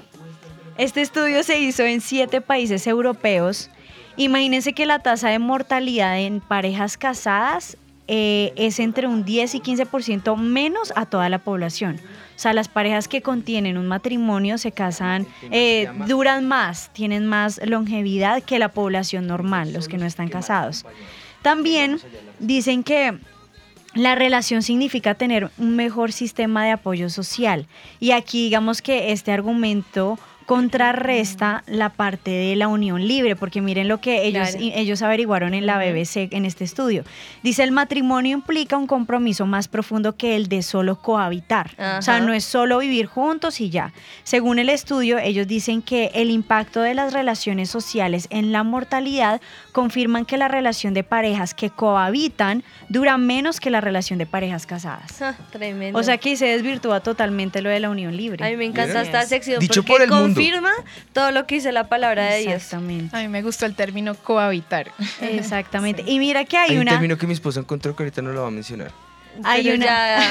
este 0.78 1.02
estudio 1.02 1.42
se 1.42 1.58
hizo 1.58 1.82
en 1.82 2.00
siete 2.00 2.40
países 2.40 2.86
europeos. 2.86 3.70
Imagínense 4.16 4.72
que 4.72 4.86
la 4.86 5.00
tasa 5.00 5.28
de 5.28 5.38
mortalidad 5.38 6.18
en 6.18 6.40
parejas 6.40 6.96
casadas 6.96 7.76
eh, 8.08 8.52
es 8.56 8.78
entre 8.78 9.08
un 9.08 9.24
10 9.24 9.56
y 9.56 9.60
15% 9.60 10.36
menos 10.36 10.92
a 10.94 11.06
toda 11.06 11.28
la 11.28 11.38
población. 11.38 12.00
O 12.36 12.38
sea, 12.38 12.52
las 12.52 12.68
parejas 12.68 13.08
que 13.08 13.22
contienen 13.22 13.78
un 13.78 13.88
matrimonio 13.88 14.58
se 14.58 14.70
casan, 14.70 15.26
eh, 15.50 15.88
duran 16.06 16.46
más, 16.46 16.90
tienen 16.92 17.26
más 17.26 17.58
longevidad 17.64 18.42
que 18.42 18.58
la 18.58 18.68
población 18.68 19.26
normal, 19.26 19.72
los 19.72 19.88
que 19.88 19.96
no 19.96 20.04
están 20.04 20.28
casados. 20.28 20.84
También 21.40 21.98
dicen 22.38 22.82
que 22.82 23.18
la 23.94 24.14
relación 24.14 24.62
significa 24.62 25.14
tener 25.14 25.50
un 25.56 25.76
mejor 25.76 26.12
sistema 26.12 26.64
de 26.64 26.72
apoyo 26.72 27.08
social. 27.08 27.66
Y 28.00 28.10
aquí 28.10 28.44
digamos 28.44 28.82
que 28.82 29.12
este 29.12 29.32
argumento 29.32 30.18
contrarresta 30.46 31.62
la 31.66 31.88
parte 31.90 32.30
de 32.30 32.56
la 32.56 32.68
unión 32.68 33.06
libre, 33.06 33.36
porque 33.36 33.60
miren 33.60 33.88
lo 33.88 34.00
que 34.00 34.24
ellos, 34.26 34.50
Claro. 34.52 34.72
ellos 34.74 35.02
averiguaron 35.02 35.54
en 35.54 35.66
la 35.66 35.78
BBC 35.78 36.28
en 36.32 36.44
este 36.44 36.64
estudio. 36.64 37.04
Dice, 37.42 37.62
el 37.62 37.72
matrimonio 37.72 38.36
implica 38.36 38.76
un 38.76 38.86
compromiso 38.86 39.46
más 39.46 39.68
profundo 39.68 40.16
que 40.16 40.36
el 40.36 40.48
de 40.48 40.62
solo 40.62 41.00
cohabitar. 41.02 41.70
O 41.98 42.02
sea, 42.02 42.20
no 42.20 42.32
es 42.32 42.44
solo 42.44 42.78
vivir 42.78 43.06
juntos 43.06 43.60
y 43.60 43.70
ya. 43.70 43.92
Según 44.22 44.58
el 44.58 44.68
estudio, 44.68 45.18
ellos 45.18 45.46
dicen 45.46 45.82
que 45.82 46.10
el 46.14 46.30
impacto 46.30 46.80
de 46.80 46.94
las 46.94 47.12
relaciones 47.12 47.68
sociales 47.70 48.26
en 48.30 48.52
la 48.52 48.62
mortalidad 48.62 49.40
confirman 49.76 50.24
que 50.24 50.38
la 50.38 50.48
relación 50.48 50.94
de 50.94 51.04
parejas 51.04 51.52
que 51.52 51.68
cohabitan 51.68 52.64
dura 52.88 53.18
menos 53.18 53.60
que 53.60 53.68
la 53.68 53.82
relación 53.82 54.18
de 54.18 54.24
parejas 54.24 54.64
casadas. 54.64 55.20
Ah, 55.20 55.34
tremendo. 55.52 55.98
O 55.98 56.02
sea 56.02 56.16
que 56.16 56.34
se 56.38 56.46
desvirtúa 56.46 57.00
totalmente 57.00 57.60
lo 57.60 57.68
de 57.68 57.78
la 57.80 57.90
unión 57.90 58.16
libre. 58.16 58.42
A 58.42 58.48
mí 58.48 58.56
me 58.56 58.64
encanta 58.64 59.02
esta 59.02 59.22
sección 59.26 59.60
Dicho 59.60 59.82
porque 59.82 59.92
por 59.92 60.02
el 60.02 60.08
mundo. 60.10 60.24
confirma 60.34 60.72
todo 61.12 61.30
lo 61.30 61.46
que 61.46 61.56
dice 61.56 61.72
la 61.72 61.90
palabra 61.90 62.24
de 62.24 62.38
Dios. 62.38 62.54
Exactamente. 62.54 63.14
A 63.14 63.20
mí 63.20 63.28
me 63.28 63.42
gustó 63.42 63.66
el 63.66 63.74
término 63.74 64.14
cohabitar. 64.14 64.92
Exactamente. 65.20 66.02
Y 66.06 66.18
mira 66.20 66.46
que 66.46 66.56
hay, 66.56 66.70
Hay 66.70 66.76
un 66.76 66.82
una... 66.82 66.92
término 66.92 67.18
que 67.18 67.26
mi 67.26 67.34
esposa 67.34 67.60
encontró 67.60 67.94
que 67.94 68.02
ahorita 68.04 68.22
no 68.22 68.32
lo 68.32 68.40
va 68.42 68.48
a 68.48 68.50
mencionar. 68.50 68.92
Hay 69.44 69.64
Pero 69.64 69.76
una- 69.76 69.84
ya 69.84 70.30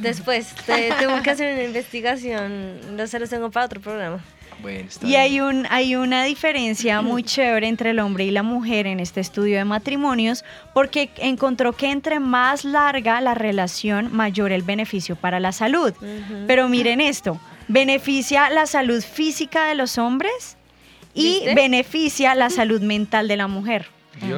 después 0.00 0.54
te- 0.66 0.92
tengo 0.98 1.22
que 1.22 1.30
hacer 1.30 1.54
una 1.54 1.62
investigación. 1.64 2.96
No 2.96 3.06
se 3.06 3.18
los 3.18 3.30
tengo 3.30 3.50
para 3.50 3.64
otro 3.64 3.80
programa. 3.80 4.22
Bueno, 4.62 4.88
está 4.88 5.04
Y 5.06 5.10
bien. 5.10 5.20
hay, 5.20 5.40
un, 5.40 5.66
hay 5.70 5.96
una 5.96 6.24
diferencia 6.24 7.02
muy 7.02 7.22
chévere 7.22 7.66
entre 7.68 7.90
el 7.90 7.98
hombre 7.98 8.24
y 8.24 8.30
la 8.30 8.42
mujer 8.42 8.86
en 8.86 9.00
este 9.00 9.20
estudio 9.20 9.58
de 9.58 9.64
matrimonios, 9.64 10.44
porque 10.72 11.10
encontró 11.18 11.72
que 11.72 11.90
entre 11.90 12.20
más 12.20 12.64
larga 12.64 13.20
la 13.20 13.34
relación, 13.34 14.14
mayor 14.14 14.52
el 14.52 14.62
beneficio 14.62 15.16
para 15.16 15.40
la 15.40 15.52
salud. 15.52 15.92
Pero 16.46 16.68
miren 16.68 17.00
esto, 17.00 17.40
beneficia 17.68 18.48
la 18.50 18.66
salud 18.66 19.02
física 19.02 19.66
de 19.66 19.74
los 19.74 19.98
hombres 19.98 20.56
y 21.14 21.34
¿Viste? 21.40 21.54
beneficia 21.54 22.34
la 22.34 22.48
salud 22.50 22.80
mental 22.80 23.28
de 23.28 23.36
la 23.36 23.46
mujer. 23.48 23.86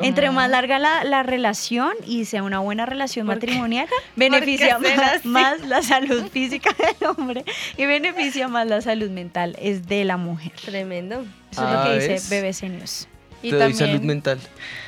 Entre 0.03 0.31
más 0.31 0.49
larga 0.51 0.79
la, 0.79 1.05
la 1.05 1.23
relación 1.23 1.93
y 2.07 2.25
sea 2.25 2.43
una 2.43 2.59
buena 2.61 2.87
relación 2.87 3.27
matrimonial, 3.27 3.87
beneficia 4.17 4.79
más, 4.79 5.25
más 5.25 5.61
la 5.63 5.83
salud 5.83 6.29
física 6.31 6.71
del 7.01 7.09
hombre 7.09 7.45
y 7.77 7.85
beneficia 7.87 8.49
más 8.49 8.67
la 8.67 8.81
salud 8.81 9.11
mental 9.11 9.57
es 9.61 9.87
de 9.87 10.05
la 10.05 10.17
mujer. 10.17 10.53
Tremendo. 10.65 11.21
Eso 11.51 11.63
es 11.63 11.69
Ah, 11.69 11.85
lo 11.85 11.91
que 11.91 11.95
dice 11.97 12.09
¿ves? 12.09 12.31
BBC 12.31 12.71
News. 12.71 13.09
Y 13.45 13.51
Te 13.51 13.57
doy 13.57 13.73
también- 13.73 13.79
salud 13.91 14.03
mental. 14.03 14.39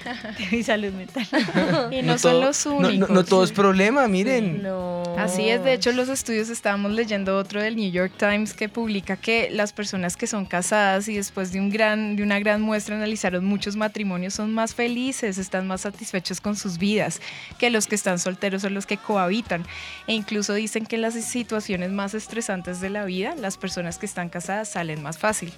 y 0.51 0.63
salud 0.63 0.93
mental. 0.93 1.27
Y 1.93 2.03
no, 2.03 2.19
son 2.19 2.33
todo- 2.33 2.41
los 2.47 2.67
no- 2.67 2.77
únicos. 2.77 3.09
No, 3.09 3.15
no 3.15 3.25
todo 3.25 3.45
es 3.45 3.53
problema, 3.53 4.09
miren. 4.09 4.63
No. 4.63 5.03
Así 5.19 5.49
es, 5.49 5.63
de 5.65 5.73
hecho 5.75 5.93
los 5.93 6.09
estudios 6.09 6.49
estábamos 6.51 6.93
leyendo 6.93 7.37
otro 7.37 7.61
del 7.63 7.77
New 7.77 7.91
York 7.91 8.13
Times 8.19 8.53
que 8.55 8.69
publica 8.69 9.17
que 9.17 9.49
las 9.51 9.73
personas 9.73 10.17
que 10.17 10.27
son 10.27 10.45
casadas 10.47 11.09
y 11.09 11.15
después 11.17 11.53
de 11.53 11.61
un 11.61 11.71
gran 11.71 12.17
de 12.17 12.23
una 12.23 12.39
gran 12.39 12.61
muestra 12.61 12.97
analizaron 12.97 13.45
muchos 13.45 13.77
matrimonios 13.77 14.35
son 14.35 14.53
más 14.53 14.75
felices, 14.75 15.39
están 15.39 15.67
más 15.67 15.83
satisfechos 15.83 16.41
con 16.41 16.55
sus 16.57 16.79
vidas 16.79 17.21
que 17.59 17.71
los 17.71 17.87
que 17.87 17.95
están 17.95 18.19
solteros 18.19 18.65
o 18.65 18.71
los 18.71 18.85
que 18.87 18.97
cohabitan 18.99 19.65
e 20.07 20.13
incluso 20.15 20.53
dicen 20.55 20.85
que 20.87 20.97
en 20.97 21.03
las 21.03 21.15
situaciones 21.15 21.91
más 21.93 22.15
estresantes 22.15 22.81
de 22.81 22.91
la 22.91 23.05
vida 23.05 23.35
las 23.37 23.57
personas 23.57 23.99
que 23.99 24.07
están 24.07 24.29
casadas 24.29 24.69
salen 24.69 25.03
más 25.03 25.19
fácil. 25.19 25.53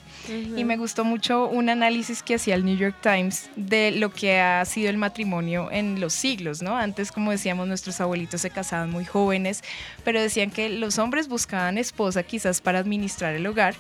Y 0.57 0.65
me 0.65 0.77
gustó 0.77 1.05
mucho 1.05 1.49
un 1.49 1.69
análisis 1.69 2.23
que 2.23 2.35
hacía 2.37 2.55
el 2.55 2.65
New 2.65 2.77
York 2.77 2.88
Times 2.93 3.51
de 3.57 3.91
lo 3.93 4.11
que 4.11 4.41
ha 4.41 4.65
sido 4.65 4.91
el 4.91 4.97
matrimonio 4.97 5.69
en 5.71 6.01
los 6.01 6.13
siglos, 6.13 6.63
¿no? 6.63 6.77
Antes, 6.77 7.13
como 7.13 7.31
decíamos, 7.31 7.67
nuestros 7.67 8.01
abuelitos 8.01 8.41
se 8.41 8.51
casaban 8.51 8.91
muy 8.91 9.05
jóvenes, 9.05 9.63
pero 10.05 10.21
decían 10.21 10.51
que 10.51 10.69
los 10.69 10.99
hombres 10.99 11.29
buscaban 11.29 11.79
esposa 11.79 12.23
quizás 12.23 12.61
para 12.61 12.79
administrar 12.79 13.35
el 13.35 13.47
hogar 13.47 13.75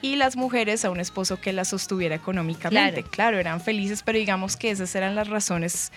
y 0.00 0.16
las 0.16 0.36
mujeres 0.36 0.84
a 0.84 0.90
un 0.90 1.00
esposo 1.00 1.40
que 1.40 1.52
la 1.52 1.64
sostuviera 1.64 2.14
económicamente. 2.14 3.02
Claro. 3.02 3.10
Claro, 3.22 3.38
eran 3.38 3.60
felices, 3.60 4.02
pero 4.02 4.18
digamos 4.18 4.56
que 4.56 4.70
esas 4.70 4.94
eran 4.94 5.14
las 5.14 5.28
razones 5.28 5.92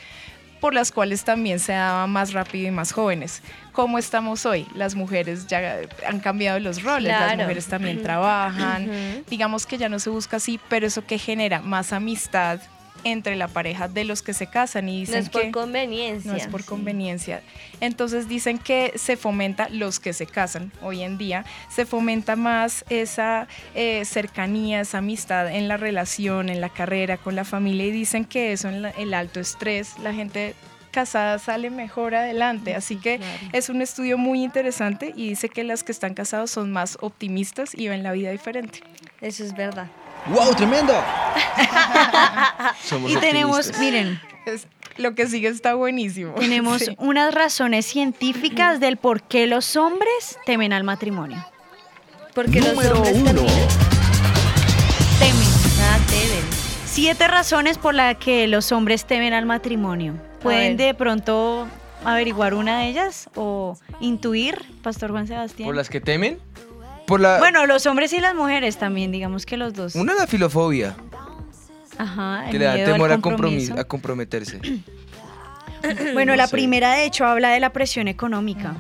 por 0.60 0.74
las 0.74 0.92
cuales 0.92 1.24
también 1.24 1.60
se 1.60 1.74
daba 1.74 2.08
más 2.08 2.34
rápido 2.34 2.68
y 2.68 2.72
más 2.72 2.92
jóvenes. 2.92 3.42
¿Cómo 3.76 3.98
estamos 3.98 4.46
hoy? 4.46 4.66
Las 4.74 4.96
mujeres 4.96 5.48
ya 5.48 5.80
han 6.08 6.20
cambiado 6.22 6.60
los 6.60 6.82
roles, 6.82 7.12
las 7.12 7.38
mujeres 7.38 7.66
también 7.68 8.02
trabajan, 8.02 8.90
digamos 9.30 9.66
que 9.66 9.78
ya 9.78 9.90
no 9.90 10.00
se 10.00 10.10
busca 10.10 10.38
así, 10.38 10.60
pero 10.70 10.88
eso 10.88 11.06
que 11.06 11.18
genera 11.18 11.60
más 11.62 11.92
amistad 11.92 12.62
entre 13.04 13.36
la 13.36 13.48
pareja 13.48 13.88
de 13.88 14.04
los 14.04 14.24
que 14.24 14.34
se 14.34 14.48
casan 14.48 14.90
y 14.90 14.94
No 14.94 15.00
dicen 15.02 15.24
es 15.24 15.30
por 15.30 15.42
que 15.44 15.52
conveniencia. 15.52 16.32
no 16.32 16.38
es 16.38 16.48
por 16.48 16.62
sí. 16.64 16.68
conveniencia. 16.68 17.44
Entonces 17.80 18.28
dicen 18.28 18.58
que 18.58 18.94
se 18.96 19.16
fomenta 19.18 19.68
los 19.70 20.00
que 20.00 20.12
se 20.14 20.26
casan 20.26 20.72
hoy 20.82 21.04
en 21.04 21.18
día, 21.20 21.46
se 21.70 21.86
fomenta 21.86 22.36
más 22.36 22.84
esa 22.90 23.48
eh, 23.76 24.06
cercanía, 24.06 24.80
esa 24.82 25.00
amistad 25.00 25.52
en 25.54 25.68
la 25.68 25.78
relación, 25.78 26.50
en 26.50 26.62
la 26.62 26.70
carrera, 26.70 27.18
con 27.18 27.36
la 27.36 27.44
familia 27.44 27.86
y 27.86 27.92
dicen 27.92 28.26
que 28.26 28.54
eso 28.54 28.70
en 28.70 28.82
la- 28.82 28.90
el 28.92 29.14
alto 29.14 29.40
estrés, 29.40 30.00
la 30.00 30.12
gente 30.14 30.56
casada 30.96 31.38
sale 31.38 31.70
mejor 31.70 32.16
adelante. 32.16 32.74
Así 32.76 32.96
que 32.96 33.20
es 33.52 33.70
un 33.70 33.82
estudio 33.82 34.18
muy 34.18 34.42
interesante 34.44 35.14
y 35.16 35.30
dice 35.30 35.50
que 35.50 35.64
las 35.64 35.84
que 35.84 35.92
están 35.92 36.14
casados 36.14 36.50
son 36.52 36.72
más 36.72 36.98
optimistas 37.02 37.76
y 37.76 37.88
ven 37.90 38.02
la 38.02 38.14
vida 38.14 38.32
diferente. 38.32 38.80
Eso 39.22 39.44
es 39.44 39.54
verdad. 39.54 39.88
¡Wow, 40.28 40.56
tremendo! 40.56 40.94
Somos 42.84 43.12
Y 43.12 43.16
tenemos, 43.18 43.68
optimistas. 43.68 43.80
miren, 43.80 44.20
Es- 44.46 44.68
lo 44.98 45.14
que 45.14 45.28
sigue 45.28 45.50
está 45.50 45.74
buenísimo. 45.76 46.34
tenemos 46.36 46.82
Sí. 46.82 46.96
unas 46.98 47.34
razones 47.34 47.86
científicas 47.86 48.80
del 48.80 48.96
por 48.98 49.22
qué 49.22 49.46
los 49.48 49.76
hombres 49.76 50.38
temen 50.46 50.72
al 50.74 50.84
matrimonio. 50.86 51.46
Porque 52.34 52.60
los 52.62 52.74
Número 52.74 52.96
hombres 52.96 53.16
uno. 53.16 53.26
terminan. 53.26 53.68
Temen. 55.20 55.48
Ah, 55.82 55.98
temen. 56.08 56.46
Siete 56.86 57.28
razones 57.28 57.78
por 57.78 57.94
las 57.94 58.16
que 58.18 58.48
los 58.48 58.72
hombres 58.72 59.06
temen 59.06 59.34
al 59.34 59.46
matrimonio. 59.46 60.14
¿Pueden 60.46 60.78
de 60.78 60.94
pronto 60.94 61.68
averiguar 62.04 62.54
una 62.54 62.80
de 62.80 62.90
ellas 62.90 63.30
o 63.36 63.78
intuir, 64.00 64.58
Pastor 64.84 65.12
Juan 65.12 65.28
Sebastián? 65.28 65.68
¿Por 65.68 65.76
las 65.76 65.90
que 65.90 66.00
temen? 66.02 66.40
Por 67.08 67.20
la... 67.20 67.38
Bueno, 67.40 67.66
los 67.66 67.86
hombres 67.86 68.14
y 68.14 68.20
las 68.20 68.34
mujeres 68.36 68.78
también, 68.78 69.12
digamos 69.12 69.46
que 69.46 69.58
los 69.58 69.74
dos. 69.74 69.96
Una 69.96 70.14
la 70.16 70.26
filofobia, 70.28 70.96
Ajá, 71.98 72.46
el 72.46 72.52
que 72.52 72.60
le 72.60 72.66
da 72.66 72.76
temor 72.76 73.12
a, 73.12 73.20
compromiso. 73.20 73.74
compromis- 73.74 73.80
a 73.80 73.84
comprometerse. 73.86 74.60
Bueno, 76.14 76.36
la 76.36 76.48
primera 76.48 76.94
de 76.94 77.06
hecho 77.06 77.26
habla 77.26 77.50
de 77.50 77.60
la 77.60 77.72
presión 77.72 78.08
económica. 78.08 78.76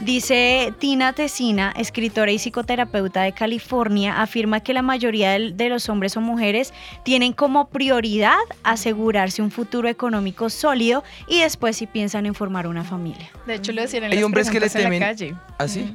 Dice 0.00 0.72
Tina 0.78 1.12
Tesina, 1.12 1.72
escritora 1.76 2.30
y 2.30 2.38
psicoterapeuta 2.38 3.22
de 3.22 3.32
California, 3.32 4.20
afirma 4.22 4.60
que 4.60 4.72
la 4.72 4.82
mayoría 4.82 5.32
de 5.38 5.68
los 5.68 5.88
hombres 5.88 6.16
o 6.16 6.20
mujeres 6.20 6.72
tienen 7.04 7.32
como 7.32 7.68
prioridad 7.68 8.36
asegurarse 8.62 9.42
un 9.42 9.50
futuro 9.50 9.88
económico 9.88 10.50
sólido 10.50 11.04
y 11.26 11.40
después 11.40 11.76
si 11.76 11.86
piensan 11.86 12.26
en 12.26 12.34
formar 12.34 12.66
una 12.66 12.84
familia. 12.84 13.30
De 13.46 13.54
hecho, 13.54 13.72
lo 13.72 13.82
decían 13.82 14.04
en 14.04 14.12
Hay 14.12 14.16
las 14.18 14.24
hombres 14.24 14.50
que 14.50 14.60
le 14.60 14.70
preguntas 14.70 14.76
en 14.76 14.82
temen. 14.84 15.00
la 15.00 15.06
calle. 15.06 15.34
¿Ah, 15.58 15.68
sí? 15.68 15.92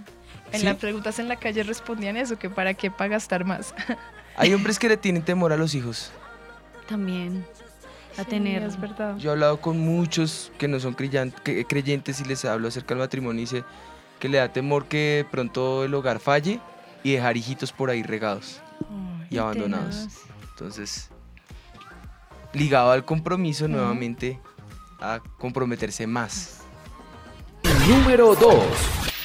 En 0.52 0.60
¿Sí? 0.60 0.66
las 0.66 0.76
preguntas 0.78 1.20
en 1.20 1.28
la 1.28 1.36
calle 1.38 1.64
respondían 1.64 2.18
eso, 2.18 2.38
que 2.38 2.50
para 2.50 2.74
qué 2.74 2.92
para 2.92 3.08
gastar 3.10 3.46
más. 3.46 3.74
Hay 4.36 4.54
hombres 4.54 4.78
que 4.80 4.90
le 4.90 4.98
tienen 4.98 5.24
temor 5.24 5.52
a 5.54 5.58
los 5.58 5.74
hijos. 5.76 6.12
También 6.88 7.46
a 8.18 8.24
Sí, 8.24 8.30
tener... 8.30 8.64
es 8.64 8.80
verdad. 8.80 9.18
Yo 9.18 9.30
he 9.30 9.34
hablado 9.34 9.60
con 9.62 9.80
muchos 9.80 10.52
que 10.58 10.68
no 10.68 10.80
son 10.80 10.96
que- 10.96 11.66
creyentes 11.66 12.20
y 12.22 12.26
les 12.26 12.46
hablo 12.46 12.68
acerca 12.68 12.90
del 12.94 13.00
matrimonio 13.04 13.40
y 13.42 13.46
dice 13.46 13.64
que 14.20 14.30
le 14.30 14.38
da 14.38 14.52
temor 14.54 14.86
que 14.86 14.98
de 15.24 15.26
pronto 15.26 15.84
el 15.84 15.94
hogar 15.94 16.20
falle 16.20 16.60
y 17.04 17.14
dejar 17.14 17.36
hijitos 17.38 17.72
por 17.72 17.90
ahí 17.90 18.04
regados 18.04 18.62
y 19.30 19.38
abandonados. 19.38 20.08
Entonces, 20.52 21.10
ligado 22.54 22.92
al 22.92 23.04
compromiso 23.04 23.68
nuevamente 23.68 24.40
a 25.02 25.20
comprometerse 25.38 26.08
más. 26.08 26.60
Número 27.88 28.36
2. 28.36 28.56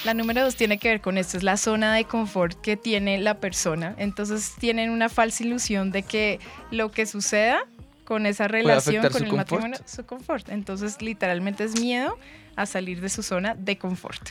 La 0.04 0.14
número 0.14 0.42
dos 0.42 0.56
tiene 0.56 0.78
que 0.78 0.88
ver 0.88 1.00
con 1.00 1.18
esto, 1.18 1.36
es 1.36 1.42
la 1.42 1.56
zona 1.56 1.92
de 1.94 2.04
confort 2.04 2.58
que 2.60 2.76
tiene 2.76 3.18
la 3.18 3.40
persona. 3.40 3.94
Entonces 3.98 4.54
tienen 4.58 4.90
una 4.90 5.08
falsa 5.08 5.42
ilusión 5.44 5.90
de 5.90 6.02
que 6.02 6.38
lo 6.70 6.90
que 6.90 7.04
suceda 7.04 7.60
con 8.08 8.24
esa 8.24 8.48
relación, 8.48 9.02
con 9.02 9.12
su 9.12 9.18
el 9.18 9.24
confort. 9.28 9.50
matrimonio, 9.50 9.78
su 9.84 10.06
confort. 10.06 10.48
Entonces 10.48 11.02
literalmente 11.02 11.64
es 11.64 11.78
miedo 11.78 12.18
a 12.56 12.64
salir 12.64 13.02
de 13.02 13.10
su 13.10 13.22
zona 13.22 13.54
de 13.54 13.76
confort. 13.76 14.30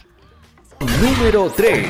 Número 1.00 1.54
3. 1.56 1.86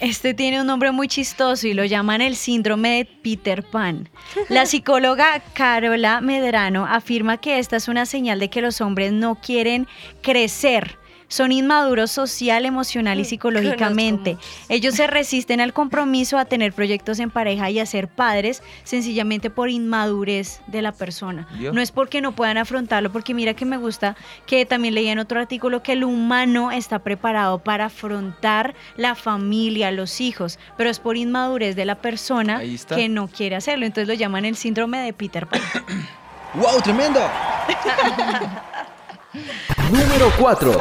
Este 0.00 0.34
tiene 0.34 0.60
un 0.60 0.66
nombre 0.66 0.92
muy 0.92 1.08
chistoso 1.08 1.66
y 1.66 1.72
lo 1.72 1.86
llaman 1.86 2.20
el 2.20 2.36
síndrome 2.36 2.98
de 2.98 3.04
Peter 3.06 3.62
Pan. 3.62 4.10
La 4.50 4.66
psicóloga 4.66 5.40
Carola 5.54 6.20
Medrano 6.20 6.84
afirma 6.84 7.38
que 7.38 7.58
esta 7.58 7.76
es 7.76 7.88
una 7.88 8.04
señal 8.04 8.38
de 8.38 8.50
que 8.50 8.60
los 8.60 8.82
hombres 8.82 9.12
no 9.12 9.36
quieren 9.36 9.88
crecer. 10.20 10.98
Son 11.28 11.50
inmaduros 11.50 12.12
social, 12.12 12.66
emocional 12.66 13.18
y 13.18 13.24
psicológicamente. 13.24 14.36
Ellos 14.68 14.94
se 14.94 15.06
resisten 15.06 15.60
al 15.60 15.72
compromiso, 15.72 16.38
a 16.38 16.44
tener 16.44 16.72
proyectos 16.72 17.18
en 17.18 17.30
pareja 17.30 17.68
y 17.70 17.80
a 17.80 17.86
ser 17.86 18.06
padres 18.08 18.62
sencillamente 18.84 19.50
por 19.50 19.68
inmadurez 19.68 20.60
de 20.68 20.82
la 20.82 20.92
persona. 20.92 21.48
No 21.72 21.80
es 21.80 21.90
porque 21.90 22.20
no 22.20 22.32
puedan 22.32 22.58
afrontarlo, 22.58 23.10
porque 23.10 23.34
mira 23.34 23.54
que 23.54 23.64
me 23.64 23.76
gusta 23.76 24.16
que 24.46 24.64
también 24.66 24.94
leí 24.94 25.08
en 25.08 25.18
otro 25.18 25.40
artículo 25.40 25.82
que 25.82 25.92
el 25.92 26.04
humano 26.04 26.70
está 26.70 27.00
preparado 27.00 27.58
para 27.58 27.86
afrontar 27.86 28.74
la 28.96 29.14
familia, 29.14 29.90
los 29.90 30.20
hijos, 30.20 30.58
pero 30.76 30.90
es 30.90 31.00
por 31.00 31.16
inmadurez 31.16 31.74
de 31.74 31.84
la 31.84 31.96
persona 31.96 32.60
que 32.94 33.08
no 33.08 33.26
quiere 33.28 33.56
hacerlo. 33.56 33.84
Entonces 33.84 34.06
lo 34.06 34.14
llaman 34.14 34.44
el 34.44 34.56
síndrome 34.56 34.98
de 34.98 35.12
Peter 35.12 35.46
Pan. 35.46 35.60
¡Wow, 36.54 36.80
tremendo! 36.82 37.20
Número 39.90 40.32
4. 40.38 40.78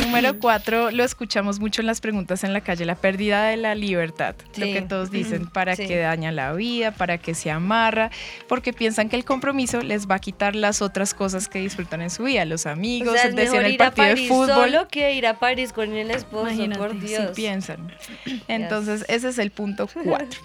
Número 0.00 0.38
cuatro, 0.38 0.90
lo 0.92 1.04
escuchamos 1.04 1.58
mucho 1.60 1.82
en 1.82 1.86
las 1.86 2.00
preguntas 2.00 2.42
en 2.44 2.52
la 2.52 2.60
calle, 2.62 2.84
la 2.86 2.94
pérdida 2.94 3.44
de 3.44 3.56
la 3.56 3.74
libertad. 3.74 4.34
Lo 4.56 4.64
que 4.66 4.80
todos 4.82 5.10
dicen, 5.10 5.46
para 5.46 5.76
Sí. 5.76 5.86
que 5.86 5.98
daña 5.98 6.32
la 6.32 6.52
vida, 6.54 6.92
para 6.92 7.18
que 7.18 7.34
se 7.34 7.50
amarra, 7.50 8.10
porque 8.48 8.72
piensan 8.72 9.08
que 9.10 9.16
el 9.16 9.24
compromiso 9.24 9.82
les 9.82 10.08
va 10.08 10.14
a 10.14 10.18
quitar 10.20 10.54
las 10.56 10.80
otras 10.80 11.12
cosas 11.12 11.48
que 11.48 11.58
disfrutan 11.58 12.00
en 12.02 12.08
su 12.10 12.22
vida, 12.22 12.44
los 12.44 12.66
amigos, 12.66 13.10
O 13.14 13.16
sea, 13.16 13.24
es 13.28 13.34
decían 13.36 13.52
mejor 13.52 13.64
el 13.66 13.72
ir 13.74 13.82
a 13.82 13.90
partido 13.90 14.14
de 14.16 14.28
fútbol. 14.28 14.48
solo 14.70 14.88
que 14.88 15.12
ir 15.12 15.26
a 15.26 15.34
París 15.38 15.72
con 15.72 15.92
el 15.94 16.10
esposo, 16.10 16.48
Imagínate, 16.50 16.78
por 16.78 16.98
Dios. 16.98 17.30
piensan. 17.34 17.92
Entonces, 18.48 19.04
ese 19.08 19.28
es 19.28 19.38
el 19.38 19.50
punto 19.50 19.86
cuatro. 20.04 20.40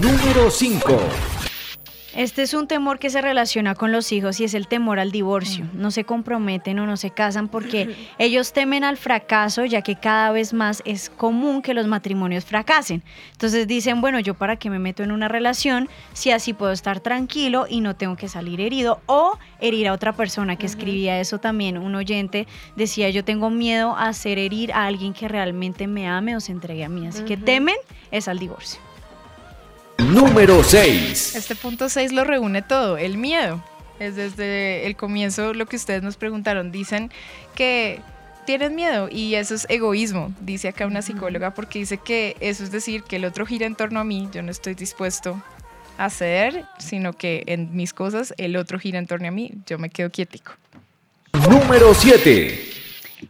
Número 0.00 0.50
5. 0.50 1.00
Este 2.14 2.42
es 2.42 2.52
un 2.52 2.66
temor 2.66 2.98
que 2.98 3.08
se 3.08 3.22
relaciona 3.22 3.74
con 3.74 3.90
los 3.90 4.12
hijos 4.12 4.38
y 4.38 4.44
es 4.44 4.52
el 4.52 4.68
temor 4.68 4.98
al 4.98 5.10
divorcio. 5.12 5.66
No 5.72 5.90
se 5.90 6.04
comprometen 6.04 6.78
o 6.78 6.86
no 6.86 6.98
se 6.98 7.10
casan 7.10 7.48
porque 7.48 7.96
ellos 8.18 8.52
temen 8.52 8.84
al 8.84 8.98
fracaso 8.98 9.64
ya 9.64 9.80
que 9.80 9.96
cada 9.96 10.30
vez 10.30 10.52
más 10.52 10.82
es 10.84 11.08
común 11.08 11.62
que 11.62 11.72
los 11.72 11.86
matrimonios 11.86 12.44
fracasen. 12.44 13.02
Entonces 13.32 13.66
dicen, 13.66 14.02
bueno, 14.02 14.20
yo 14.20 14.34
para 14.34 14.56
qué 14.56 14.68
me 14.68 14.78
meto 14.78 15.02
en 15.02 15.10
una 15.10 15.28
relación 15.28 15.88
si 16.12 16.30
así 16.30 16.52
puedo 16.52 16.72
estar 16.72 17.00
tranquilo 17.00 17.66
y 17.68 17.80
no 17.80 17.96
tengo 17.96 18.16
que 18.16 18.28
salir 18.28 18.60
herido 18.60 19.00
o 19.06 19.38
herir 19.60 19.88
a 19.88 19.94
otra 19.94 20.12
persona 20.12 20.56
que 20.56 20.66
escribía 20.66 21.18
eso 21.18 21.38
también. 21.38 21.78
Un 21.78 21.94
oyente 21.94 22.46
decía, 22.76 23.08
yo 23.08 23.24
tengo 23.24 23.48
miedo 23.48 23.96
a 23.96 24.08
hacer 24.08 24.38
herir 24.38 24.72
a 24.72 24.84
alguien 24.84 25.14
que 25.14 25.28
realmente 25.28 25.86
me 25.86 26.08
ame 26.08 26.36
o 26.36 26.40
se 26.40 26.52
entregue 26.52 26.84
a 26.84 26.90
mí. 26.90 27.06
Así 27.06 27.24
que 27.24 27.38
temen 27.38 27.76
es 28.10 28.28
al 28.28 28.38
divorcio. 28.38 28.91
Número 29.98 30.62
6. 30.62 31.36
Este 31.36 31.54
punto 31.54 31.88
6 31.88 32.12
lo 32.12 32.24
reúne 32.24 32.62
todo, 32.62 32.96
el 32.96 33.16
miedo. 33.18 33.62
Es 33.98 34.16
desde 34.16 34.86
el 34.86 34.96
comienzo 34.96 35.54
lo 35.54 35.66
que 35.66 35.76
ustedes 35.76 36.02
nos 36.02 36.16
preguntaron. 36.16 36.72
Dicen 36.72 37.10
que 37.54 38.00
tienen 38.44 38.74
miedo 38.74 39.08
y 39.10 39.34
eso 39.34 39.54
es 39.54 39.66
egoísmo, 39.68 40.32
dice 40.40 40.68
acá 40.68 40.86
una 40.86 41.02
psicóloga, 41.02 41.54
porque 41.54 41.78
dice 41.78 41.98
que 41.98 42.36
eso 42.40 42.64
es 42.64 42.72
decir 42.72 43.04
que 43.04 43.16
el 43.16 43.24
otro 43.24 43.46
gira 43.46 43.66
en 43.66 43.76
torno 43.76 44.00
a 44.00 44.04
mí, 44.04 44.28
yo 44.32 44.42
no 44.42 44.50
estoy 44.50 44.74
dispuesto 44.74 45.40
a 45.98 46.10
ceder, 46.10 46.64
sino 46.78 47.12
que 47.12 47.44
en 47.46 47.74
mis 47.76 47.92
cosas 47.92 48.34
el 48.38 48.56
otro 48.56 48.78
gira 48.78 48.98
en 48.98 49.06
torno 49.06 49.28
a 49.28 49.30
mí, 49.30 49.52
yo 49.66 49.78
me 49.78 49.90
quedo 49.90 50.10
quietico. 50.10 50.52
Número 51.48 51.94
7. 51.94 52.70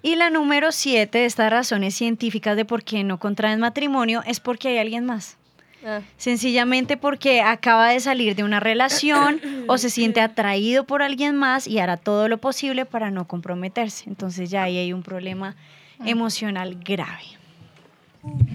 Y 0.01 0.17
la 0.17 0.31
número 0.31 0.73
siete 0.73 1.19
de 1.19 1.27
estas 1.27 1.51
razones 1.51 1.95
científicas 1.95 2.57
de 2.57 2.65
por 2.65 2.83
qué 2.83 3.05
no 3.05 3.19
contraen 3.19 3.61
matrimonio 3.61 4.23
es 4.27 4.41
porque 4.41 4.69
hay 4.69 4.79
alguien 4.79 5.05
más. 5.05 5.37
Ah. 5.85 6.01
Sencillamente 6.17 6.97
porque 6.97 7.43
acaba 7.43 7.91
de 7.91 8.01
salir 8.01 8.35
de 8.35 8.45
una 8.45 8.61
relación 8.61 9.41
o 9.69 9.79
se 9.79 9.91
siente 9.91 10.21
atraído 10.21 10.85
por 10.85 11.03
alguien 11.03 11.37
más 11.37 11.67
y 11.67 11.79
hará 11.79 11.97
todo 11.97 12.29
lo 12.29 12.39
posible 12.39 12.87
para 12.87 13.11
no 13.11 13.27
comprometerse. 13.27 14.05
Entonces 14.09 14.51
ya 14.51 14.65
ahí 14.65 14.79
hay 14.79 14.93
un 14.93 15.03
problema 15.03 15.57
emocional 16.05 16.79
grave. 16.85 17.25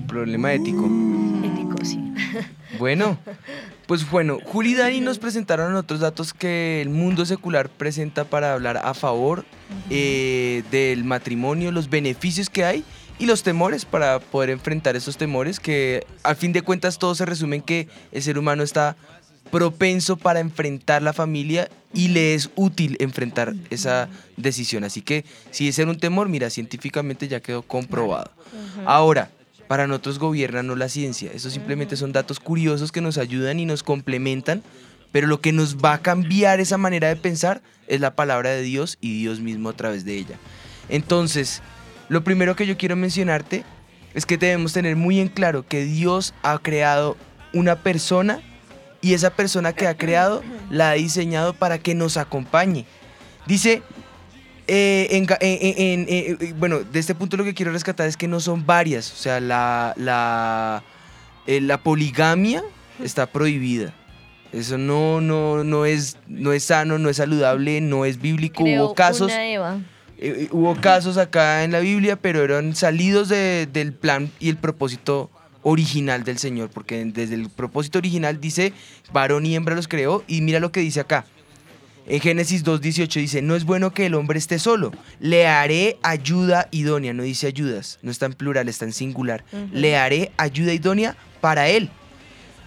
Problema 0.07 0.53
ético. 0.53 0.89
Ético, 1.43 1.83
sí. 1.83 1.99
Bueno, 2.79 3.17
pues 3.87 4.09
bueno, 4.11 4.39
Juli 4.43 4.71
y 4.71 4.75
Dani 4.75 4.99
nos 4.99 5.17
presentaron 5.19 5.73
otros 5.75 6.01
datos 6.01 6.33
que 6.33 6.81
el 6.81 6.89
mundo 6.89 7.25
secular 7.25 7.69
presenta 7.69 8.25
para 8.25 8.53
hablar 8.53 8.77
a 8.83 8.93
favor 8.93 9.45
eh, 9.89 10.63
del 10.69 11.05
matrimonio, 11.05 11.71
los 11.71 11.89
beneficios 11.89 12.49
que 12.49 12.65
hay 12.65 12.83
y 13.19 13.25
los 13.25 13.43
temores 13.43 13.85
para 13.85 14.19
poder 14.19 14.49
enfrentar 14.49 14.95
esos 14.95 15.17
temores 15.17 15.59
que 15.59 16.05
al 16.23 16.35
fin 16.35 16.53
de 16.53 16.61
cuentas 16.61 16.99
todo 16.99 17.15
se 17.15 17.25
resume 17.25 17.57
en 17.57 17.61
que 17.61 17.87
el 18.11 18.21
ser 18.21 18.37
humano 18.37 18.63
está 18.63 18.95
propenso 19.51 20.17
para 20.17 20.39
enfrentar 20.39 21.01
la 21.01 21.13
familia 21.13 21.69
y 21.93 22.09
le 22.09 22.33
es 22.33 22.49
útil 22.55 22.97
enfrentar 22.99 23.53
esa 23.69 24.09
decisión. 24.35 24.83
Así 24.83 25.01
que 25.01 25.25
si 25.51 25.67
ese 25.67 25.83
era 25.83 25.91
un 25.91 25.99
temor, 25.99 26.29
mira, 26.29 26.49
científicamente 26.49 27.27
ya 27.27 27.39
quedó 27.39 27.61
comprobado. 27.61 28.31
Ahora, 28.85 29.31
para 29.67 29.87
nosotros 29.87 30.19
gobierna 30.19 30.63
no 30.63 30.75
la 30.75 30.89
ciencia, 30.89 31.31
eso 31.33 31.49
simplemente 31.49 31.97
son 31.97 32.13
datos 32.13 32.39
curiosos 32.39 32.91
que 32.91 33.01
nos 33.01 33.17
ayudan 33.17 33.59
y 33.59 33.65
nos 33.65 33.83
complementan, 33.83 34.63
pero 35.11 35.27
lo 35.27 35.41
que 35.41 35.51
nos 35.51 35.77
va 35.77 35.93
a 35.93 36.01
cambiar 36.01 36.59
esa 36.59 36.77
manera 36.77 37.07
de 37.07 37.15
pensar 37.15 37.61
es 37.87 37.99
la 37.99 38.15
palabra 38.15 38.51
de 38.51 38.61
Dios 38.61 38.97
y 39.01 39.19
Dios 39.19 39.39
mismo 39.39 39.69
a 39.69 39.73
través 39.73 40.05
de 40.05 40.17
ella. 40.17 40.35
Entonces, 40.89 41.61
lo 42.09 42.23
primero 42.23 42.55
que 42.55 42.65
yo 42.67 42.77
quiero 42.77 42.95
mencionarte 42.95 43.63
es 44.13 44.25
que 44.25 44.37
debemos 44.37 44.73
tener 44.73 44.95
muy 44.95 45.19
en 45.19 45.27
claro 45.27 45.65
que 45.67 45.83
Dios 45.85 46.33
ha 46.43 46.57
creado 46.59 47.17
una 47.53 47.75
persona 47.77 48.39
y 49.01 49.13
esa 49.13 49.29
persona 49.31 49.73
que 49.73 49.87
ha 49.87 49.95
creado 49.95 50.43
la 50.69 50.89
ha 50.91 50.93
diseñado 50.93 51.53
para 51.53 51.77
que 51.77 51.93
nos 51.95 52.17
acompañe. 52.17 52.85
Dice, 53.45 53.81
eh, 54.67 55.07
en, 55.11 55.27
ga- 55.27 55.37
en- 55.39 55.59
en- 55.61 55.77
en- 55.77 56.05
eh, 56.09 56.37
eh, 56.39 56.53
bueno, 56.57 56.79
de 56.79 56.99
este 56.99 57.15
punto 57.15 57.37
lo 57.37 57.43
que 57.43 57.53
quiero 57.53 57.71
rescatar 57.71 58.07
es 58.07 58.17
que 58.17 58.27
no 58.27 58.39
son 58.39 58.65
varias, 58.65 59.11
o 59.13 59.15
sea, 59.15 59.39
la, 59.39 59.93
la, 59.97 60.83
eh, 61.45 61.61
la 61.61 61.77
poligamia 61.77 62.63
está 63.03 63.27
prohibida. 63.27 63.93
Eso 64.51 64.77
no, 64.77 65.21
no, 65.21 65.63
no, 65.63 65.85
es, 65.85 66.17
no 66.27 66.51
es 66.53 66.63
sano, 66.63 66.97
no 66.97 67.09
es 67.09 67.17
saludable, 67.17 67.81
no 67.81 68.05
es 68.05 68.19
bíblico. 68.19 68.63
Creo 68.63 68.85
Hubo 68.87 68.95
casos, 68.95 69.31
una 69.31 69.47
Eva. 69.47 69.77
Eh, 70.19 70.47
hubo 70.51 70.75
casos 70.75 71.17
acá 71.17 71.63
en 71.63 71.71
la 71.71 71.79
Biblia, 71.79 72.15
pero 72.15 72.43
eran 72.43 72.75
salidos 72.75 73.29
de- 73.29 73.67
del 73.71 73.93
plan 73.93 74.31
y 74.39 74.49
el 74.49 74.57
propósito 74.57 75.29
original 75.63 76.23
del 76.23 76.37
Señor, 76.37 76.69
porque 76.69 77.03
desde 77.05 77.35
el 77.35 77.49
propósito 77.49 77.99
original 77.99 78.39
dice, 78.39 78.73
varón 79.11 79.45
y 79.45 79.55
hembra 79.55 79.75
los 79.75 79.87
creó, 79.87 80.23
y 80.27 80.41
mira 80.41 80.59
lo 80.59 80.71
que 80.71 80.79
dice 80.79 80.99
acá. 81.01 81.25
En 82.09 82.21
Génesis 82.21 82.63
2.18 82.63 83.19
dice, 83.19 83.41
no 83.41 83.53
es 83.55 83.65
bueno 83.65 83.91
que 83.93 84.05
el 84.05 84.13
hombre 84.15 84.39
esté 84.39 84.59
solo, 84.59 84.91
le 85.19 85.45
haré 85.45 85.97
ayuda 86.03 86.69
idónea, 86.71 87.13
no 87.13 87.23
dice 87.23 87.47
ayudas, 87.47 87.99
no 88.01 88.11
está 88.11 88.27
en 88.27 88.33
plural, 88.33 88.69
está 88.69 88.85
en 88.85 88.93
singular, 88.93 89.43
le 89.73 89.97
haré 89.97 90.31
ayuda 90.37 90.71
idónea 90.73 91.17
para 91.41 91.67
él. 91.67 91.89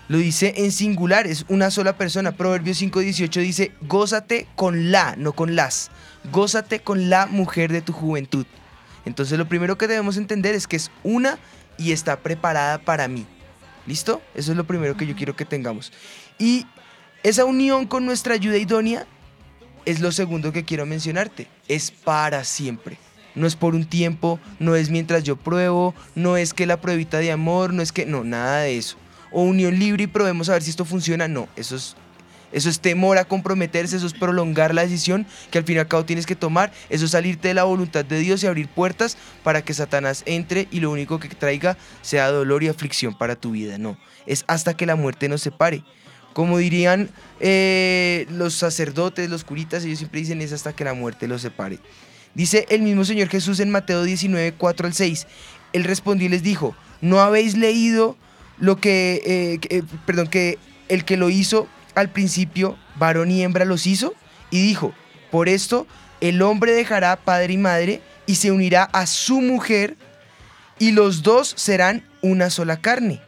lo 0.09 0.19
dice 0.19 0.53
en 0.57 0.73
singular, 0.73 1.27
es 1.29 1.45
una 1.49 1.71
sola 1.71 1.97
persona. 1.97 2.33
Proverbios 2.33 2.83
5:18 2.83 3.41
dice, 3.41 3.71
gózate 3.83 4.47
con 4.57 4.91
la, 4.91 5.15
no 5.17 5.33
con 5.33 5.55
las. 5.55 5.91
Gózate 6.33 6.81
con 6.81 7.11
la 7.11 7.27
mujer 7.27 7.73
de 7.73 7.83
tu 7.83 7.93
juventud. 7.93 8.47
Entonces 9.05 9.39
lo 9.39 9.49
primero 9.49 9.79
que 9.79 9.89
debemos 9.89 10.17
entender 10.17 10.55
es 10.55 10.67
que 10.67 10.77
es 10.77 10.91
una 11.03 11.39
y 11.79 11.93
está 11.93 12.19
preparada 12.21 12.79
para 12.79 13.09
mí. 13.09 13.27
¿Listo? 13.87 14.21
Eso 14.35 14.53
es 14.53 14.57
lo 14.57 14.65
primero 14.65 14.97
que 14.97 15.07
yo 15.07 15.17
quiero 15.17 15.35
que 15.35 15.45
tengamos. 15.45 15.93
Y 16.39 16.67
esa 17.23 17.45
unión 17.45 17.87
con 17.87 18.07
nuestra 18.07 18.35
ayuda 18.35 18.59
idónea 18.59 19.07
es 19.85 20.01
lo 20.01 20.13
segundo 20.13 20.53
que 20.53 20.65
quiero 20.65 20.87
mencionarte. 20.87 21.49
Es 21.69 21.91
para 21.91 22.45
siempre. 22.45 22.99
No 23.35 23.47
es 23.47 23.57
por 23.57 23.75
un 23.75 23.87
tiempo, 23.87 24.41
no 24.59 24.75
es 24.75 24.91
mientras 24.91 25.23
yo 25.23 25.37
pruebo, 25.37 25.95
no 26.15 26.37
es 26.37 26.53
que 26.53 26.67
la 26.67 26.81
pruebita 26.81 27.19
de 27.19 27.31
amor, 27.31 27.73
no 27.73 27.81
es 27.81 27.93
que, 27.93 28.05
no, 28.05 28.25
nada 28.25 28.61
de 28.61 28.77
eso. 28.77 28.97
O 29.31 29.43
unión 29.43 29.79
libre 29.79 30.05
y 30.05 30.07
probemos 30.09 30.49
a 30.49 30.55
ver 30.55 30.63
si 30.63 30.71
esto 30.71 30.85
funciona, 30.85 31.29
no, 31.29 31.49
eso 31.55 31.77
es, 31.77 31.97
eso 32.53 32.69
es 32.69 32.81
temor 32.81 33.19
a 33.19 33.25
comprometerse, 33.25 33.97
eso 33.97 34.07
es 34.07 34.15
prolongar 34.15 34.75
la 34.75 34.83
decisión 34.83 35.27
que 35.51 35.59
al 35.59 35.65
fin 35.65 35.77
y 35.77 35.79
al 35.79 35.89
cabo 35.89 36.05
tienes 36.05 36.27
que 36.27 36.37
tomar, 36.37 36.73
eso 36.89 37.05
es 37.05 37.13
salirte 37.13 37.49
de 37.49 37.55
la 37.55 37.65
voluntad 37.65 38.05
de 38.05 38.19
Dios 38.19 38.43
y 38.43 38.47
abrir 38.47 38.69
puertas 38.69 39.17
para 39.43 39.63
que 39.63 39.75
Satanás 39.75 40.23
entre 40.27 40.69
y 40.71 40.81
lo 40.81 40.91
único 40.91 41.21
que 41.21 41.29
traiga 41.29 41.77
sea 42.03 42.31
dolor 42.31 42.63
y 42.63 42.69
aflicción 42.69 43.17
para 43.17 43.37
tu 43.37 43.53
vida, 43.53 43.79
no, 43.79 43.99
es 44.27 44.45
hasta 44.47 44.75
que 44.75 44.87
la 44.87 44.97
muerte 44.97 45.29
nos 45.29 45.43
separe. 45.43 45.85
Como 46.33 46.59
dirían 46.59 47.11
eh, 47.41 48.27
los 48.31 48.55
sacerdotes, 48.55 49.29
los 49.29 49.43
curitas, 49.43 49.85
ellos 49.85 49.99
siempre 49.99 50.21
dicen 50.21 50.41
es 50.41 50.53
hasta 50.53 50.73
que 50.73 50.85
la 50.85 50.95
muerte 50.95 51.27
los 51.27 51.43
separe. 51.43 51.81
Dice 52.35 52.67
el 52.71 52.83
mismo 52.83 53.05
Señor 53.05 53.29
Jesús 53.29 53.59
en 53.59 53.71
Mateo 53.71 54.05
19, 54.05 54.53
4 54.53 54.87
al 54.87 54.95
6. 54.95 55.27
Él 55.73 55.85
respondió 55.85 56.27
y 56.27 56.31
les 56.31 56.45
dijo, 56.45 56.77
¿no 57.01 57.21
habéis 57.21 57.57
leído 57.57 58.17
lo 58.59 58.77
que, 58.77 59.23
eh, 59.25 59.59
eh, 59.71 59.83
perdón, 60.07 60.29
que 60.29 60.59
el 60.89 61.05
que 61.05 61.17
lo 61.17 61.31
hizo 61.31 61.67
al 62.01 62.11
principio, 62.11 62.77
varón 62.97 63.31
y 63.31 63.43
hembra 63.43 63.65
los 63.65 63.87
hizo? 63.87 64.15
Y 64.51 64.61
dijo, 64.63 64.93
por 65.31 65.49
esto 65.49 65.87
el 66.21 66.43
hombre 66.43 66.73
dejará 66.73 67.17
padre 67.17 67.55
y 67.55 67.59
madre 67.59 68.03
y 68.27 68.35
se 68.37 68.51
unirá 68.51 68.85
a 68.85 69.07
su 69.07 69.41
mujer 69.41 69.97
y 70.79 70.93
los 70.93 71.23
dos 71.23 71.53
serán 71.57 72.05
una 72.23 72.51
sola 72.51 72.81
carne. 72.81 73.21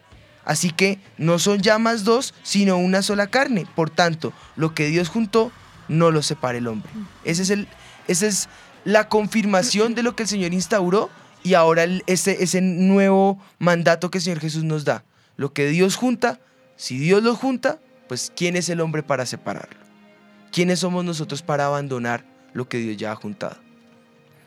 Así 0.44 0.70
que 0.70 0.98
no 1.18 1.38
son 1.38 1.60
ya 1.62 1.78
más 1.78 2.02
dos, 2.04 2.34
sino 2.42 2.76
una 2.76 3.02
sola 3.02 3.28
carne. 3.28 3.66
Por 3.76 3.90
tanto, 3.90 4.32
lo 4.56 4.74
que 4.74 4.86
Dios 4.88 5.08
juntó, 5.08 5.52
no 5.88 6.10
lo 6.10 6.22
separe 6.22 6.58
el 6.58 6.66
hombre. 6.66 6.90
Ese 7.24 7.42
es 7.42 7.50
el, 7.50 7.68
esa 8.08 8.26
es 8.26 8.48
la 8.84 9.08
confirmación 9.08 9.94
de 9.94 10.02
lo 10.02 10.16
que 10.16 10.24
el 10.24 10.28
Señor 10.28 10.52
instauró 10.52 11.10
y 11.44 11.54
ahora 11.54 11.84
el- 11.84 12.02
ese, 12.06 12.42
ese 12.42 12.60
nuevo 12.60 13.40
mandato 13.58 14.10
que 14.10 14.18
el 14.18 14.24
Señor 14.24 14.40
Jesús 14.40 14.64
nos 14.64 14.84
da. 14.84 15.04
Lo 15.36 15.52
que 15.52 15.66
Dios 15.68 15.96
junta, 15.96 16.40
si 16.76 16.98
Dios 16.98 17.22
lo 17.22 17.36
junta, 17.36 17.78
pues 18.12 18.30
¿quién 18.36 18.56
es 18.56 18.68
el 18.68 18.82
hombre 18.82 19.02
para 19.02 19.24
separarlo? 19.24 19.80
¿Quiénes 20.50 20.80
somos 20.80 21.02
nosotros 21.02 21.40
para 21.40 21.64
abandonar 21.64 22.26
lo 22.52 22.68
que 22.68 22.76
Dios 22.76 22.98
ya 22.98 23.10
ha 23.10 23.16
juntado? 23.16 23.56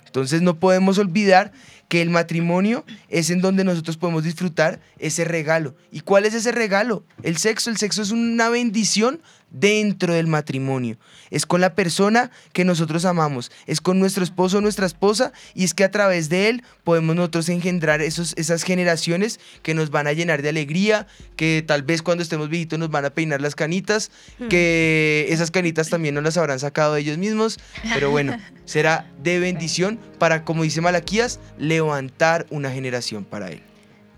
Entonces 0.06 0.44
no 0.44 0.60
podemos 0.60 1.00
olvidar 1.00 1.52
que 1.88 2.04
el 2.04 2.12
matrimonio 2.12 2.86
es 3.10 3.32
en 3.32 3.42
donde 3.42 3.64
nosotros 3.64 3.98
podemos 3.98 4.24
disfrutar 4.24 4.82
ese 5.00 5.26
regalo. 5.26 5.76
¿Y 5.92 6.02
cuál 6.02 6.28
es 6.28 6.36
ese 6.36 6.52
regalo? 6.52 7.06
El 7.24 7.38
sexo. 7.38 7.72
El 7.72 7.78
sexo 7.78 8.04
es 8.04 8.12
una 8.12 8.50
bendición 8.50 9.20
dentro 9.60 10.14
del 10.14 10.28
matrimonio. 10.28 10.98
Es 11.32 11.46
con 11.46 11.62
la 11.62 11.76
persona 11.76 12.32
que 12.54 12.66
nosotros 12.66 13.06
amamos. 13.06 13.52
Es 13.66 13.82
con 13.82 14.00
nuestro 14.00 14.24
esposo 14.24 14.58
o 14.58 14.62
nuestra 14.62 14.86
esposa. 14.86 15.32
Y 15.54 15.64
es 15.64 15.74
que 15.74 15.84
a 15.84 15.92
través 15.92 16.30
de 16.30 16.50
él 16.50 16.64
podemos 16.84 17.16
nosotros 17.16 17.50
engendrar 17.50 18.02
esos, 18.02 18.34
esas 18.38 18.64
generaciones 18.64 19.40
que 19.64 19.74
nos 19.74 19.90
van 19.90 20.08
a 20.08 20.14
llenar 20.14 20.42
de 20.42 20.50
alegría, 20.50 21.08
que 21.36 21.64
tal 21.66 21.84
vez 21.84 22.02
cuando 22.02 22.22
estemos 22.22 22.50
viejitos 22.50 22.78
nos 22.80 22.90
van 22.90 23.06
a 23.06 23.10
peinar 23.10 23.42
las 23.42 23.56
canitas, 23.56 24.12
que 24.50 25.26
esas 25.30 25.52
canitas 25.52 25.90
también 25.90 26.16
nos 26.16 26.24
las 26.24 26.38
habrán 26.38 26.60
sacado 26.60 26.96
ellos 26.96 27.18
mismos. 27.18 27.60
Pero 27.94 28.12
bueno, 28.12 28.38
será 28.66 29.10
de 29.24 29.40
bendición 29.40 30.00
para, 30.20 30.44
como 30.44 30.64
dice 30.64 30.82
Malaquías, 30.82 31.40
levantar 31.58 32.46
una 32.50 32.72
generación 32.72 33.24
para 33.24 33.52
él. 33.52 33.75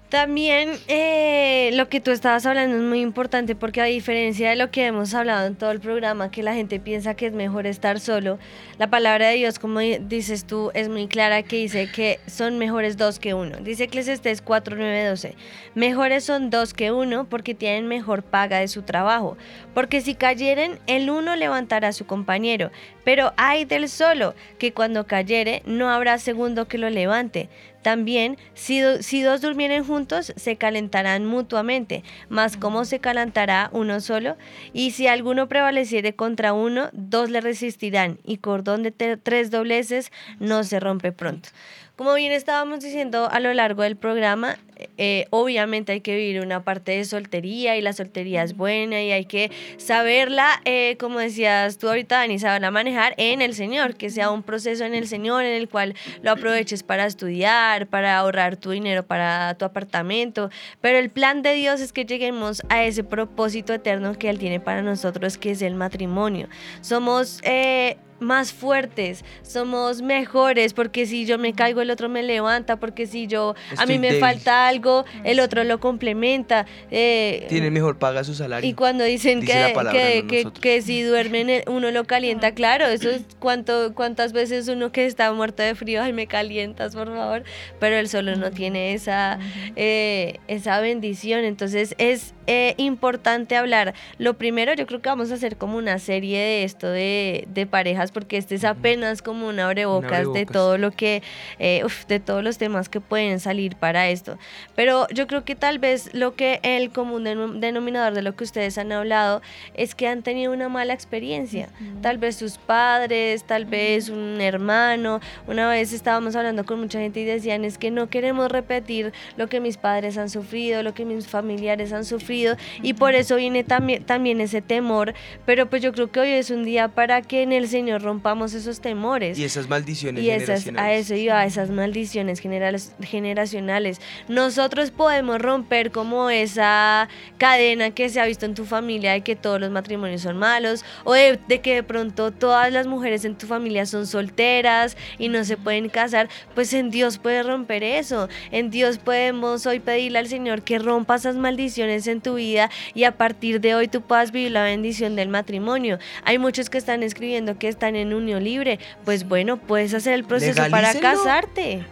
También 0.10 0.72
eh, 0.88 1.72
lo 1.74 1.90
que 1.90 2.00
tú 2.00 2.12
estabas 2.12 2.46
hablando 2.46 2.78
es 2.78 2.82
muy 2.82 3.02
importante 3.02 3.56
porque 3.56 3.82
a 3.82 3.86
diferencia 3.86 4.50
de 4.50 4.56
lo 4.56 4.72
que 4.72 4.86
hemos 4.86 5.14
hablado 5.14 5.46
en 5.48 5.56
todo 5.56 5.72
el 5.72 5.82
programa, 5.82 6.32
que 6.32 6.44
la 6.44 6.54
gente 6.54 6.80
piensa 6.80 7.14
que 7.16 7.26
es 7.26 7.34
mejor 7.34 7.68
estar 7.68 8.00
solo, 8.00 8.40
la 8.78 8.90
palabra 8.90 9.28
de 9.28 9.36
Dios, 9.36 9.60
como 9.60 9.80
di- 9.82 9.98
dices 9.98 10.46
tú, 10.46 10.72
es 10.74 10.88
muy 10.88 11.08
clara 11.10 11.44
que 11.44 11.58
dice 11.58 11.92
que 11.92 12.22
son 12.26 12.58
mejores 12.58 12.96
dos 12.96 13.20
que 13.20 13.34
uno. 13.34 13.58
Dice 13.58 13.84
Eclesiastés 13.84 14.42
4, 14.42 14.78
9, 14.78 15.10
12. 15.10 15.36
Mejores 15.76 16.24
son 16.24 16.50
dos 16.52 16.74
que 16.74 16.94
uno 16.94 17.28
porque 17.28 17.54
tienen 17.54 17.88
mejor 17.90 18.24
paga 18.24 18.60
de 18.60 18.70
su 18.70 18.84
trabajo. 18.84 19.36
Porque 19.74 20.00
si 20.00 20.16
cayeren, 20.16 20.80
el 20.88 21.10
uno 21.10 21.36
levantará 21.36 21.90
a 21.90 21.94
su 21.94 22.06
compañero. 22.06 22.72
Pero 23.04 23.34
hay 23.36 23.66
del 23.66 23.90
solo, 23.90 24.36
que 24.58 24.72
cuando 24.72 25.06
cayere 25.06 25.64
no 25.66 25.90
habrá 25.90 26.18
segundo 26.18 26.68
que 26.70 26.78
lo 26.78 26.90
levante. 26.90 27.50
También, 27.82 28.38
si, 28.54 28.80
do- 28.82 29.02
si 29.02 29.22
dos 29.22 29.42
durmieren 29.42 29.84
juntos, 29.86 30.34
se 30.36 30.56
calentarán 30.58 31.26
mutuamente. 31.26 32.04
Mas 32.30 32.58
¿cómo 32.58 32.84
se 32.86 33.00
calentará 33.00 33.70
uno 33.72 34.02
solo? 34.02 34.36
Y 34.74 34.92
si 34.92 35.08
alguno 35.08 35.48
prevaleciere 35.48 36.16
contra 36.16 36.54
uno, 36.54 36.90
dos 36.94 37.30
le 37.30 37.40
resistirán. 37.42 38.20
Y 38.24 38.38
cordón 38.38 38.84
de 38.84 38.92
tres 38.92 39.52
dobleces 39.52 40.12
no 40.40 40.64
se 40.64 40.80
rompe 40.80 41.12
pronto. 41.12 41.50
Como 41.98 42.14
bien 42.14 42.32
estábamos 42.32 42.82
diciendo 42.82 43.28
a 43.32 43.40
lo 43.40 43.52
largo 43.56 43.82
del 43.82 43.96
programa, 43.96 44.60
eh, 45.00 45.26
obviamente 45.32 45.94
hay 45.94 46.02
que 46.02 46.16
vivir 46.16 46.42
una 46.42 46.64
parte 46.64 46.92
de 46.92 47.04
soltería 47.06 47.76
y 47.76 47.82
la 47.82 47.92
soltería 47.92 48.44
es 48.44 48.56
buena 48.56 49.02
y 49.02 49.12
hay 49.12 49.26
que 49.26 49.50
saberla, 49.78 50.62
eh, 50.66 50.96
como 51.00 51.18
decías 51.18 51.80
tú 51.80 51.88
ahorita, 51.88 52.18
Dani, 52.18 52.38
saberla 52.38 52.70
manejar 52.70 53.16
en 53.18 53.42
el 53.42 53.56
Señor, 53.56 53.96
que 53.96 54.12
sea 54.12 54.30
un 54.30 54.44
proceso 54.44 54.86
en 54.86 54.94
el 54.94 55.08
Señor 55.08 55.44
en 55.44 55.54
el 55.54 55.70
cual 55.70 55.96
lo 56.22 56.30
aproveches 56.30 56.84
para 56.84 57.08
estudiar, 57.08 57.88
para 57.88 58.16
ahorrar 58.20 58.58
tu 58.58 58.70
dinero 58.70 59.02
para 59.02 59.56
tu 59.56 59.66
apartamento, 59.66 60.52
pero 60.82 61.00
el 61.00 61.10
plan 61.10 61.42
de 61.42 61.56
Dios 61.56 61.82
es 61.82 61.94
que 61.94 62.06
lleguemos 62.06 62.62
a 62.70 62.84
ese 62.84 63.04
propósito 63.04 63.74
eterno 63.74 64.14
que 64.20 64.30
Él 64.30 64.38
tiene 64.38 64.60
para 64.60 64.84
nosotros, 64.84 65.40
que 65.40 65.50
es 65.50 65.64
el 65.64 65.74
matrimonio. 65.74 66.48
Somos... 66.82 67.40
eh, 67.44 67.98
más 68.20 68.52
fuertes, 68.54 69.24
somos 69.44 70.02
mejores, 70.02 70.74
porque 70.74 71.06
si 71.06 71.26
yo 71.26 71.38
me 71.38 71.54
caigo 71.54 71.82
el 71.82 71.92
otro 71.92 72.10
me 72.10 72.24
levanta, 72.24 72.78
porque 72.78 73.06
si 73.08 73.28
yo 73.28 73.56
a 73.78 73.86
mí 73.86 74.00
me 74.00 74.08
débil. 74.08 74.22
falta 74.22 74.68
algo, 74.68 75.06
el 75.24 75.40
otro 75.40 75.64
lo 75.64 75.80
complementa. 75.80 76.66
eh, 76.92 77.46
Tiene 77.50 77.70
mejor 77.72 77.98
paga 78.00 78.24
su 78.24 78.34
salario. 78.34 78.68
y 78.70 78.74
cuando 78.74 79.04
dicen 79.04 79.40
Dice 79.42 79.54
que, 79.54 79.60
la 79.60 79.74
palabra, 79.74 80.00
que, 80.00 80.22
no 80.24 80.28
que- 80.30 80.38
nosotros. 80.38 80.62
que 80.62 80.82
si 80.82 81.02
duermen 81.04 81.50
eh, 81.50 81.64
uno 81.68 81.92
lo 81.92 82.06
calienta, 82.06 82.54
claro, 82.54 82.86
eso 82.88 83.10
es 83.10 83.22
cuánto, 83.40 83.94
cuántas 83.94 84.34
veces 84.34 84.68
uno 84.68 84.92
que 84.92 85.06
está 85.06 85.32
muerto 85.34 85.62
de 85.64 85.76
frío, 85.76 86.02
ay 86.02 86.14
me 86.14 86.28
calientas 86.28 86.96
por 86.96 87.08
favor, 87.08 87.44
pero 87.80 87.98
el 87.98 88.10
solo 88.10 88.36
no 88.36 88.52
tiene 88.52 88.94
esa, 88.94 89.38
eh, 89.76 90.40
esa 90.48 90.80
bendición, 90.80 91.44
entonces 91.44 91.94
es 91.98 92.34
eh, 92.48 92.74
importante 92.78 93.56
hablar. 93.56 93.94
Lo 94.18 94.36
primero 94.36 94.74
yo 94.74 94.88
creo 94.88 95.02
que 95.02 95.10
vamos 95.10 95.32
a 95.32 95.36
hacer 95.36 95.58
como 95.58 95.78
una 95.78 96.00
serie 96.00 96.40
de 96.40 96.64
esto 96.64 96.88
de, 96.88 97.46
de 97.54 97.66
parejas, 97.68 98.12
porque 98.12 98.38
este 98.38 98.56
es 98.56 98.64
apenas 98.64 99.22
como 99.22 99.48
un 99.48 99.60
abrebocas, 99.60 100.10
de 100.12 100.16
abrebocas. 100.18 100.54
todo 100.54 100.78
lo 100.78 100.92
que, 100.92 101.22
eh, 101.60 101.82
uf, 101.86 102.06
de 102.08 102.20
todos 102.20 102.44
los 102.44 102.58
temas 102.58 102.90
que 102.90 103.02
pueden 103.02 103.40
salir 103.40 103.76
para 103.76 104.10
esto. 104.10 104.38
Pero 104.76 105.08
yo 105.10 105.28
creo 105.28 105.44
que 105.44 105.56
tal 105.56 105.80
vez 105.80 106.10
lo 106.14 106.36
que 106.36 106.60
el 106.64 106.92
común 106.92 107.26
denom- 107.26 107.60
denominador 107.60 108.14
de 108.14 108.22
lo 108.22 108.36
que 108.36 108.46
ustedes 108.46 108.78
han 108.78 108.92
hablado 108.92 109.42
es 109.74 109.94
que 109.94 110.08
han 110.08 110.24
tenido 110.24 110.54
una 110.54 110.70
mala 110.70 110.94
experiencia. 110.94 111.68
Tal 112.02 112.18
vez 112.18 112.38
sus 112.38 112.58
padres, 112.58 113.44
tal 113.44 113.66
vez 113.66 114.08
un 114.10 114.40
hermano. 114.40 115.20
Una 115.48 115.68
vez 115.70 115.92
estábamos 115.92 116.36
hablando 116.36 116.66
con 116.66 116.80
mucha 116.80 117.00
gente 117.00 117.20
y 117.20 117.26
decían 117.26 117.66
es 117.66 117.78
que 117.78 117.92
no 117.92 118.10
queremos 118.10 118.52
repetir 118.52 119.12
lo 119.36 119.48
que 119.48 119.60
mis 119.60 119.76
padres 119.78 120.18
han 120.18 120.30
sufrido, 120.30 120.82
lo 120.84 120.94
que 120.94 121.04
mis 121.04 121.28
familiares 121.28 121.92
han 121.92 122.06
sufrido 122.06 122.37
y 122.82 122.94
por 122.94 123.16
eso 123.16 123.36
viene 123.36 123.64
también, 123.64 124.04
también 124.04 124.42
ese 124.42 124.62
temor. 124.62 125.14
Pero 125.46 125.70
pues 125.70 125.82
yo 125.82 125.92
creo 125.94 126.12
que 126.12 126.20
hoy 126.20 126.30
es 126.32 126.50
un 126.52 126.64
día 126.64 126.88
para 126.90 127.22
que 127.22 127.42
en 127.44 127.52
el 127.52 127.68
Señor 127.68 128.02
rompamos 128.02 128.54
esos 128.54 128.80
temores. 128.82 129.38
Y 129.38 129.44
esas 129.44 129.68
maldiciones 129.70 130.24
Y 130.24 130.30
esas, 130.30 130.62
a 130.62 130.64
generacionales. 130.64 131.06
eso 131.06 131.16
iba, 131.16 131.40
a 131.40 131.46
esas 131.46 131.70
maldiciones 131.70 132.40
generales- 132.40 132.94
generacionales. 133.02 134.00
Nosotros 134.28 134.92
podemos 134.92 135.40
romper 135.42 135.92
como 135.92 136.30
esa 136.30 137.08
cadena 137.38 137.92
que 137.92 138.10
se 138.10 138.20
ha 138.20 138.26
visto 138.26 138.46
en 138.46 138.54
tu 138.56 138.66
familia 138.66 139.14
de 139.14 139.22
que 139.22 139.36
todos 139.36 139.60
los 139.60 139.72
matrimonios 139.72 140.22
son 140.22 140.38
malos 140.38 140.84
o 141.04 141.14
de, 141.14 141.40
de 141.48 141.62
que 141.62 141.76
de 141.76 141.84
pronto 141.84 142.32
todas 142.32 142.72
las 142.72 142.88
mujeres 142.88 143.26
en 143.26 143.36
tu 143.36 143.48
familia 143.48 143.86
son 143.86 144.08
solteras 144.08 144.98
y 145.18 145.30
no 145.30 145.44
se 145.44 145.58
pueden 145.58 145.90
casar. 145.90 146.30
Pues 146.56 146.74
en 146.74 146.90
Dios 146.90 147.18
puede 147.18 147.44
romper 147.44 147.84
eso. 147.84 148.30
En 148.52 148.70
Dios 148.70 148.98
podemos 148.98 149.66
hoy 149.66 149.80
pedirle 149.80 150.20
al 150.20 150.28
Señor 150.28 150.62
que 150.62 150.80
rompa 150.80 151.16
esas 151.16 151.36
maldiciones 151.36 152.08
en 152.08 152.22
tu 152.22 152.27
vida 152.36 152.70
y 152.94 153.04
a 153.04 153.18
partir 153.18 153.62
de 153.62 153.76
hoy 153.76 153.88
tú 153.88 154.02
puedas 154.02 154.32
vivir 154.32 154.52
la 154.52 154.64
bendición 154.64 155.16
del 155.16 155.30
matrimonio. 155.30 156.00
Hay 156.24 156.38
muchos 156.38 156.70
que 156.70 156.78
están 156.78 157.04
escribiendo 157.04 157.58
que 157.58 157.68
están 157.68 157.96
en 157.96 158.14
unión 158.14 158.44
libre. 158.44 158.80
Pues 159.06 159.28
bueno, 159.28 159.58
puedes 159.58 159.94
hacer 159.94 160.14
el 160.14 160.24
proceso 160.24 160.62
para 160.70 160.94
casarte. 161.00 161.84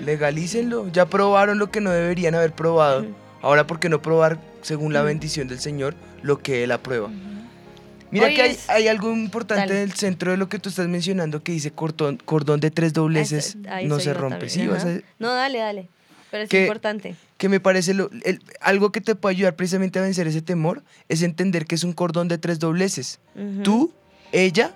Legalícenlo. 0.00 0.88
Ya 0.92 1.06
probaron 1.06 1.58
lo 1.58 1.70
que 1.70 1.80
no 1.80 1.90
deberían 1.90 2.34
haber 2.34 2.52
probado. 2.52 3.06
Ahora, 3.42 3.66
¿por 3.66 3.80
qué 3.80 3.88
no 3.88 4.00
probar 4.00 4.38
según 4.62 4.92
la 4.92 5.02
bendición 5.02 5.48
del 5.48 5.58
Señor 5.58 5.94
lo 6.22 6.38
que 6.38 6.64
Él 6.64 6.72
aprueba. 6.72 7.10
Mira 8.10 8.26
Hoy 8.26 8.34
que 8.34 8.42
hay, 8.42 8.58
hay 8.68 8.88
algo 8.88 9.10
importante 9.12 9.62
Dale. 9.68 9.82
en 9.82 9.88
el 9.90 9.92
centro 9.94 10.30
de 10.30 10.36
lo 10.36 10.48
que 10.48 10.58
tú 10.58 10.68
estás 10.68 10.86
mencionando 10.86 11.42
que 11.42 11.52
dice 11.52 11.70
cordón, 11.70 12.18
cordón 12.24 12.60
de 12.60 12.70
tres 12.70 12.92
dobleces 12.92 13.56
Eso, 13.56 13.58
ahí 13.70 13.86
no 13.86 13.98
se 14.00 14.12
rompe. 14.14 14.48
¿sí? 14.50 14.66
Vas 14.66 14.84
a- 14.84 14.98
No, 15.18 15.32
dale, 15.34 15.58
dale. 15.58 15.88
Pero 16.30 16.44
es 16.44 16.50
Que- 16.50 16.62
importante. 16.62 17.14
Que 17.42 17.48
me 17.48 17.58
parece 17.58 17.92
lo- 17.92 18.08
el- 18.22 18.40
algo 18.60 18.92
que 18.92 19.00
te 19.00 19.16
puede 19.16 19.34
ayudar 19.34 19.56
precisamente 19.56 19.98
a 19.98 20.02
vencer 20.02 20.28
ese 20.28 20.42
temor 20.42 20.84
es 21.08 21.22
entender 21.22 21.66
que 21.66 21.74
es 21.74 21.82
un 21.82 21.92
cordón 21.92 22.28
de 22.28 22.38
tres 22.38 22.60
dobleces. 22.60 23.18
Tú, 23.64 23.92
ella, 24.30 24.70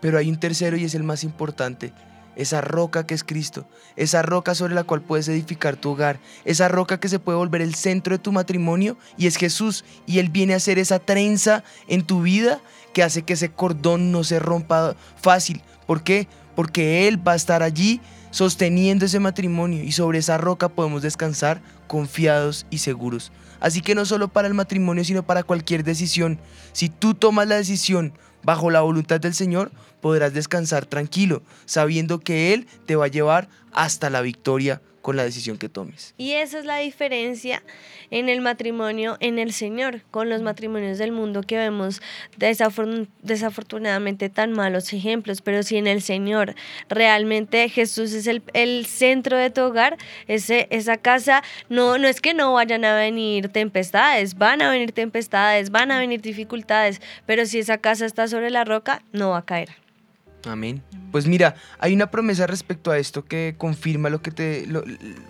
pero 0.00 0.18
hay 0.18 0.28
un 0.28 0.40
tercero 0.40 0.76
y 0.76 0.82
es 0.82 0.96
el 0.96 1.04
más 1.04 1.22
importante. 1.22 1.92
Esa 2.34 2.62
roca 2.62 3.06
que 3.06 3.14
es 3.14 3.22
Cristo, 3.22 3.64
esa 3.94 4.22
roca 4.22 4.56
sobre 4.56 4.74
la 4.74 4.82
cual 4.82 5.02
puedes 5.02 5.28
edificar 5.28 5.76
tu 5.76 5.90
hogar, 5.90 6.18
esa 6.44 6.66
roca 6.66 6.98
que 6.98 7.08
se 7.08 7.20
puede 7.20 7.38
volver 7.38 7.62
el 7.62 7.76
centro 7.76 8.16
de 8.16 8.18
tu 8.18 8.32
matrimonio 8.32 8.98
y 9.16 9.28
es 9.28 9.36
Jesús 9.36 9.84
y 10.04 10.18
Él 10.18 10.30
viene 10.30 10.52
a 10.52 10.56
hacer 10.56 10.80
esa 10.80 10.98
trenza 10.98 11.62
en 11.86 12.02
tu 12.02 12.22
vida 12.22 12.60
que 12.92 13.04
hace 13.04 13.22
que 13.22 13.34
ese 13.34 13.50
cordón 13.52 14.10
no 14.10 14.24
se 14.24 14.40
rompa 14.40 14.96
fácil. 15.22 15.62
¿Por 15.86 16.02
qué? 16.02 16.26
Porque 16.56 17.06
Él 17.06 17.24
va 17.24 17.34
a 17.34 17.36
estar 17.36 17.62
allí 17.62 18.00
sosteniendo 18.30 19.06
ese 19.06 19.20
matrimonio 19.20 19.82
y 19.82 19.92
sobre 19.92 20.18
esa 20.18 20.38
roca 20.38 20.68
podemos 20.68 21.02
descansar 21.02 21.60
confiados 21.86 22.66
y 22.70 22.78
seguros. 22.78 23.32
Así 23.60 23.80
que 23.80 23.94
no 23.94 24.04
solo 24.04 24.28
para 24.28 24.48
el 24.48 24.54
matrimonio, 24.54 25.04
sino 25.04 25.24
para 25.24 25.42
cualquier 25.42 25.84
decisión. 25.84 26.38
Si 26.72 26.88
tú 26.88 27.14
tomas 27.14 27.48
la 27.48 27.56
decisión 27.56 28.12
bajo 28.42 28.70
la 28.70 28.82
voluntad 28.82 29.20
del 29.20 29.34
Señor, 29.34 29.72
podrás 30.00 30.34
descansar 30.34 30.86
tranquilo, 30.86 31.42
sabiendo 31.64 32.20
que 32.20 32.52
Él 32.54 32.66
te 32.86 32.96
va 32.96 33.06
a 33.06 33.08
llevar 33.08 33.48
hasta 33.72 34.10
la 34.10 34.20
victoria 34.20 34.80
con 35.06 35.14
la 35.14 35.22
decisión 35.22 35.56
que 35.56 35.68
tomes. 35.68 36.14
Y 36.18 36.32
esa 36.32 36.58
es 36.58 36.64
la 36.64 36.78
diferencia 36.78 37.62
en 38.10 38.28
el 38.28 38.40
matrimonio 38.40 39.16
en 39.20 39.38
el 39.38 39.52
Señor, 39.52 40.02
con 40.10 40.28
los 40.28 40.42
matrimonios 40.42 40.98
del 40.98 41.12
mundo 41.12 41.42
que 41.42 41.56
vemos 41.56 42.02
desafor- 42.40 43.06
desafortunadamente 43.22 44.30
tan 44.30 44.50
malos 44.50 44.92
ejemplos, 44.92 45.42
pero 45.42 45.62
si 45.62 45.76
en 45.76 45.86
el 45.86 46.02
Señor 46.02 46.56
realmente 46.88 47.68
Jesús 47.68 48.14
es 48.14 48.26
el, 48.26 48.42
el 48.52 48.84
centro 48.86 49.36
de 49.36 49.50
tu 49.50 49.60
hogar, 49.60 49.96
ese, 50.26 50.66
esa 50.70 50.96
casa 50.96 51.44
no, 51.68 51.98
no 51.98 52.08
es 52.08 52.20
que 52.20 52.34
no 52.34 52.54
vayan 52.54 52.84
a 52.84 52.96
venir 52.96 53.50
tempestades, 53.50 54.36
van 54.36 54.60
a 54.60 54.70
venir 54.70 54.90
tempestades, 54.90 55.70
van 55.70 55.92
a 55.92 56.00
venir 56.00 56.20
dificultades, 56.20 57.00
pero 57.26 57.46
si 57.46 57.60
esa 57.60 57.78
casa 57.78 58.06
está 58.06 58.26
sobre 58.26 58.50
la 58.50 58.64
roca, 58.64 59.04
no 59.12 59.30
va 59.30 59.38
a 59.38 59.44
caer. 59.44 59.85
Amén. 60.46 60.82
Pues 61.12 61.26
mira, 61.26 61.54
hay 61.78 61.92
una 61.94 62.10
promesa 62.10 62.46
respecto 62.46 62.90
a 62.90 62.98
esto 62.98 63.24
que 63.24 63.54
confirma 63.58 64.10
lo 64.10 64.22
que 64.22 64.30
te... 64.30 64.66
lo- 64.66 64.84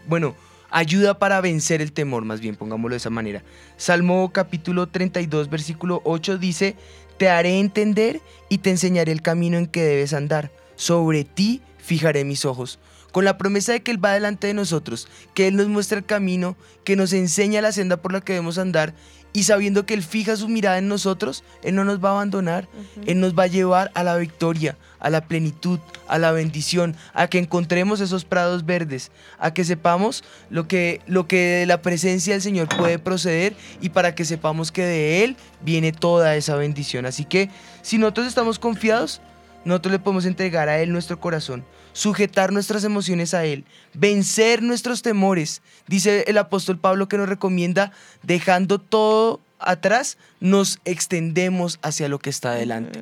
bueno, 0.08 0.34
ayuda 0.70 1.18
para 1.18 1.40
vencer 1.40 1.80
el 1.80 1.92
temor, 1.92 2.24
más 2.24 2.40
bien, 2.40 2.56
pongámoslo 2.56 2.94
de 2.94 2.98
esa 2.98 3.10
manera. 3.10 3.42
Salmo 3.76 4.30
capítulo 4.32 4.88
32, 4.88 5.48
versículo 5.48 6.00
8 6.04 6.38
dice, 6.38 6.76
Te 7.18 7.28
haré 7.28 7.58
entender 7.60 8.20
y 8.48 8.58
te 8.58 8.70
enseñaré 8.70 9.12
el 9.12 9.22
camino 9.22 9.58
en 9.58 9.66
que 9.66 9.82
debes 9.82 10.12
andar. 10.12 10.50
Sobre 10.76 11.24
ti 11.24 11.62
fijaré 11.78 12.24
mis 12.24 12.44
ojos. 12.44 12.78
Con 13.12 13.24
la 13.24 13.38
promesa 13.38 13.72
de 13.72 13.82
que 13.82 13.90
Él 13.92 14.04
va 14.04 14.12
delante 14.12 14.46
de 14.48 14.54
nosotros, 14.54 15.08
que 15.32 15.46
Él 15.46 15.56
nos 15.56 15.68
muestra 15.68 15.96
el 15.98 16.04
camino, 16.04 16.56
que 16.84 16.96
nos 16.96 17.14
enseña 17.14 17.62
la 17.62 17.72
senda 17.72 17.96
por 17.96 18.12
la 18.12 18.20
que 18.20 18.34
debemos 18.34 18.58
andar 18.58 18.92
y 19.32 19.44
sabiendo 19.44 19.86
que 19.86 19.94
Él 19.94 20.02
fija 20.02 20.36
su 20.36 20.48
mirada 20.48 20.76
en 20.78 20.88
nosotros, 20.88 21.42
Él 21.62 21.74
no 21.74 21.84
nos 21.84 22.02
va 22.04 22.10
a 22.10 22.12
abandonar, 22.12 22.68
Él 23.06 23.20
nos 23.20 23.34
va 23.34 23.44
a 23.44 23.48
llevar 23.48 23.90
a 23.94 24.02
la 24.02 24.16
victoria, 24.16 24.76
a 24.98 25.10
la 25.10 25.22
plenitud, 25.22 25.78
a 26.08 26.18
la 26.18 26.32
bendición, 26.32 26.96
a 27.14 27.26
que 27.26 27.38
encontremos 27.38 28.00
esos 28.00 28.24
prados 28.24 28.64
verdes, 28.64 29.10
a 29.38 29.52
que 29.52 29.64
sepamos 29.64 30.24
lo 30.50 30.68
que, 30.68 31.00
lo 31.06 31.26
que 31.26 31.36
de 31.36 31.66
la 31.66 31.82
presencia 31.82 32.34
del 32.34 32.42
Señor 32.42 32.68
puede 32.76 32.98
proceder 32.98 33.54
y 33.80 33.90
para 33.90 34.14
que 34.14 34.24
sepamos 34.24 34.72
que 34.72 34.84
de 34.84 35.24
Él 35.24 35.36
viene 35.62 35.92
toda 35.92 36.36
esa 36.36 36.56
bendición. 36.56 37.06
Así 37.06 37.24
que 37.24 37.50
si 37.82 37.98
nosotros 37.98 38.26
estamos 38.26 38.58
confiados, 38.58 39.20
nosotros 39.64 39.92
le 39.92 39.98
podemos 39.98 40.26
entregar 40.26 40.68
a 40.68 40.80
Él 40.80 40.92
nuestro 40.92 41.18
corazón, 41.18 41.64
sujetar 41.92 42.52
nuestras 42.52 42.84
emociones 42.84 43.34
a 43.34 43.44
Él, 43.44 43.64
vencer 43.94 44.62
nuestros 44.62 45.02
temores. 45.02 45.60
Dice 45.88 46.24
el 46.28 46.38
apóstol 46.38 46.78
Pablo 46.78 47.08
que 47.08 47.18
nos 47.18 47.28
recomienda, 47.28 47.90
dejando 48.22 48.78
todo 48.78 49.40
atrás, 49.58 50.18
nos 50.40 50.78
extendemos 50.84 51.78
hacia 51.82 52.08
lo 52.08 52.18
que 52.20 52.30
está 52.30 52.52
adelante. 52.52 53.00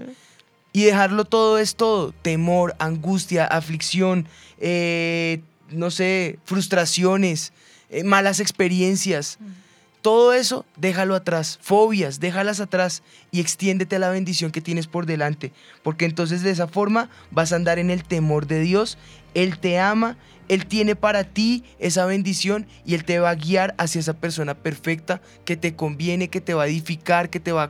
Y 0.77 0.83
dejarlo 0.83 1.25
todo 1.25 1.59
es 1.59 1.77
todo, 1.77 2.11
temor, 2.11 2.75
angustia, 2.81 3.47
aflicción, 3.47 4.27
eh, 4.59 5.41
no 5.71 5.93
sé, 5.93 6.41
frustraciones, 6.45 7.53
eh, 7.91 8.03
malas 8.03 8.41
experiencias. 8.41 9.39
Todo 10.03 10.33
eso, 10.33 10.67
déjalo 10.77 11.15
atrás. 11.15 11.61
Fobias, 11.63 12.19
déjalas 12.19 12.59
atrás 12.59 13.05
y 13.31 13.41
extiéndete 13.41 13.95
a 13.95 13.99
la 14.01 14.11
bendición 14.11 14.51
que 14.51 14.61
tienes 14.61 14.89
por 14.89 15.07
delante. 15.07 15.53
Porque 15.85 16.07
entonces 16.07 16.43
de 16.43 16.51
esa 16.51 16.67
forma 16.67 17.09
vas 17.31 17.53
a 17.53 17.57
andar 17.57 17.79
en 17.79 17.89
el 17.89 18.03
temor 18.03 18.49
de 18.49 18.59
Dios. 18.59 18.99
Él 19.35 19.61
te 19.61 19.79
ama, 19.79 20.17
Él 20.49 20.67
tiene 20.67 20.97
para 20.97 21.25
ti 21.25 21.65
esa 21.79 22.05
bendición 22.07 22.67
y 22.85 22.95
Él 22.95 23.05
te 23.05 23.19
va 23.19 23.31
a 23.31 23.35
guiar 23.35 23.75
hacia 23.79 23.99
esa 24.01 24.13
persona 24.15 24.55
perfecta 24.55 25.21
que 25.45 25.57
te 25.57 25.75
conviene, 25.75 26.29
que 26.29 26.41
te 26.41 26.55
va 26.55 26.65
a 26.65 26.67
edificar, 26.67 27.31
que 27.31 27.41
te 27.41 27.53
va 27.53 27.65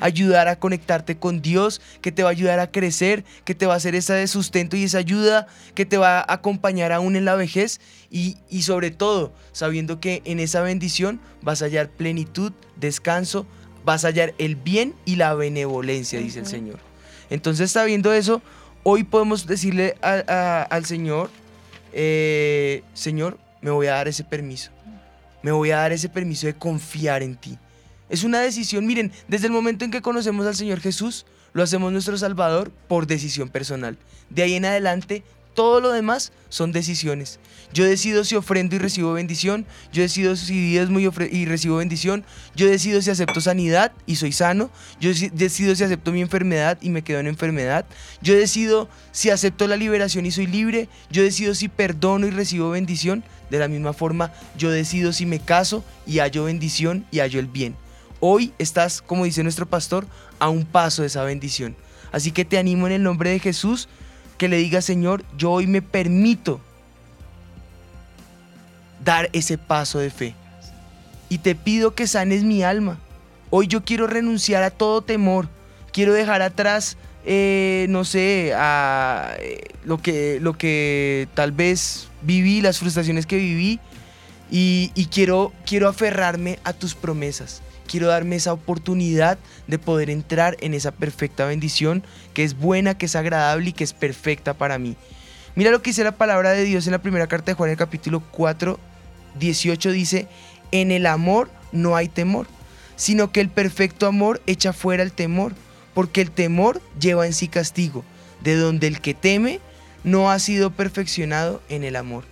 a 0.00 0.04
ayudar 0.04 0.48
a 0.48 0.58
conectarte 0.58 1.16
con 1.18 1.40
Dios, 1.42 1.80
que 2.00 2.12
te 2.12 2.22
va 2.22 2.28
a 2.30 2.32
ayudar 2.32 2.58
a 2.60 2.70
crecer, 2.70 3.24
que 3.44 3.54
te 3.54 3.66
va 3.66 3.74
a 3.74 3.76
hacer 3.76 3.94
esa 3.94 4.14
de 4.14 4.26
sustento 4.26 4.76
y 4.76 4.84
esa 4.84 4.98
ayuda, 4.98 5.46
que 5.74 5.84
te 5.86 5.96
va 5.98 6.18
a 6.20 6.32
acompañar 6.32 6.92
aún 6.92 7.16
en 7.16 7.24
la 7.24 7.34
vejez 7.36 7.80
y, 8.10 8.36
y 8.50 8.62
sobre 8.62 8.90
todo 8.90 9.32
sabiendo 9.52 10.00
que 10.00 10.22
en 10.24 10.40
esa 10.40 10.62
bendición 10.62 11.20
vas 11.42 11.62
a 11.62 11.66
hallar 11.66 11.88
plenitud, 11.90 12.52
descanso, 12.76 13.46
vas 13.84 14.04
a 14.04 14.08
hallar 14.08 14.34
el 14.38 14.56
bien 14.56 14.94
y 15.04 15.16
la 15.16 15.34
benevolencia, 15.34 16.18
dice 16.20 16.40
el. 16.40 16.46
Señor. 16.46 16.78
Entonces 17.30 17.70
sabiendo 17.72 18.12
eso, 18.12 18.42
hoy 18.82 19.04
podemos 19.04 19.46
decirle 19.46 19.96
a- 20.02 20.22
a- 20.28 20.62
al 20.62 20.84
Señor, 20.86 21.30
eh, 21.98 22.82
Señor, 22.92 23.38
me 23.62 23.70
voy 23.70 23.86
a 23.86 23.92
dar 23.92 24.06
ese 24.06 24.22
permiso. 24.22 24.70
Me 25.42 25.50
voy 25.50 25.70
a 25.70 25.78
dar 25.78 25.92
ese 25.92 26.10
permiso 26.10 26.46
de 26.46 26.52
confiar 26.52 27.22
en 27.22 27.36
ti. 27.36 27.58
Es 28.10 28.22
una 28.22 28.40
decisión, 28.40 28.86
miren, 28.86 29.12
desde 29.28 29.46
el 29.46 29.52
momento 29.52 29.84
en 29.84 29.90
que 29.90 30.02
conocemos 30.02 30.46
al 30.46 30.54
Señor 30.54 30.80
Jesús, 30.80 31.24
lo 31.54 31.62
hacemos 31.62 31.90
nuestro 31.90 32.18
Salvador 32.18 32.70
por 32.86 33.06
decisión 33.06 33.48
personal. 33.48 33.96
De 34.28 34.42
ahí 34.42 34.54
en 34.54 34.66
adelante, 34.66 35.24
todo 35.56 35.80
lo 35.80 35.90
demás 35.90 36.30
son 36.50 36.70
decisiones. 36.70 37.40
Yo 37.72 37.84
decido 37.84 38.22
si 38.22 38.36
ofrendo 38.36 38.76
y 38.76 38.78
recibo 38.78 39.12
bendición, 39.12 39.66
yo 39.92 40.02
decido 40.02 40.36
si 40.36 40.70
diezmo 40.70 41.00
y, 41.00 41.10
y 41.32 41.46
recibo 41.46 41.78
bendición, 41.78 42.24
yo 42.54 42.68
decido 42.68 43.02
si 43.02 43.10
acepto 43.10 43.40
sanidad 43.40 43.90
y 44.06 44.16
soy 44.16 44.30
sano, 44.30 44.70
yo 45.00 45.10
deci- 45.10 45.32
decido 45.32 45.74
si 45.74 45.82
acepto 45.82 46.12
mi 46.12 46.20
enfermedad 46.20 46.78
y 46.80 46.90
me 46.90 47.02
quedo 47.02 47.18
en 47.18 47.26
enfermedad, 47.26 47.84
yo 48.22 48.34
decido 48.34 48.88
si 49.10 49.30
acepto 49.30 49.66
la 49.66 49.76
liberación 49.76 50.26
y 50.26 50.30
soy 50.30 50.46
libre, 50.46 50.88
yo 51.10 51.24
decido 51.24 51.56
si 51.56 51.66
perdono 51.66 52.28
y 52.28 52.30
recibo 52.30 52.70
bendición, 52.70 53.24
de 53.50 53.58
la 53.58 53.66
misma 53.66 53.92
forma 53.92 54.32
yo 54.56 54.70
decido 54.70 55.12
si 55.12 55.26
me 55.26 55.40
caso 55.40 55.84
y 56.06 56.20
hallo 56.20 56.44
bendición 56.44 57.04
y 57.10 57.18
hallo 57.18 57.40
el 57.40 57.48
bien. 57.48 57.74
Hoy 58.20 58.52
estás, 58.58 59.02
como 59.02 59.24
dice 59.24 59.42
nuestro 59.42 59.66
pastor, 59.66 60.06
a 60.38 60.48
un 60.48 60.64
paso 60.64 61.02
de 61.02 61.08
esa 61.08 61.24
bendición. 61.24 61.76
Así 62.12 62.30
que 62.30 62.44
te 62.44 62.58
animo 62.58 62.86
en 62.86 62.92
el 62.92 63.02
nombre 63.02 63.30
de 63.30 63.40
Jesús 63.40 63.88
que 64.38 64.48
le 64.48 64.56
digas, 64.58 64.84
Señor, 64.84 65.24
yo 65.36 65.50
hoy 65.52 65.66
me 65.66 65.82
permito 65.82 66.60
dar 69.04 69.30
ese 69.32 69.58
paso 69.58 69.98
de 69.98 70.10
fe. 70.10 70.34
Y 71.28 71.38
te 71.38 71.54
pido 71.54 71.94
que 71.94 72.06
sanes 72.06 72.44
mi 72.44 72.62
alma. 72.62 72.98
Hoy 73.50 73.66
yo 73.66 73.84
quiero 73.84 74.06
renunciar 74.06 74.62
a 74.62 74.70
todo 74.70 75.02
temor. 75.02 75.48
Quiero 75.92 76.12
dejar 76.12 76.42
atrás, 76.42 76.96
eh, 77.24 77.86
no 77.88 78.04
sé, 78.04 78.52
a 78.54 79.34
eh, 79.38 79.62
lo, 79.84 79.98
que, 79.98 80.38
lo 80.40 80.58
que 80.58 81.28
tal 81.34 81.52
vez 81.52 82.08
viví, 82.22 82.60
las 82.60 82.78
frustraciones 82.78 83.26
que 83.26 83.36
viví. 83.36 83.80
Y, 84.50 84.92
y 84.94 85.06
quiero, 85.06 85.52
quiero 85.64 85.88
aferrarme 85.88 86.58
a 86.62 86.72
tus 86.72 86.94
promesas. 86.94 87.62
Quiero 87.86 88.08
darme 88.08 88.36
esa 88.36 88.52
oportunidad 88.52 89.38
de 89.66 89.78
poder 89.78 90.10
entrar 90.10 90.56
en 90.60 90.74
esa 90.74 90.90
perfecta 90.90 91.46
bendición 91.46 92.02
que 92.34 92.44
es 92.44 92.56
buena, 92.56 92.98
que 92.98 93.06
es 93.06 93.16
agradable 93.16 93.70
y 93.70 93.72
que 93.72 93.84
es 93.84 93.92
perfecta 93.92 94.54
para 94.54 94.78
mí. 94.78 94.96
Mira 95.54 95.70
lo 95.70 95.80
que 95.80 95.90
dice 95.90 96.04
la 96.04 96.16
palabra 96.16 96.50
de 96.50 96.64
Dios 96.64 96.86
en 96.86 96.92
la 96.92 97.02
primera 97.02 97.26
carta 97.26 97.50
de 97.50 97.54
Juan, 97.54 97.70
el 97.70 97.76
capítulo 97.76 98.20
4, 98.30 98.78
18 99.38 99.92
dice, 99.92 100.28
en 100.70 100.90
el 100.90 101.06
amor 101.06 101.50
no 101.72 101.96
hay 101.96 102.08
temor, 102.08 102.46
sino 102.96 103.32
que 103.32 103.40
el 103.40 103.48
perfecto 103.48 104.06
amor 104.06 104.42
echa 104.46 104.72
fuera 104.72 105.02
el 105.02 105.12
temor, 105.12 105.54
porque 105.94 106.20
el 106.20 106.30
temor 106.30 106.82
lleva 107.00 107.26
en 107.26 107.32
sí 107.32 107.48
castigo, 107.48 108.04
de 108.42 108.56
donde 108.56 108.86
el 108.86 109.00
que 109.00 109.14
teme 109.14 109.60
no 110.04 110.30
ha 110.30 110.38
sido 110.38 110.70
perfeccionado 110.70 111.62
en 111.68 111.84
el 111.84 111.96
amor. 111.96 112.24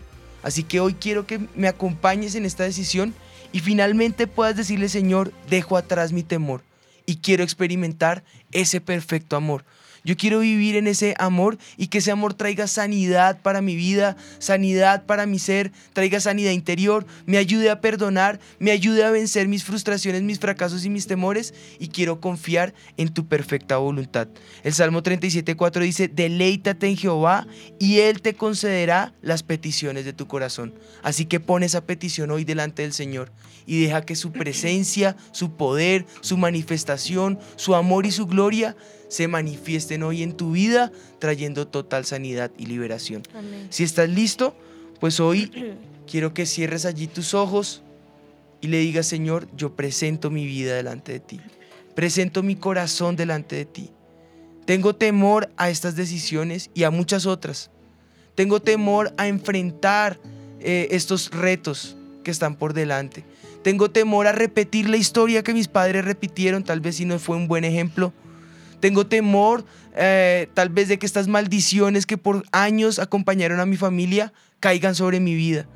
Así 0.42 0.62
que 0.62 0.80
hoy 0.80 0.94
quiero 0.94 1.26
que 1.26 1.40
me 1.54 1.68
acompañes 1.68 2.34
en 2.34 2.44
esta 2.44 2.64
decisión 2.64 3.14
y 3.54 3.60
finalmente 3.60 4.26
puedas 4.26 4.56
decirle, 4.56 4.88
Señor, 4.88 5.32
dejo 5.48 5.76
atrás 5.76 6.10
mi 6.10 6.24
temor 6.24 6.62
y 7.06 7.18
quiero 7.18 7.44
experimentar 7.44 8.24
ese 8.50 8.80
perfecto 8.80 9.36
amor. 9.36 9.64
Yo 10.04 10.18
quiero 10.18 10.40
vivir 10.40 10.76
en 10.76 10.86
ese 10.86 11.14
amor 11.18 11.56
y 11.78 11.86
que 11.86 11.98
ese 11.98 12.10
amor 12.10 12.34
traiga 12.34 12.66
sanidad 12.66 13.40
para 13.40 13.62
mi 13.62 13.74
vida, 13.74 14.16
sanidad 14.38 15.06
para 15.06 15.24
mi 15.24 15.38
ser, 15.38 15.72
traiga 15.94 16.20
sanidad 16.20 16.50
interior, 16.50 17.06
me 17.24 17.38
ayude 17.38 17.70
a 17.70 17.80
perdonar, 17.80 18.38
me 18.58 18.70
ayude 18.70 19.02
a 19.02 19.10
vencer 19.10 19.48
mis 19.48 19.64
frustraciones, 19.64 20.22
mis 20.22 20.38
fracasos 20.38 20.84
y 20.84 20.90
mis 20.90 21.06
temores 21.06 21.54
y 21.78 21.88
quiero 21.88 22.20
confiar 22.20 22.74
en 22.98 23.08
tu 23.08 23.26
perfecta 23.26 23.78
voluntad. 23.78 24.28
El 24.62 24.74
Salmo 24.74 25.02
37.4 25.02 25.80
dice, 25.80 26.08
deleítate 26.08 26.86
en 26.86 26.98
Jehová 26.98 27.46
y 27.78 28.00
Él 28.00 28.20
te 28.20 28.34
concederá 28.34 29.14
las 29.22 29.42
peticiones 29.42 30.04
de 30.04 30.12
tu 30.12 30.26
corazón. 30.26 30.74
Así 31.02 31.24
que 31.24 31.40
pon 31.40 31.62
esa 31.62 31.86
petición 31.86 32.30
hoy 32.30 32.44
delante 32.44 32.82
del 32.82 32.92
Señor 32.92 33.32
y 33.64 33.82
deja 33.82 34.02
que 34.02 34.16
su 34.16 34.32
presencia, 34.32 35.16
su 35.32 35.56
poder, 35.56 36.04
su 36.20 36.36
manifestación, 36.36 37.38
su 37.56 37.74
amor 37.74 38.04
y 38.04 38.10
su 38.10 38.26
gloria 38.26 38.76
se 39.14 39.28
manifiesten 39.28 40.02
hoy 40.02 40.24
en 40.24 40.32
tu 40.32 40.50
vida, 40.50 40.90
trayendo 41.20 41.68
total 41.68 42.04
sanidad 42.04 42.50
y 42.58 42.66
liberación. 42.66 43.22
Amén. 43.32 43.68
Si 43.70 43.84
estás 43.84 44.08
listo, 44.08 44.56
pues 44.98 45.20
hoy 45.20 45.52
quiero 46.10 46.34
que 46.34 46.46
cierres 46.46 46.84
allí 46.84 47.06
tus 47.06 47.32
ojos 47.32 47.84
y 48.60 48.66
le 48.66 48.78
digas, 48.78 49.06
Señor, 49.06 49.46
yo 49.56 49.76
presento 49.76 50.32
mi 50.32 50.44
vida 50.46 50.74
delante 50.74 51.12
de 51.12 51.20
ti. 51.20 51.40
Presento 51.94 52.42
mi 52.42 52.56
corazón 52.56 53.14
delante 53.14 53.54
de 53.54 53.64
ti. 53.66 53.90
Tengo 54.64 54.96
temor 54.96 55.48
a 55.56 55.70
estas 55.70 55.94
decisiones 55.94 56.70
y 56.74 56.82
a 56.82 56.90
muchas 56.90 57.24
otras. 57.24 57.70
Tengo 58.34 58.60
temor 58.60 59.14
a 59.16 59.28
enfrentar 59.28 60.18
eh, 60.58 60.88
estos 60.90 61.30
retos 61.30 61.96
que 62.24 62.32
están 62.32 62.56
por 62.56 62.74
delante. 62.74 63.22
Tengo 63.62 63.92
temor 63.92 64.26
a 64.26 64.32
repetir 64.32 64.88
la 64.90 64.96
historia 64.96 65.44
que 65.44 65.54
mis 65.54 65.68
padres 65.68 66.04
repitieron, 66.04 66.64
tal 66.64 66.80
vez 66.80 66.96
si 66.96 67.04
no 67.04 67.20
fue 67.20 67.36
un 67.36 67.46
buen 67.46 67.62
ejemplo. 67.62 68.12
Tengo 68.84 69.06
temor 69.06 69.64
eh, 69.96 70.50
tal 70.52 70.68
vez 70.68 70.88
de 70.88 70.98
que 70.98 71.06
estas 71.06 71.26
maldiciones 71.26 72.04
que 72.04 72.18
por 72.18 72.44
años 72.52 72.98
acompañaron 72.98 73.58
a 73.58 73.64
mi 73.64 73.78
familia 73.78 74.34
caigan 74.60 74.94
sobre 74.94 75.20
mi 75.20 75.34
vida. 75.34 75.66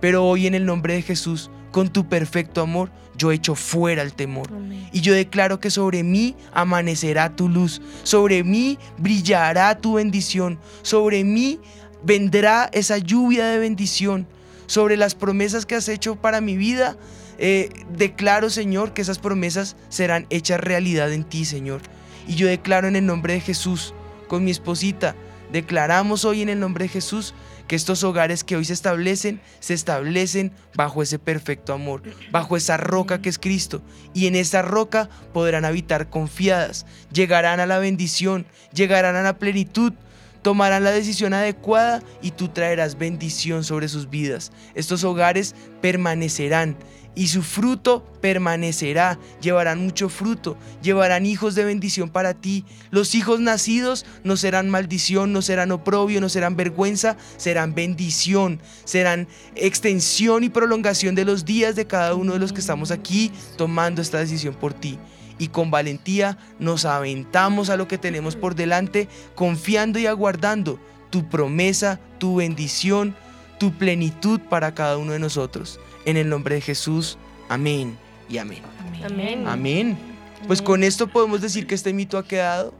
Pero 0.00 0.24
hoy 0.24 0.48
en 0.48 0.56
el 0.56 0.66
nombre 0.66 0.94
de 0.94 1.02
Jesús, 1.02 1.52
con 1.70 1.88
tu 1.92 2.08
perfecto 2.08 2.60
amor, 2.60 2.90
yo 3.16 3.30
echo 3.30 3.54
fuera 3.54 4.02
el 4.02 4.12
temor. 4.12 4.50
Y 4.92 5.02
yo 5.02 5.14
declaro 5.14 5.60
que 5.60 5.70
sobre 5.70 6.02
mí 6.02 6.34
amanecerá 6.52 7.36
tu 7.36 7.48
luz, 7.48 7.80
sobre 8.02 8.42
mí 8.42 8.76
brillará 8.96 9.78
tu 9.78 9.92
bendición, 9.92 10.58
sobre 10.82 11.22
mí 11.22 11.60
vendrá 12.02 12.68
esa 12.72 12.98
lluvia 12.98 13.46
de 13.46 13.60
bendición, 13.60 14.26
sobre 14.66 14.96
las 14.96 15.14
promesas 15.14 15.64
que 15.64 15.76
has 15.76 15.88
hecho 15.88 16.16
para 16.16 16.40
mi 16.40 16.56
vida. 16.56 16.96
eh, 17.38 17.68
declaro, 17.96 18.50
Señor, 18.50 18.94
que 18.94 19.02
esas 19.02 19.20
promesas 19.20 19.76
serán 19.90 20.26
hechas 20.28 20.58
realidad 20.58 21.12
en 21.12 21.22
ti, 21.22 21.44
Señor. 21.44 21.82
Y 22.28 22.34
yo 22.34 22.46
declaro 22.46 22.86
en 22.86 22.94
el 22.94 23.06
nombre 23.06 23.32
de 23.32 23.40
Jesús, 23.40 23.94
con 24.28 24.44
mi 24.44 24.50
esposita, 24.50 25.16
declaramos 25.50 26.26
hoy 26.26 26.42
en 26.42 26.50
el 26.50 26.60
nombre 26.60 26.84
de 26.84 26.90
Jesús 26.90 27.34
que 27.66 27.74
estos 27.74 28.04
hogares 28.04 28.44
que 28.44 28.54
hoy 28.54 28.66
se 28.66 28.74
establecen, 28.74 29.40
se 29.60 29.72
establecen 29.72 30.52
bajo 30.74 31.02
ese 31.02 31.18
perfecto 31.18 31.72
amor, 31.72 32.02
bajo 32.30 32.56
esa 32.56 32.76
roca 32.76 33.22
que 33.22 33.30
es 33.30 33.38
Cristo. 33.38 33.82
Y 34.12 34.26
en 34.26 34.36
esa 34.36 34.60
roca 34.60 35.08
podrán 35.32 35.64
habitar 35.64 36.10
confiadas, 36.10 36.84
llegarán 37.12 37.60
a 37.60 37.66
la 37.66 37.78
bendición, 37.78 38.46
llegarán 38.74 39.16
a 39.16 39.22
la 39.22 39.38
plenitud, 39.38 39.94
tomarán 40.42 40.84
la 40.84 40.90
decisión 40.90 41.32
adecuada 41.32 42.02
y 42.20 42.32
tú 42.32 42.48
traerás 42.48 42.98
bendición 42.98 43.64
sobre 43.64 43.88
sus 43.88 44.10
vidas. 44.10 44.52
Estos 44.74 45.02
hogares 45.02 45.54
permanecerán 45.80 46.76
y 47.18 47.26
su 47.26 47.42
fruto 47.42 48.06
permanecerá, 48.20 49.18
llevarán 49.42 49.80
mucho 49.80 50.08
fruto, 50.08 50.56
llevarán 50.82 51.26
hijos 51.26 51.56
de 51.56 51.64
bendición 51.64 52.10
para 52.10 52.32
ti. 52.32 52.64
Los 52.92 53.16
hijos 53.16 53.40
nacidos 53.40 54.06
no 54.22 54.36
serán 54.36 54.70
maldición, 54.70 55.32
no 55.32 55.42
serán 55.42 55.72
oprobio, 55.72 56.20
no 56.20 56.28
serán 56.28 56.54
vergüenza, 56.54 57.16
serán 57.36 57.74
bendición, 57.74 58.60
serán 58.84 59.26
extensión 59.56 60.44
y 60.44 60.48
prolongación 60.48 61.16
de 61.16 61.24
los 61.24 61.44
días 61.44 61.74
de 61.74 61.88
cada 61.88 62.14
uno 62.14 62.34
de 62.34 62.38
los 62.38 62.52
que 62.52 62.60
estamos 62.60 62.92
aquí 62.92 63.32
tomando 63.56 64.00
esta 64.00 64.18
decisión 64.18 64.54
por 64.54 64.72
ti. 64.72 64.96
Y 65.38 65.48
con 65.48 65.72
valentía 65.72 66.38
nos 66.60 66.84
aventamos 66.84 67.68
a 67.68 67.76
lo 67.76 67.88
que 67.88 67.98
tenemos 67.98 68.36
por 68.36 68.54
delante, 68.54 69.08
confiando 69.34 69.98
y 69.98 70.06
aguardando 70.06 70.78
tu 71.10 71.28
promesa, 71.28 71.98
tu 72.18 72.36
bendición, 72.36 73.16
tu 73.58 73.72
plenitud 73.72 74.40
para 74.48 74.72
cada 74.72 74.98
uno 74.98 75.14
de 75.14 75.18
nosotros. 75.18 75.80
En 76.08 76.16
el 76.16 76.30
nombre 76.30 76.54
de 76.54 76.62
Jesús, 76.62 77.18
amén 77.50 77.98
y 78.30 78.38
amén. 78.38 78.62
Amén. 79.04 79.46
Amén. 79.46 79.98
Pues 80.46 80.62
con 80.62 80.82
esto 80.82 81.06
podemos 81.06 81.42
decir 81.42 81.66
que 81.66 81.74
este 81.74 81.92
mito 81.92 82.16
ha 82.16 82.26
quedado. 82.26 82.72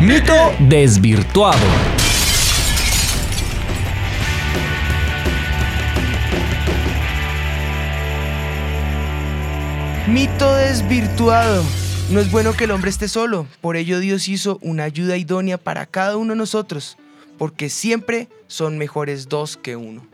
Mito 0.00 0.32
desvirtuado. 0.58 1.58
Mito 10.08 10.54
desvirtuado. 10.54 11.62
No 12.08 12.20
es 12.20 12.30
bueno 12.30 12.54
que 12.54 12.64
el 12.64 12.70
hombre 12.70 12.88
esté 12.88 13.08
solo, 13.08 13.46
por 13.60 13.76
ello 13.76 14.00
Dios 14.00 14.30
hizo 14.30 14.58
una 14.62 14.84
ayuda 14.84 15.18
idónea 15.18 15.58
para 15.58 15.84
cada 15.84 16.16
uno 16.16 16.32
de 16.32 16.38
nosotros, 16.38 16.96
porque 17.36 17.68
siempre 17.68 18.28
son 18.46 18.78
mejores 18.78 19.28
dos 19.28 19.58
que 19.58 19.76
uno. 19.76 20.11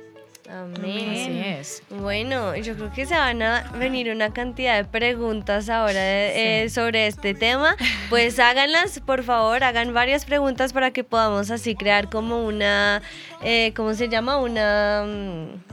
Amén. 0.50 1.10
Así 1.10 1.38
es. 1.60 1.82
Bueno, 1.90 2.56
yo 2.56 2.74
creo 2.74 2.90
que 2.92 3.04
se 3.06 3.14
van 3.14 3.42
a 3.42 3.70
venir 3.78 4.10
una 4.10 4.32
cantidad 4.32 4.76
de 4.78 4.84
preguntas 4.84 5.68
ahora 5.68 6.00
eh, 6.00 6.68
sobre 6.70 7.06
este 7.06 7.34
tema. 7.34 7.76
Pues 8.08 8.38
háganlas, 8.38 9.00
por 9.00 9.24
favor, 9.24 9.62
hagan 9.62 9.92
varias 9.92 10.24
preguntas 10.24 10.72
para 10.72 10.90
que 10.90 11.04
podamos 11.04 11.50
así 11.50 11.74
crear 11.74 12.08
como 12.08 12.46
una, 12.46 13.02
eh, 13.42 13.72
¿cómo 13.76 13.92
se 13.94 14.08
llama? 14.08 14.38
Una... 14.38 15.04
mm, 15.06 15.68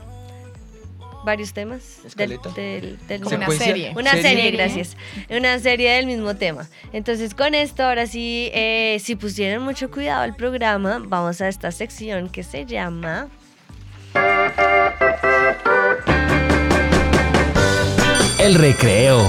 varios 1.24 1.52
temas 1.54 2.02
del, 2.14 2.38
del- 2.54 2.98
del- 3.08 3.20
Como 3.20 3.34
una 3.34 3.50
serie. 3.50 3.92
una 3.96 4.12
Serie. 4.12 4.22
serie 4.30 4.50
gracias 4.52 4.96
una 5.28 5.58
serie 5.58 5.90
del 5.94 6.06
mismo 6.06 6.36
tema 6.36 6.68
entonces 6.92 7.34
con 7.34 7.56
esto 7.56 7.82
ahora 7.82 8.06
sí 8.06 8.48
eh, 8.54 8.98
si 9.02 9.16
pusieron 9.16 9.64
mucho 9.64 9.90
cuidado 9.90 10.22
al 10.22 10.36
programa 10.36 11.02
vamos 11.04 11.40
a 11.40 11.48
esta 11.48 11.72
sección 11.72 12.28
que 12.28 12.44
se 12.44 12.64
llama 12.64 13.26
El 18.38 18.54
recreo. 18.54 19.28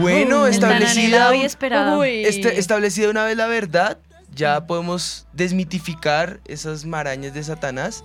Bueno, 0.00 0.46
El 0.46 0.52
establecida, 0.52 0.90
anhelado 0.90 1.34
y 1.34 1.42
esperado. 1.42 2.04
este- 2.04 2.58
establecida 2.58 3.10
una 3.10 3.24
vez 3.24 3.36
la 3.36 3.46
verdad, 3.46 3.98
ya 4.34 4.66
podemos 4.66 5.26
desmitificar 5.32 6.40
esas 6.46 6.84
marañas 6.84 7.34
de 7.34 7.42
Satanás 7.42 8.04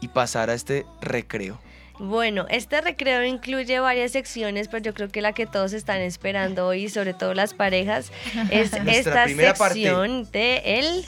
y 0.00 0.08
pasar 0.08 0.50
a 0.50 0.54
este 0.54 0.84
recreo. 1.00 1.60
Bueno, 1.98 2.46
este 2.48 2.80
recreo 2.80 3.24
incluye 3.24 3.80
varias 3.80 4.12
secciones, 4.12 4.68
pero 4.68 4.82
yo 4.84 4.94
creo 4.94 5.08
que 5.08 5.20
la 5.20 5.32
que 5.32 5.46
todos 5.46 5.72
están 5.72 6.00
esperando 6.00 6.66
hoy, 6.66 6.88
sobre 6.88 7.12
todo 7.12 7.34
las 7.34 7.54
parejas, 7.54 8.12
es 8.50 8.72
esta 8.86 9.26
parte. 9.58 9.74
sección 9.74 10.28
de 10.30 10.62
el 10.64 11.04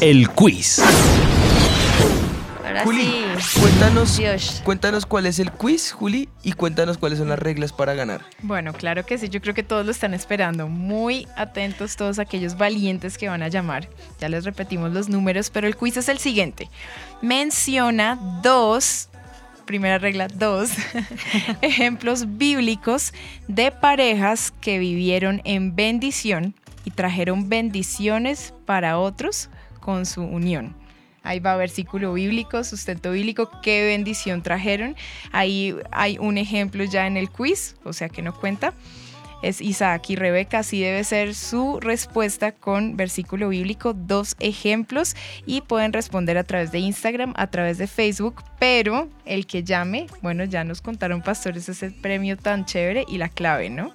El 0.00 0.28
quiz. 0.30 0.82
Ahora 2.74 2.86
Juli, 2.86 3.24
sí. 3.40 3.60
cuéntanos, 3.60 4.16
Dios. 4.16 4.60
cuéntanos 4.64 5.06
cuál 5.06 5.26
es 5.26 5.38
el 5.38 5.52
quiz, 5.52 5.92
Juli, 5.92 6.28
y 6.42 6.54
cuéntanos 6.54 6.98
cuáles 6.98 7.20
son 7.20 7.28
las 7.28 7.38
reglas 7.38 7.72
para 7.72 7.94
ganar. 7.94 8.22
Bueno, 8.42 8.72
claro 8.72 9.06
que 9.06 9.16
sí, 9.16 9.28
yo 9.28 9.40
creo 9.40 9.54
que 9.54 9.62
todos 9.62 9.86
lo 9.86 9.92
están 9.92 10.12
esperando. 10.12 10.66
Muy 10.66 11.28
atentos 11.36 11.94
todos 11.94 12.18
aquellos 12.18 12.58
valientes 12.58 13.16
que 13.16 13.28
van 13.28 13.44
a 13.44 13.48
llamar. 13.48 13.88
Ya 14.18 14.28
les 14.28 14.44
repetimos 14.44 14.92
los 14.92 15.08
números, 15.08 15.50
pero 15.50 15.68
el 15.68 15.76
quiz 15.76 15.96
es 15.98 16.08
el 16.08 16.18
siguiente. 16.18 16.68
Menciona 17.22 18.18
dos, 18.42 19.08
primera 19.66 19.98
regla, 19.98 20.26
dos 20.26 20.70
ejemplos 21.62 22.36
bíblicos 22.36 23.14
de 23.46 23.70
parejas 23.70 24.52
que 24.60 24.80
vivieron 24.80 25.42
en 25.44 25.76
bendición 25.76 26.56
y 26.84 26.90
trajeron 26.90 27.48
bendiciones 27.48 28.52
para 28.66 28.98
otros 28.98 29.48
con 29.78 30.06
su 30.06 30.22
unión. 30.22 30.74
Ahí 31.24 31.40
va 31.40 31.56
versículo 31.56 32.12
bíblico, 32.12 32.62
sustento 32.62 33.10
bíblico, 33.10 33.50
qué 33.62 33.84
bendición 33.86 34.42
trajeron. 34.42 34.94
Ahí 35.32 35.74
hay 35.90 36.18
un 36.18 36.38
ejemplo 36.38 36.84
ya 36.84 37.06
en 37.06 37.16
el 37.16 37.30
quiz, 37.30 37.76
o 37.82 37.92
sea 37.92 38.08
que 38.08 38.22
no 38.22 38.38
cuenta. 38.38 38.74
Es 39.42 39.60
Isaac 39.60 40.08
y 40.08 40.16
Rebeca, 40.16 40.60
así 40.60 40.80
debe 40.80 41.04
ser 41.04 41.34
su 41.34 41.78
respuesta 41.80 42.52
con 42.52 42.96
versículo 42.96 43.50
bíblico, 43.50 43.92
dos 43.92 44.36
ejemplos 44.38 45.16
y 45.44 45.60
pueden 45.60 45.92
responder 45.92 46.38
a 46.38 46.44
través 46.44 46.72
de 46.72 46.78
Instagram, 46.78 47.34
a 47.36 47.48
través 47.48 47.76
de 47.76 47.86
Facebook, 47.86 48.42
pero 48.58 49.08
el 49.26 49.46
que 49.46 49.62
llame, 49.62 50.06
bueno, 50.22 50.44
ya 50.44 50.64
nos 50.64 50.80
contaron 50.80 51.20
pastores 51.20 51.68
ese 51.68 51.90
premio 51.90 52.38
tan 52.38 52.64
chévere 52.64 53.04
y 53.06 53.18
la 53.18 53.28
clave, 53.28 53.68
¿no? 53.68 53.92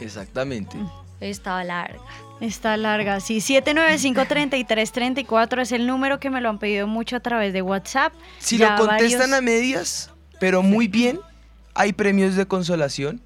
Exactamente. 0.00 0.76
Estaba 1.20 1.62
larga. 1.64 2.00
Está 2.40 2.76
larga, 2.76 3.20
sí. 3.20 3.38
795-3334 3.38 5.62
es 5.62 5.72
el 5.72 5.86
número 5.86 6.20
que 6.20 6.30
me 6.30 6.40
lo 6.40 6.48
han 6.50 6.58
pedido 6.58 6.86
mucho 6.86 7.16
a 7.16 7.20
través 7.20 7.52
de 7.52 7.62
WhatsApp. 7.62 8.12
Si 8.38 8.58
Ya 8.58 8.76
lo 8.76 8.86
contestan 8.86 9.30
varios- 9.30 9.38
a 9.38 9.40
medias, 9.40 10.10
pero 10.38 10.62
muy 10.62 10.86
bien, 10.88 11.18
hay 11.74 11.92
premios 11.92 12.34
de 12.36 12.46
consolación. 12.46 13.20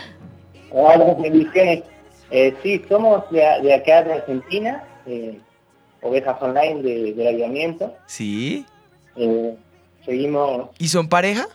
Hola, 0.71 1.15
bendiciones. 1.21 1.85
Eh, 2.31 2.55
sí, 2.63 2.83
somos 2.89 3.31
de, 3.31 3.41
de 3.63 3.75
acá 3.75 4.03
de 4.03 4.15
Argentina, 4.15 4.83
eh, 5.07 5.39
Ovejas 6.01 6.41
Online 6.41 6.83
de, 6.83 7.13
del. 7.13 7.93
¿Sí? 8.07 8.67
Eh, 9.17 9.55
seguimos. 10.05 10.71
¿Y 10.79 10.89
son 10.89 11.09
pareja? 11.09 11.47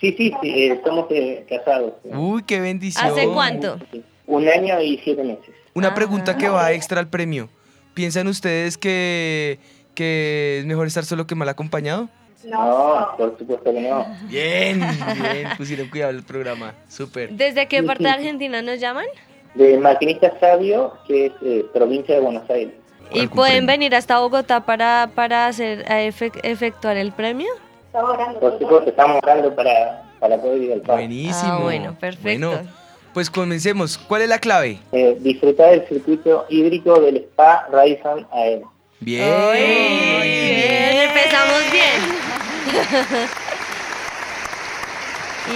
sí, 0.00 0.14
sí, 0.16 0.32
sí, 0.40 0.48
eh, 0.48 0.80
somos 0.84 1.06
eh, 1.10 1.44
casados. 1.48 1.94
Uy, 2.04 2.42
qué 2.44 2.60
bendición. 2.60 3.06
¿Hace 3.06 3.26
cuánto? 3.26 3.78
Un 4.26 4.48
año 4.48 4.80
y 4.80 4.98
siete 4.98 5.24
meses. 5.24 5.54
Una 5.74 5.94
pregunta 5.94 6.36
que 6.36 6.48
va 6.48 6.72
extra 6.72 7.00
al 7.00 7.08
premio. 7.08 7.48
¿Piensan 7.94 8.28
ustedes 8.28 8.78
que, 8.78 9.58
que 9.94 10.58
es 10.60 10.66
mejor 10.66 10.86
estar 10.86 11.04
solo 11.04 11.26
que 11.26 11.34
mal 11.34 11.48
acompañado? 11.48 12.08
No, 12.44 13.08
por 13.16 13.36
supuesto 13.38 13.72
que 13.72 13.80
no. 13.80 14.06
Bien, 14.28 14.80
bien, 14.80 15.48
pusieron 15.56 15.88
cuidado 15.88 16.12
el 16.12 16.22
programa. 16.22 16.74
Súper. 16.88 17.30
¿Desde 17.30 17.66
qué 17.66 17.82
parte 17.82 18.04
de 18.04 18.10
Argentina 18.10 18.62
nos 18.62 18.78
llaman? 18.78 19.06
De 19.54 19.76
Maquinista 19.78 20.38
Sabio, 20.38 20.94
que 21.06 21.26
es 21.26 21.32
eh, 21.42 21.66
provincia 21.72 22.14
de 22.14 22.20
Buenos 22.20 22.48
Aires. 22.48 22.74
¿Y 23.12 23.26
pueden 23.28 23.66
venir 23.66 23.94
hasta 23.94 24.18
Bogotá 24.18 24.60
para, 24.64 25.10
para 25.14 25.46
hacer, 25.46 25.90
a 25.90 26.02
efectuar 26.02 26.96
el 26.96 27.12
premio? 27.12 27.48
Por 27.92 28.58
supuesto, 28.58 28.90
estamos 28.90 29.20
orando 29.22 29.54
para, 29.54 30.02
para 30.20 30.36
poder 30.36 30.62
ir 30.62 30.72
al 30.72 30.80
parque. 30.80 31.02
Buenísimo. 31.02 31.52
Ah, 31.52 31.58
bueno, 31.62 31.96
perfecto. 31.98 32.50
Bueno, 32.50 32.68
pues 33.14 33.30
comencemos. 33.30 33.98
¿Cuál 33.98 34.22
es 34.22 34.28
la 34.28 34.38
clave? 34.38 34.78
Eh, 34.92 35.16
disfrutar 35.20 35.70
del 35.70 35.88
circuito 35.88 36.46
hídrico 36.48 37.00
del 37.00 37.16
Spa 37.16 37.66
Radisson 37.72 38.26
AEM. 38.32 38.62
Bien. 39.00 39.52
Bien, 39.52 41.08
empezamos 41.08 41.60
bien. 41.72 42.00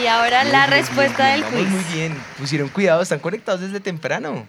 y 0.03 0.07
ahora 0.07 0.45
la 0.45 0.67
respuesta 0.67 1.33
del 1.33 1.45
quiz. 1.45 1.69
muy 1.69 1.85
bien. 1.95 2.17
Pusieron 2.39 2.69
cuidado, 2.69 3.03
están 3.03 3.19
conectados 3.19 3.61
desde 3.61 3.81
temprano. 3.81 4.47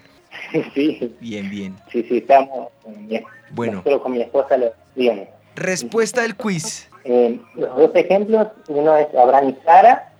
Sí, 0.73 1.15
Bien, 1.19 1.49
bien. 1.49 1.75
sí, 1.91 2.03
sí, 2.03 2.17
estamos 2.17 2.69
bien. 2.85 3.23
Bueno. 3.51 3.73
Nosotros 3.77 4.01
con 4.01 4.11
mi 4.11 4.21
esposa 4.21 4.55
lo 4.57 4.71
bien. 4.95 5.27
Respuesta 5.55 6.21
del 6.21 6.35
quiz. 6.35 6.89
Eh, 7.05 7.39
los 7.55 7.75
dos 7.75 7.91
ejemplos, 7.95 8.47
uno 8.67 8.95
es 8.95 9.07
Abraham 9.15 9.49
y 9.49 9.65
Sara, 9.65 10.13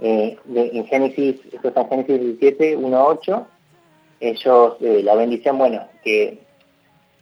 eh, 0.00 0.36
de- 0.44 0.70
en 0.74 0.86
Génesis, 0.86 1.36
esto 1.52 1.68
está 1.68 1.82
en 1.82 1.88
Génesis 2.06 2.20
17, 2.40 2.76
1, 2.76 3.06
8. 3.06 3.46
Ellos, 4.20 4.76
eh, 4.80 5.02
la 5.04 5.14
bendición, 5.14 5.58
bueno, 5.58 5.86
que 6.02 6.38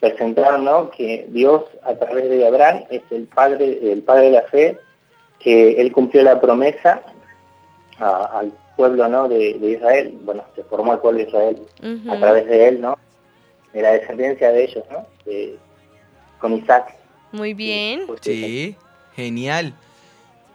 presentaron, 0.01 0.65
¿no? 0.65 0.91
Que 0.91 1.27
Dios, 1.31 1.65
a 1.83 1.95
través 1.95 2.29
de 2.31 2.47
Abraham, 2.47 2.85
es 2.91 3.03
el 3.11 3.25
padre, 3.27 3.79
el 3.93 4.03
padre 4.03 4.27
de 4.27 4.31
la 4.31 4.43
fe, 4.43 4.79
que 5.41 5.81
él 5.81 5.93
cumplió 5.93 6.23
la 6.23 6.41
promesa 6.41 7.03
a- 7.99 8.39
al 8.39 8.53
pueblo, 8.77 9.09
¿no? 9.09 9.29
De, 9.29 9.55
de 9.55 9.71
Israel. 9.73 10.19
Bueno, 10.23 10.45
se 10.55 10.63
formó 10.65 10.93
el 10.95 10.99
pueblo 11.01 11.19
de 11.21 11.27
Israel 11.27 11.59
a 12.11 12.19
través 12.19 12.47
de 12.47 12.69
él, 12.69 12.81
¿no? 12.81 12.99
De 13.73 13.83
la 13.83 13.93
descendencia 13.93 14.51
de 14.53 14.65
ellos, 14.65 14.85
¿no? 14.91 15.07
De- 15.25 15.57
con 16.39 16.53
Isaac. 16.53 16.95
Muy 17.33 17.55
bien. 17.55 18.07
Sí, 18.21 18.77
genial. 19.17 19.75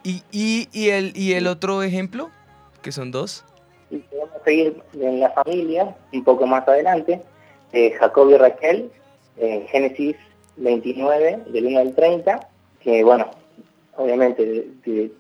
¿Y, 0.04 0.24
y, 0.32 0.68
y, 0.72 0.90
el, 0.90 1.12
¿Y 1.16 1.34
el 1.34 1.48
otro 1.48 1.82
ejemplo? 1.84 2.30
Que 2.82 2.92
son 2.92 3.12
dos. 3.12 3.44
Y 3.92 3.98
podemos 3.98 4.30
seguir 4.46 4.82
en 4.94 5.20
la 5.20 5.30
familia, 5.32 5.96
un 6.14 6.24
poco 6.24 6.46
más 6.46 6.68
adelante, 6.68 7.22
eh, 7.74 7.92
Jacob 8.00 8.30
y 8.30 8.38
Raquel, 8.38 8.92
en 9.38 9.68
Génesis 9.68 10.16
29, 10.58 11.40
del 11.48 11.66
1 11.66 11.80
al 11.80 11.96
30, 11.96 12.48
que 12.82 13.04
bueno, 13.04 13.30
obviamente 13.98 14.46
de- 14.46 14.68
de- 14.86 15.12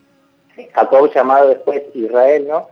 Jacob 0.73 1.11
llamado 1.13 1.49
después 1.49 1.81
Israel, 1.93 2.45
¿no? 2.47 2.67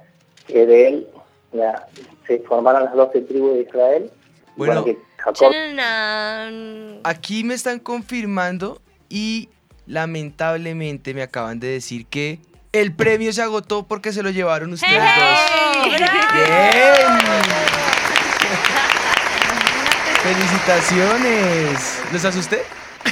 Que 0.48 0.66
de 0.66 0.88
él 0.88 1.08
ya, 1.54 1.88
se 2.26 2.40
formaron 2.40 2.86
las 2.86 2.94
12 2.94 3.22
tribus 3.22 3.54
de 3.56 3.62
Israel. 3.62 4.12
Bueno. 4.56 4.84
que 4.84 4.98
Jacob 5.18 5.36
Chananán. 5.36 7.00
Aquí 7.04 7.44
me 7.44 7.54
están 7.54 7.80
confirmando 7.80 8.82
y 9.10 9.50
lamentablemente 9.86 11.14
me 11.14 11.22
acaban 11.22 11.60
de 11.60 11.68
decir 11.68 12.06
que 12.08 12.40
el 12.72 12.94
premio 12.94 13.32
se 13.34 13.42
agotó 13.42 13.84
porque 13.84 14.12
se 14.14 14.24
lo 14.24 14.30
llevaron 14.30 14.74
ustedes 14.74 14.94
dos. 14.94 15.40
Bien. 15.86 15.98
Felicitaciones. 20.24 22.00
¿Los 22.12 22.26
asusté? 22.26 22.64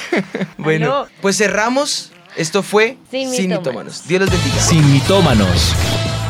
bueno, 0.58 1.08
pues 1.22 1.38
cerramos. 1.38 2.12
Esto 2.36 2.64
fue 2.64 2.98
Sin 3.10 3.32
Sin 3.32 3.50
mitómanos. 3.50 4.04
Mitómanos. 4.04 4.08
Dios 4.08 4.22
los 4.22 4.30
bendiga. 4.30 4.62
Sin 4.62 4.92
mitómanos. 4.92 5.74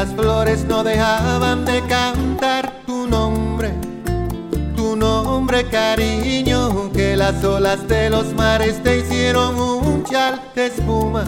Las 0.00 0.14
flores 0.14 0.64
no 0.64 0.82
dejaban 0.82 1.66
de 1.66 1.82
cantar 1.82 2.72
tu 2.86 3.06
nombre, 3.06 3.70
tu 4.74 4.96
nombre 4.96 5.68
cariño, 5.68 6.90
que 6.90 7.14
las 7.18 7.44
olas 7.44 7.86
de 7.86 8.08
los 8.08 8.32
mares 8.32 8.82
te 8.82 9.00
hicieron 9.00 9.60
un 9.60 10.02
chal 10.04 10.40
de 10.54 10.68
espuma, 10.68 11.24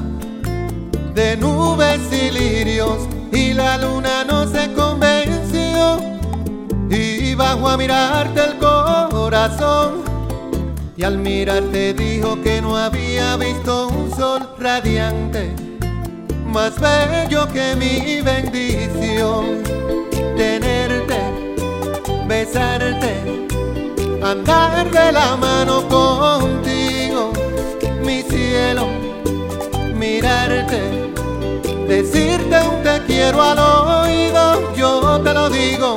de 1.15 1.37
nubes 1.37 2.01
y 2.11 2.31
lirios, 2.31 2.97
y 3.31 3.53
la 3.53 3.77
luna 3.77 4.25
no 4.25 4.47
se 4.47 4.73
convenció, 4.73 6.01
y 6.89 7.35
bajó 7.35 7.69
a 7.69 7.77
mirarte 7.77 8.41
el 8.43 8.57
corazón, 8.57 10.01
y 10.97 11.05
al 11.05 11.19
mirarte 11.19 11.93
dijo 11.93 12.41
que 12.41 12.63
no 12.63 12.79
había 12.79 13.37
visto 13.37 13.89
un 13.89 14.11
sol 14.17 14.49
radiante 14.59 15.72
más 16.53 16.79
bello 16.79 17.49
que 17.49 17.75
mi 17.77 18.21
bendición. 18.21 19.63
Tenerte, 20.37 21.19
besarte, 22.27 23.49
andar 24.23 24.91
de 24.91 25.13
la 25.13 25.37
mano 25.37 25.89
contigo, 25.89 27.33
mi 28.05 28.23
cielo, 28.23 28.87
mirarte, 29.95 30.81
decirte 31.89 32.57
un 32.69 32.83
te 32.83 33.03
quiero 33.07 33.43
al 33.43 33.59
oído, 33.59 34.75
yo 34.75 35.21
te 35.23 35.33
lo 35.33 35.49
digo, 35.49 35.97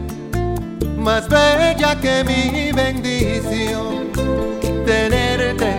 más 1.01 1.27
bella 1.27 1.99
que 1.99 2.23
mi 2.23 2.71
bendición. 2.71 4.11
Tenerte 4.85 5.71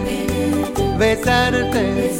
besarte 0.98 2.10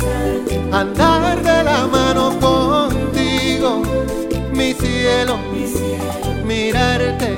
andar 0.71 1.43
de 1.43 1.65
la 1.65 1.87
mano 1.87 2.39
contigo. 2.41 3.83
Mi 4.53 4.73
cielo 4.75 5.39
mirarte 6.45 7.31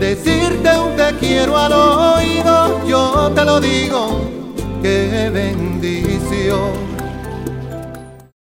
decirte 0.00 0.70
un 0.78 0.96
te 0.96 1.14
quiero 1.20 1.56
al 1.56 1.72
oído. 1.72 2.86
Yo 2.86 3.32
te 3.34 3.44
lo 3.44 3.60
digo 3.60 4.20
qué 4.82 5.30
bendición. 5.32 6.72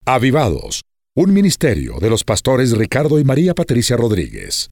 Avivados, 0.05 0.81
un 1.15 1.33
ministerio 1.33 1.99
de 1.99 2.09
los 2.09 2.23
pastores 2.23 2.71
Ricardo 2.77 3.19
y 3.19 3.23
María 3.23 3.53
Patricia 3.53 3.97
Rodríguez. 3.97 4.65